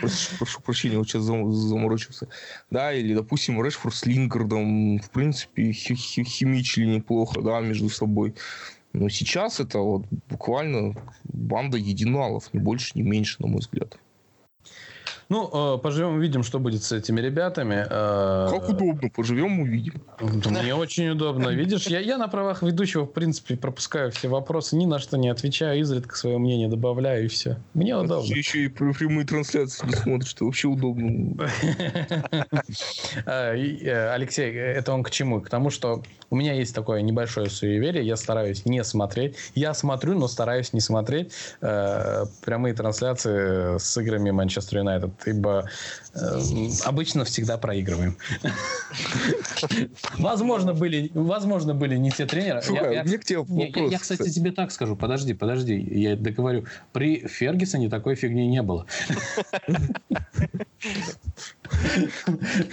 [0.00, 2.28] Прошу, прошу прощения, вот сейчас заморочился.
[2.70, 8.34] Да, или, допустим, Решфорд с Линкардом, в принципе, химичили неплохо, да, между собой.
[8.92, 10.94] Но сейчас это вот буквально
[11.24, 13.96] банда единалов, не больше, не меньше, на мой взгляд.
[15.30, 17.84] Ну, э, поживем, увидим, что будет с этими ребятами.
[17.88, 20.00] Э, как удобно, поживем, увидим.
[20.20, 21.48] Мне очень удобно.
[21.48, 25.28] Видишь, я, я на правах ведущего, в принципе, пропускаю все вопросы, ни на что не
[25.28, 27.58] отвечаю, изредка свое мнение добавляю, и все.
[27.74, 28.26] Мне а удобно.
[28.26, 31.48] Ты еще и прямые трансляции не смотришь, что вообще удобно.
[33.26, 35.40] А, э, Алексей, это он к чему?
[35.40, 39.36] К тому, что у меня есть такое небольшое суеверие, я стараюсь не смотреть.
[39.54, 45.68] Я смотрю, но стараюсь не смотреть прямые трансляции с играми Манчестер Юнайтед ибо
[46.14, 46.40] э,
[46.84, 48.16] обычно всегда проигрываем.
[50.18, 52.62] Возможно, были, возможно, были не те тренеры.
[52.62, 53.92] Слушай, я, мне к тебе вопрос.
[53.92, 54.96] Я, кстати, тебе так скажу.
[54.96, 55.74] Подожди, подожди.
[55.74, 56.64] Я договорю.
[56.92, 58.86] При Фергюсоне такой фигни не было.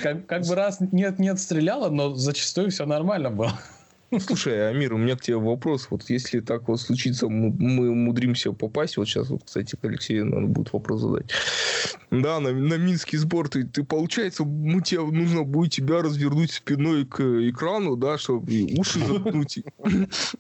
[0.02, 3.60] Как, как бы раз нет-нет стреляла, но зачастую все нормально было.
[4.20, 5.88] Слушай, Амир, у меня к тебе вопрос.
[5.90, 10.48] Вот если так вот случится, мы мудримся попасть, вот сейчас, вот, кстати, к Алексею надо
[10.48, 11.32] будет вопрос задать.
[12.12, 17.06] Да, на, на Минский сбор ты, ты, получается, мы тебе, нужно будет тебя развернуть спиной
[17.06, 19.60] к экрану, да, чтобы уши заткнуть,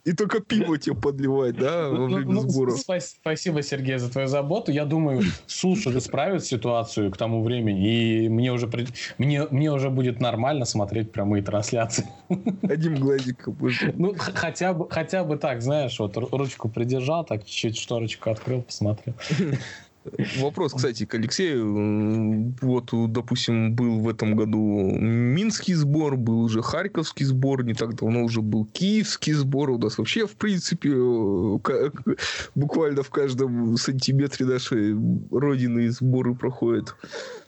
[0.06, 2.72] и только пиво тебе подливать, да, во ну, время ну, сбора.
[2.72, 4.72] Спасибо, Сергей, за твою заботу.
[4.72, 8.70] Я думаю, слушай, исправит ситуацию к тому времени, и мне уже,
[9.18, 12.06] мне, мне уже будет нормально смотреть прямые трансляции.
[12.64, 13.56] Одним глазиком
[13.96, 19.16] ну, хотя бы, хотя бы так, знаешь, вот ручку придержал, так чуть-чуть шторочку открыл, посмотрел.
[20.38, 22.54] Вопрос, кстати, к Алексею.
[22.62, 28.24] Вот, допустим, был в этом году Минский сбор, был уже Харьковский сбор, не так давно
[28.24, 29.72] уже был Киевский сбор.
[29.72, 30.94] У нас вообще, в принципе,
[32.56, 34.96] буквально в каждом сантиметре нашей
[35.32, 36.96] родины сборы проходят.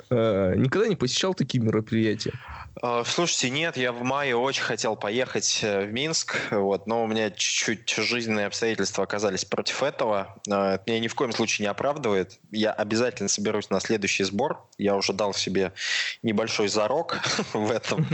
[0.10, 2.34] А, никогда не посещал такие мероприятия?
[2.82, 7.08] А, слушайте, нет, я в мае очень хотел поехать э, в Минск, вот, но у
[7.08, 10.36] меня чуть-чуть жизненные обстоятельства оказались против этого.
[10.49, 12.40] А, это меня ни в коем случае не оправдывает.
[12.52, 14.64] Я обязательно соберусь на следующий сбор.
[14.78, 15.74] Я уже дал себе
[16.22, 17.20] небольшой зарок
[17.54, 18.06] в этом.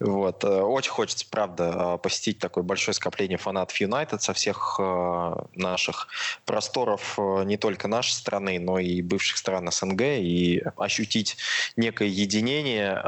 [0.00, 0.42] Вот.
[0.42, 6.08] Э, очень хочется, правда, посетить такое большое скопление фанатов Юнайтед со всех э, наших
[6.46, 11.36] просторов не только нашей страны, но и бывших стран СНГ и ощутить
[11.76, 13.00] некое единение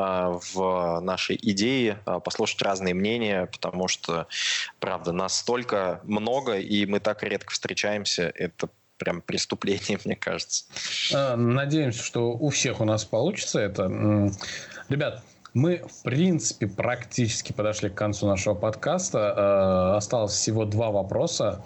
[0.55, 4.27] в нашей идеи, а, послушать разные мнения, потому что,
[4.81, 8.33] правда, нас столько много, и мы так редко встречаемся.
[8.35, 10.65] Это прям преступление, мне кажется.
[11.15, 14.33] А, надеемся, что у всех у нас получится это.
[14.89, 15.23] Ребят,
[15.55, 19.97] мы, в принципе, практически подошли к концу нашего подкаста.
[19.97, 21.65] Осталось всего два вопроса.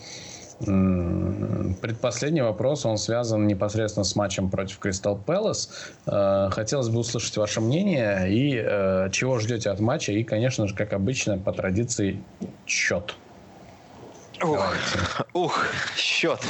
[0.60, 5.70] Предпоследний вопрос, он связан непосредственно с матчем против Кристал Пэлас.
[6.06, 10.12] Э, хотелось бы услышать ваше мнение и э, чего ждете от матча.
[10.12, 12.22] И, конечно же, как обычно, по традиции,
[12.66, 13.14] счет.
[14.42, 14.74] Ух,
[15.32, 15.66] ух,
[15.96, 16.40] счет.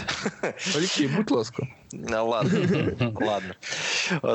[0.75, 1.69] Алексей, будь ласка.
[1.93, 3.57] Ладно, ладно.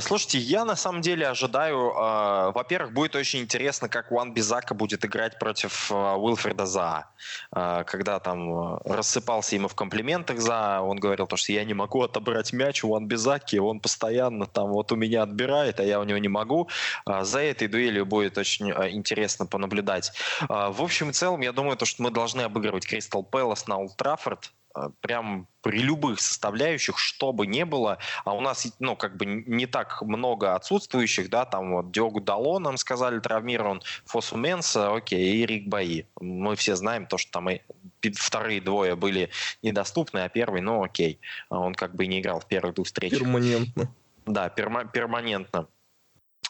[0.02, 5.06] Слушайте, я на самом деле ожидаю, э, во-первых, будет очень интересно, как Уан Бизака будет
[5.06, 7.08] играть против э, Уилфреда За.
[7.56, 12.04] Э, когда там рассыпался ему в комплиментах За, он говорил, то, что я не могу
[12.04, 16.04] отобрать мяч у Уан Бизаки, он постоянно там вот у меня отбирает, а я у
[16.04, 16.70] него не могу.
[17.08, 20.12] Э, за этой дуэлью будет очень э, интересно понаблюдать.
[20.42, 23.78] Э, в общем и целом, я думаю, то, что мы должны обыгрывать Кристал Пэлас на
[23.78, 24.52] Олд Траффорд.
[24.76, 29.26] Э, прям при любых составляющих, что бы ни было, а у нас, ну, как бы
[29.26, 35.38] не так много отсутствующих, да, там вот Диогу Дало нам сказали травмирован, Фосу Менса, окей,
[35.38, 36.08] и Рик Баи.
[36.20, 37.62] Мы все знаем то, что там и
[38.02, 39.32] вторые двое были
[39.64, 41.20] недоступны, а первый, ну, окей,
[41.50, 43.20] он как бы не играл в первых двух встречах.
[43.20, 43.92] Перманентно.
[44.26, 45.68] Да, перма- перманентно.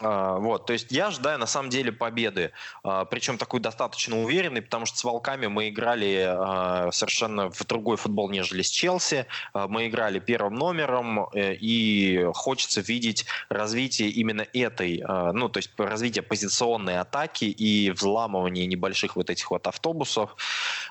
[0.02, 2.52] А, вот, то есть я ожидаю на самом деле победы,
[2.84, 7.98] а, причем такой достаточно уверенный, потому что с Волками мы играли а, совершенно в другой
[7.98, 9.26] футбол, нежели с Челси.
[9.54, 15.04] Мы играли первым номером, э, и хочется видеть развитие именно этой,
[15.34, 20.36] ну, то есть развитие позиционной атаки и взламывание небольших вот этих вот автобусов,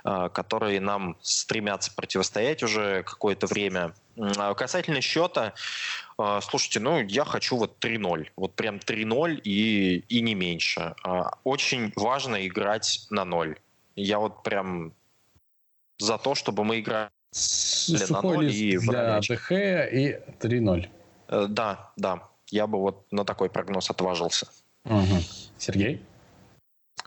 [0.02, 3.94] которые нам стремятся противостоять уже какое-то время.
[4.56, 5.54] Касательно счета,
[6.42, 8.28] слушайте, ну, я хочу вот 3-0.
[8.36, 10.94] Вот прям 3-0 и, и не меньше.
[11.02, 13.56] А, очень важно играть на 0.
[13.96, 14.92] Я вот прям
[15.98, 17.10] за то, чтобы мы играли
[17.88, 20.88] на 0 и для ДХ и 3-0.
[21.28, 22.28] Э, да, да.
[22.50, 24.46] Я бы вот на такой прогноз отважился.
[24.84, 25.18] Угу.
[25.58, 26.02] Сергей?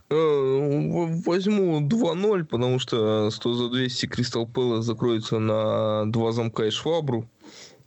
[0.09, 6.71] Э, возьму 2-0, потому что 100 за 200 Кристал Пэлас закроется на два замка и
[6.71, 7.27] швабру.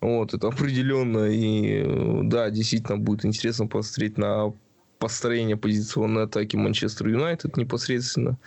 [0.01, 1.27] Вот, это определенно.
[1.27, 4.53] И да, действительно будет интересно посмотреть на
[4.99, 8.39] построение позиционной атаки Манчестер Юнайтед непосредственно.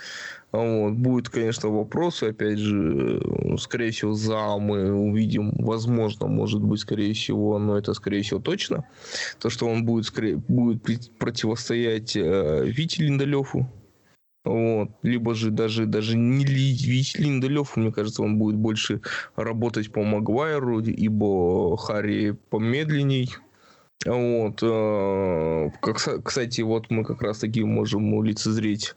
[0.51, 0.93] Вот.
[0.93, 3.21] Будет, конечно, вопросы, опять же,
[3.59, 8.85] скорее всего, за мы увидим, возможно, может быть, скорее всего, но это, скорее всего, точно,
[9.39, 10.83] то, что он будет, скорее, будет
[11.17, 13.67] противостоять э, Вите Линдалеву,
[14.43, 14.89] вот.
[15.03, 19.01] Либо же даже, даже не Вич Линдалев, мне кажется, он будет больше
[19.35, 23.29] работать по Магуайру, ибо Харри помедленней.
[24.05, 24.59] Вот.
[24.61, 25.69] Э,
[26.23, 28.95] кстати, вот мы как раз таки можем лицезреть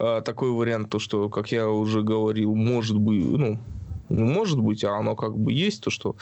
[0.00, 3.58] э, такой вариант, то, что, как я уже говорил, может быть, ну,
[4.08, 6.16] может быть, а оно как бы есть, то, что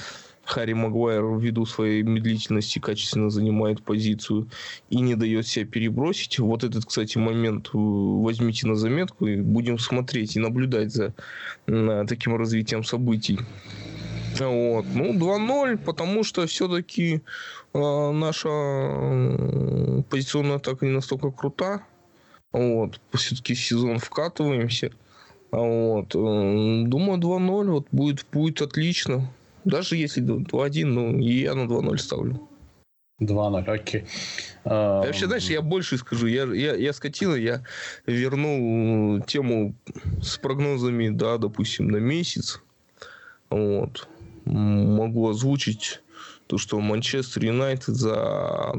[0.47, 4.49] Харри Магуайр ввиду своей медлительности качественно занимает позицию
[4.91, 6.39] и не дает себя перебросить.
[6.39, 11.15] Вот этот, кстати, момент э, возьмите на заметку и будем смотреть и наблюдать за
[11.67, 13.41] таким развитием событий.
[14.39, 14.87] Вот.
[14.95, 17.23] Ну, 2-0, потому что все-таки
[17.75, 18.49] э, наша
[20.09, 21.83] позиционная атака не настолько крута.
[22.53, 23.01] Вот.
[23.15, 24.93] Все-таки сезон вкатываемся.
[25.51, 26.15] Вот.
[26.15, 29.29] Э, думаю, 2-0 вот будет, будет отлично.
[29.67, 32.49] Даже если 2-1, ну, я на 2-0 ставлю.
[33.21, 34.05] 2-0, окей.
[34.65, 36.29] А, вообще, знаешь, я больше скажу.
[36.29, 37.65] Я, я, я скотина, я
[38.07, 39.75] вернул тему
[40.23, 42.63] с прогнозами, да, допустим, на месяц.
[43.51, 44.09] Вот.
[44.45, 46.01] Могу озвучить
[46.47, 48.73] то, что Манчестер Юнайтед за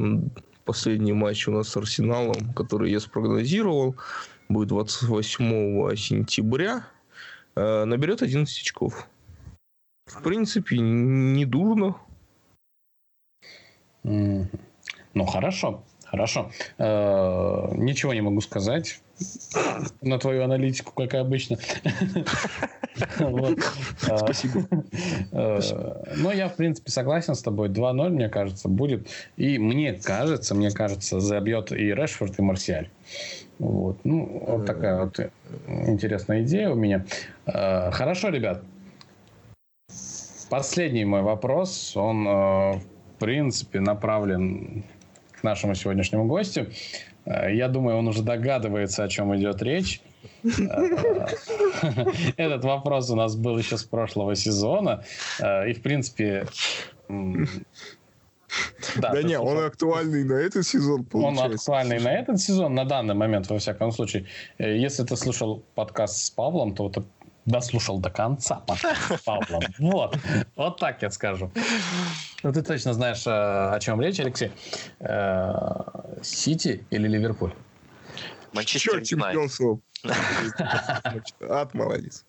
[0.64, 3.98] последний матч у нас с Арсеналом, который я спрогнозировал,
[4.48, 6.88] будет 28 сентября,
[7.56, 9.08] э, наберет 11 очков.
[10.08, 11.98] В принципе, не дурно.
[14.04, 15.84] Ну, хорошо.
[16.06, 16.50] Хорошо.
[16.78, 19.02] Э, ничего не могу сказать
[20.02, 21.58] на твою аналитику, как и обычно.
[24.00, 24.66] Спасибо.
[25.34, 25.60] Э,
[26.16, 27.68] но я, в принципе, согласен с тобой.
[27.68, 29.10] 2-0, мне кажется, будет.
[29.36, 32.90] И мне кажется, мне кажется, забьет и Решфорд, и Марсиаль.
[33.60, 33.98] Вот.
[34.06, 35.20] Ну, вот такая вот
[35.68, 37.06] интересная идея у меня.
[37.46, 38.64] Э, хорошо, ребят.
[40.50, 42.82] Последний мой вопрос, он, в
[43.20, 44.84] принципе, направлен
[45.40, 46.68] к нашему сегодняшнему гостю.
[47.26, 50.02] Э, я думаю, он уже догадывается, о чем идет речь.
[50.44, 50.48] Э,
[52.38, 55.04] этот вопрос у нас был еще с прошлого сезона.
[55.40, 56.48] Э, и, в принципе...
[58.96, 61.44] Да, да не, он актуальный на этот сезон, получается.
[61.44, 64.26] Он актуальный на этот сезон, на данный момент, во всяком случае.
[64.58, 67.04] Если ты слушал подкаст с Павлом, то это
[67.48, 69.62] дослушал до конца подкаст с Павлом.
[69.80, 70.18] Вот,
[70.56, 71.50] вот так я скажу.
[72.44, 74.52] Ну, ты точно знаешь, э, о чем речь, Алексей.
[75.00, 75.54] Э,
[76.22, 77.54] Сити или Ливерпуль?
[78.54, 79.80] Манчестер чемпионство.
[81.50, 82.26] Ад молодец.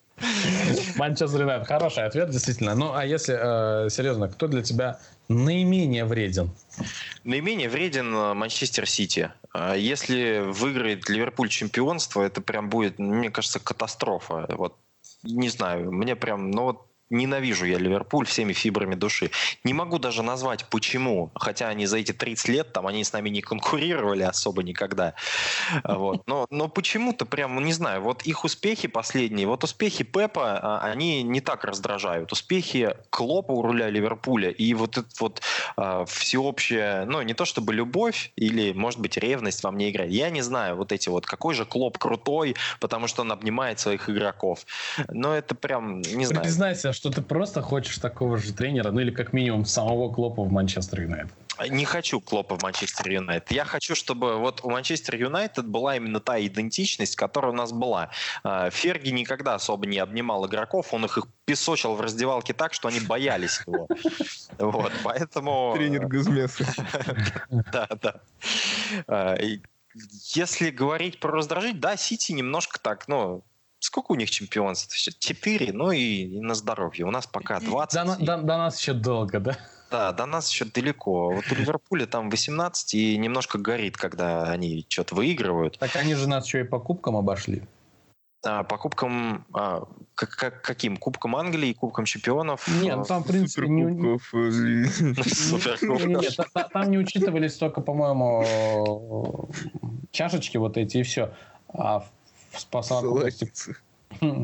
[0.95, 1.67] Манчестер Юнайтед.
[1.67, 2.75] Хороший ответ, действительно.
[2.75, 6.51] Ну, а если э, серьезно, кто для тебя наименее вреден?
[7.23, 9.31] Наименее вреден э, Манчестер Сити.
[9.75, 14.45] Если выиграет Ливерпуль чемпионство, это прям будет, мне кажется, катастрофа.
[14.49, 14.75] Вот
[15.23, 19.31] не знаю, мне прям, ну вот ненавижу я Ливерпуль всеми фибрами души.
[19.63, 23.29] Не могу даже назвать почему, хотя они за эти 30 лет, там они с нами
[23.29, 25.13] не конкурировали особо никогда.
[25.83, 26.27] Вот.
[26.27, 31.23] Но, но почему-то прям, не знаю, вот их успехи последние, вот успехи Пепа, а, они
[31.23, 32.31] не так раздражают.
[32.31, 35.41] Успехи Клопа у руля Ливерпуля и вот это вот
[35.77, 40.11] а, всеобщая, ну не то чтобы любовь или, может быть, ревность во мне играет.
[40.11, 44.09] Я не знаю, вот эти вот, какой же Клоп крутой, потому что он обнимает своих
[44.09, 44.65] игроков.
[45.09, 46.43] Но это прям, не знаю.
[46.43, 50.51] Признайся, что ты просто хочешь такого же тренера, ну или как минимум самого Клопа в
[50.51, 51.31] Манчестер Юнайтед.
[51.69, 53.53] Не хочу Клопа в Манчестер Юнайтед.
[53.53, 58.09] Я хочу, чтобы вот у Манчестер Юнайтед была именно та идентичность, которая у нас была.
[58.43, 62.99] А, Ферги никогда особо не обнимал игроков, он их песочил в раздевалке так, что они
[62.99, 63.87] боялись его.
[64.57, 65.71] Вот, поэтому...
[65.77, 66.65] Тренер Газмеса.
[67.71, 68.21] Да, да.
[69.07, 69.37] А,
[70.35, 73.45] если говорить про раздражить, да, Сити немножко так, ну,
[73.79, 74.95] Сколько у них чемпионств?
[75.19, 77.05] Четыре, ну и, и на здоровье.
[77.05, 78.05] У нас пока 20.
[78.05, 79.57] До, до, до нас еще долго, да?
[79.89, 81.31] Да, до нас еще далеко.
[81.31, 85.79] Вот у Ливерпуля там 18 и немножко горит, когда они что-то выигрывают.
[85.79, 87.63] Так они же нас еще и по кубкам обошли.
[88.45, 89.83] А, по кубкам а,
[90.15, 90.95] как, как, каким?
[90.97, 92.67] Кубкам Англии, Кубкам чемпионов?
[92.81, 93.83] Нет, ну, там, в принципе, не...
[93.83, 94.21] Нет,
[96.71, 99.49] там не учитывались только, по-моему,
[100.11, 101.33] чашечки вот эти и все.
[101.73, 102.05] А
[102.71, 103.51] по совокупности...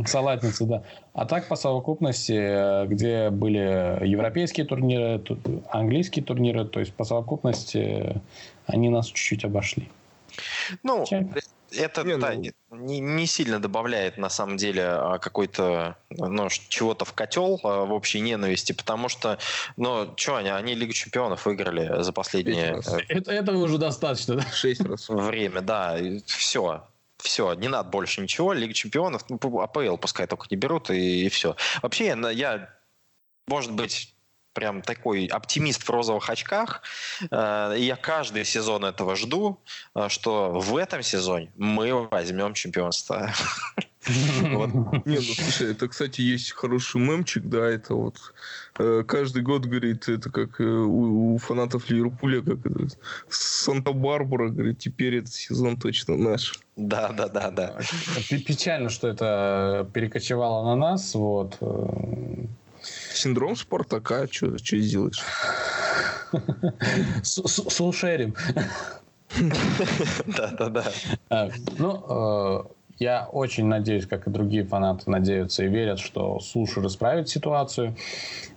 [0.05, 0.83] Салатницы, да.
[1.13, 5.21] А так по совокупности, где были европейские турниры,
[5.71, 8.21] английские турниры, то есть по совокупности
[8.67, 9.89] они нас чуть-чуть обошли.
[10.83, 11.03] Ну,
[11.71, 12.77] это не, да, ну...
[12.77, 17.91] не, не сильно добавляет на самом деле а, какой-то ну, чего-то в котел а, в
[17.91, 19.39] общей ненависти, потому что,
[19.75, 22.81] ну, что они, они Лигу Чемпионов выиграли за последние...
[22.85, 24.43] Э, это, этого уже достаточно, да?
[24.53, 25.09] Шесть раз.
[25.09, 26.83] Время, да, все
[27.25, 31.29] все, не надо больше ничего, Лига Чемпионов, ну, АПЛ пускай только не берут, и, и
[31.29, 31.55] все.
[31.81, 32.69] Вообще, я, я,
[33.47, 34.15] может быть,
[34.53, 36.81] прям такой оптимист в розовых очках.
[37.29, 39.59] Э, я каждый сезон этого жду,
[39.93, 43.31] э, что в этом сезоне мы возьмем чемпионство.
[45.05, 48.17] Не, ну слушай, это, кстати, есть хороший мемчик, да, это вот
[48.77, 52.87] э, каждый год, говорит, это как у, фанатов Ливерпуля, как это,
[53.29, 56.59] Санта-Барбара, говорит, теперь этот сезон точно наш.
[56.75, 57.79] Да, да, да, да.
[58.29, 61.57] Печально, что это перекочевало на нас, вот.
[63.13, 65.23] Синдром Спартака, что сделаешь?
[67.23, 68.35] Слушерим.
[70.27, 70.69] Да, да,
[71.29, 71.51] да.
[71.77, 72.63] Ну, э,
[72.99, 77.95] я очень надеюсь, как и другие фанаты надеются и верят, что Сушер исправит ситуацию.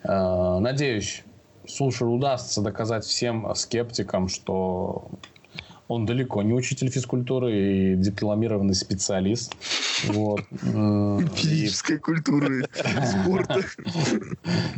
[0.04, 1.24] Э, надеюсь,
[1.66, 5.10] Сушер удастся доказать всем скептикам, что
[5.88, 9.54] он далеко не учитель физкультуры и дипломированный специалист.
[10.06, 10.42] Вот.
[11.34, 13.60] Физической культуры, спорта.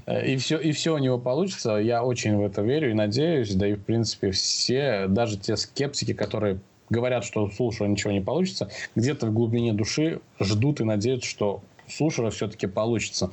[0.25, 1.77] И все, и все у него получится.
[1.77, 3.55] Я очень в это верю и надеюсь.
[3.55, 8.69] Да и, в принципе, все, даже те скептики, которые говорят, что Сушера ничего не получится,
[8.95, 13.31] где-то в глубине души ждут и надеются, что у Сушера все-таки получится.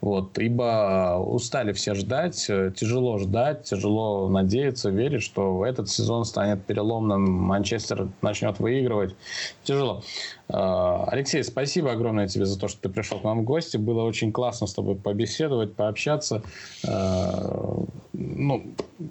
[0.00, 2.36] Вот, ибо устали все ждать,
[2.74, 9.14] тяжело ждать, тяжело надеяться, верить, что этот сезон станет переломным, Манчестер начнет выигрывать.
[9.62, 10.02] Тяжело.
[10.48, 13.76] А, Алексей, спасибо огромное тебе за то, что ты пришел к нам в гости.
[13.76, 16.42] Было очень классно с тобой побеседовать, пообщаться.
[18.14, 18.62] Ну,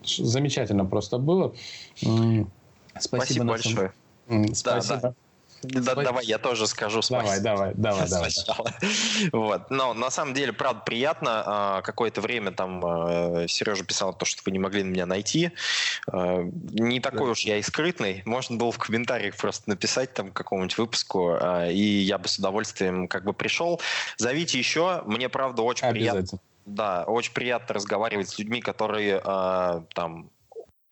[0.04, 1.54] замечательно просто было.
[2.98, 3.94] Спасибо, спасибо большое.
[4.54, 4.96] Спасибо.
[4.96, 5.14] Да, да.
[5.62, 7.44] Да, давай я тоже скажу спасибо.
[7.44, 8.74] Давай, давай, давай, давай.
[9.34, 9.70] Вот.
[9.70, 11.44] Но на самом деле, правда, приятно.
[11.46, 15.52] А, какое-то время там а, Сережа писал то, что вы не могли меня найти.
[16.12, 18.22] А, не такой уж я и скрытный.
[18.26, 21.36] Можно было в комментариях просто написать там какому-нибудь выпуску,
[21.70, 23.82] и я бы с удовольствием как бы пришел.
[24.18, 25.04] Зовите еще.
[25.06, 26.40] Мне, правда, очень приятно.
[26.66, 29.20] Да, очень приятно разговаривать с людьми, которые
[29.94, 30.30] там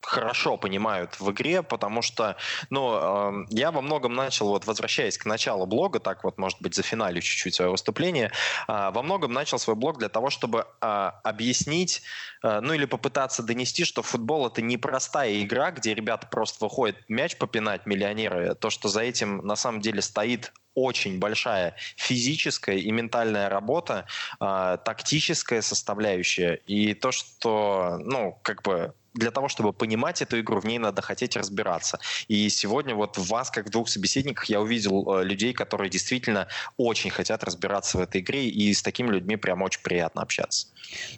[0.02, 2.38] хорошо понимают в игре, потому что,
[2.70, 6.76] ну, э, я во многом начал, вот возвращаясь к началу блога, так вот, может быть,
[6.76, 8.32] за финалю чуть-чуть свое выступление,
[8.68, 12.04] э, во многом начал свой блог для того, чтобы э, объяснить,
[12.44, 16.98] э, ну, или попытаться донести, что футбол это не простая игра, где ребята просто выходят
[17.08, 22.92] мяч попинать, миллионеры, то, что за этим на самом деле стоит очень большая физическая и
[22.92, 24.06] ментальная работа,
[24.40, 30.60] э, тактическая составляющая, и то, что, ну, как бы для того, чтобы понимать эту игру,
[30.60, 32.00] в ней надо хотеть разбираться.
[32.28, 36.48] И сегодня вот в вас, как в двух собеседниках, я увидел э, людей, которые действительно
[36.78, 40.68] очень хотят разбираться в этой игре, и с такими людьми прям очень приятно общаться.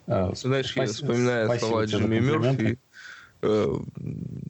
[0.07, 2.80] Знаешь, я вспоминаю слова Джимми Мерфи,
[3.41, 3.76] э,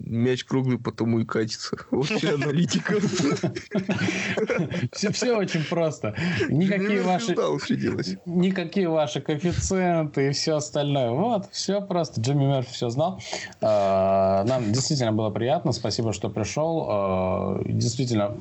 [0.09, 1.77] мяч круглый, потому и катится.
[1.91, 2.95] Вот вся аналитика.
[4.91, 6.15] Все, все очень просто.
[6.49, 7.35] Никакие ваши,
[8.25, 11.11] никакие ваши коэффициенты и все остальное.
[11.11, 12.21] Вот, все просто.
[12.21, 13.21] Джимми Мерфи все знал.
[13.61, 15.71] А, нам действительно было приятно.
[15.71, 16.85] Спасибо, что пришел.
[16.89, 18.37] А, действительно,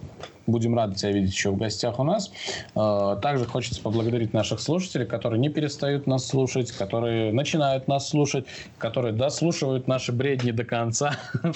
[0.49, 2.33] Будем рады тебя видеть еще в гостях у нас.
[2.75, 8.47] Э, также хочется поблагодарить наших слушателей, которые не перестают нас слушать, которые начинают нас слушать,
[8.79, 11.13] которые дослушивают наши бредни до конца.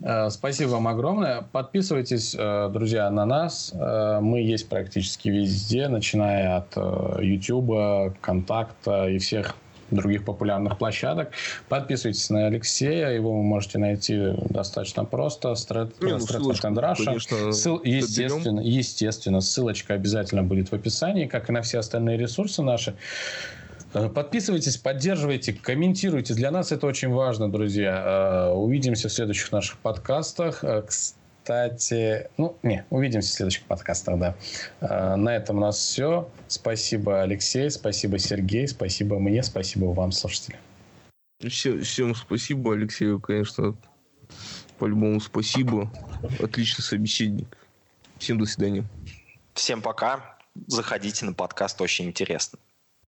[0.00, 1.44] Э, спасибо вам огромное.
[1.52, 3.72] Подписывайтесь, э, друзья, на нас.
[3.74, 6.76] Мы есть практически везде, начиная от
[7.22, 9.56] YouTube, Контакта и всех
[9.90, 11.30] других популярных площадок.
[11.68, 15.54] Подписывайтесь на Алексея, его вы можете найти достаточно просто.
[15.54, 16.20] Стрет, Не, ну,
[17.52, 22.94] Ссыл, естественно, естественно, ссылочка обязательно будет в описании, как и на все остальные ресурсы наши.
[23.94, 26.34] Э, подписывайтесь, поддерживайте, комментируйте.
[26.34, 28.50] Для нас это очень важно, друзья.
[28.50, 30.62] Э, увидимся в следующих наших подкастах.
[30.62, 30.82] Э,
[31.46, 34.34] кстати, ну, не, увидимся в следующих подкастах, да.
[34.80, 36.28] А, на этом у нас все.
[36.48, 40.58] Спасибо, Алексей, спасибо, Сергей, спасибо мне, спасибо вам, слушатели.
[41.48, 43.76] Всем, всем спасибо, Алексею, конечно,
[44.80, 45.88] по-любому спасибо.
[46.42, 47.56] Отличный собеседник.
[48.18, 48.84] Всем до свидания.
[49.54, 50.36] Всем пока.
[50.66, 52.58] Заходите на подкаст, очень интересно.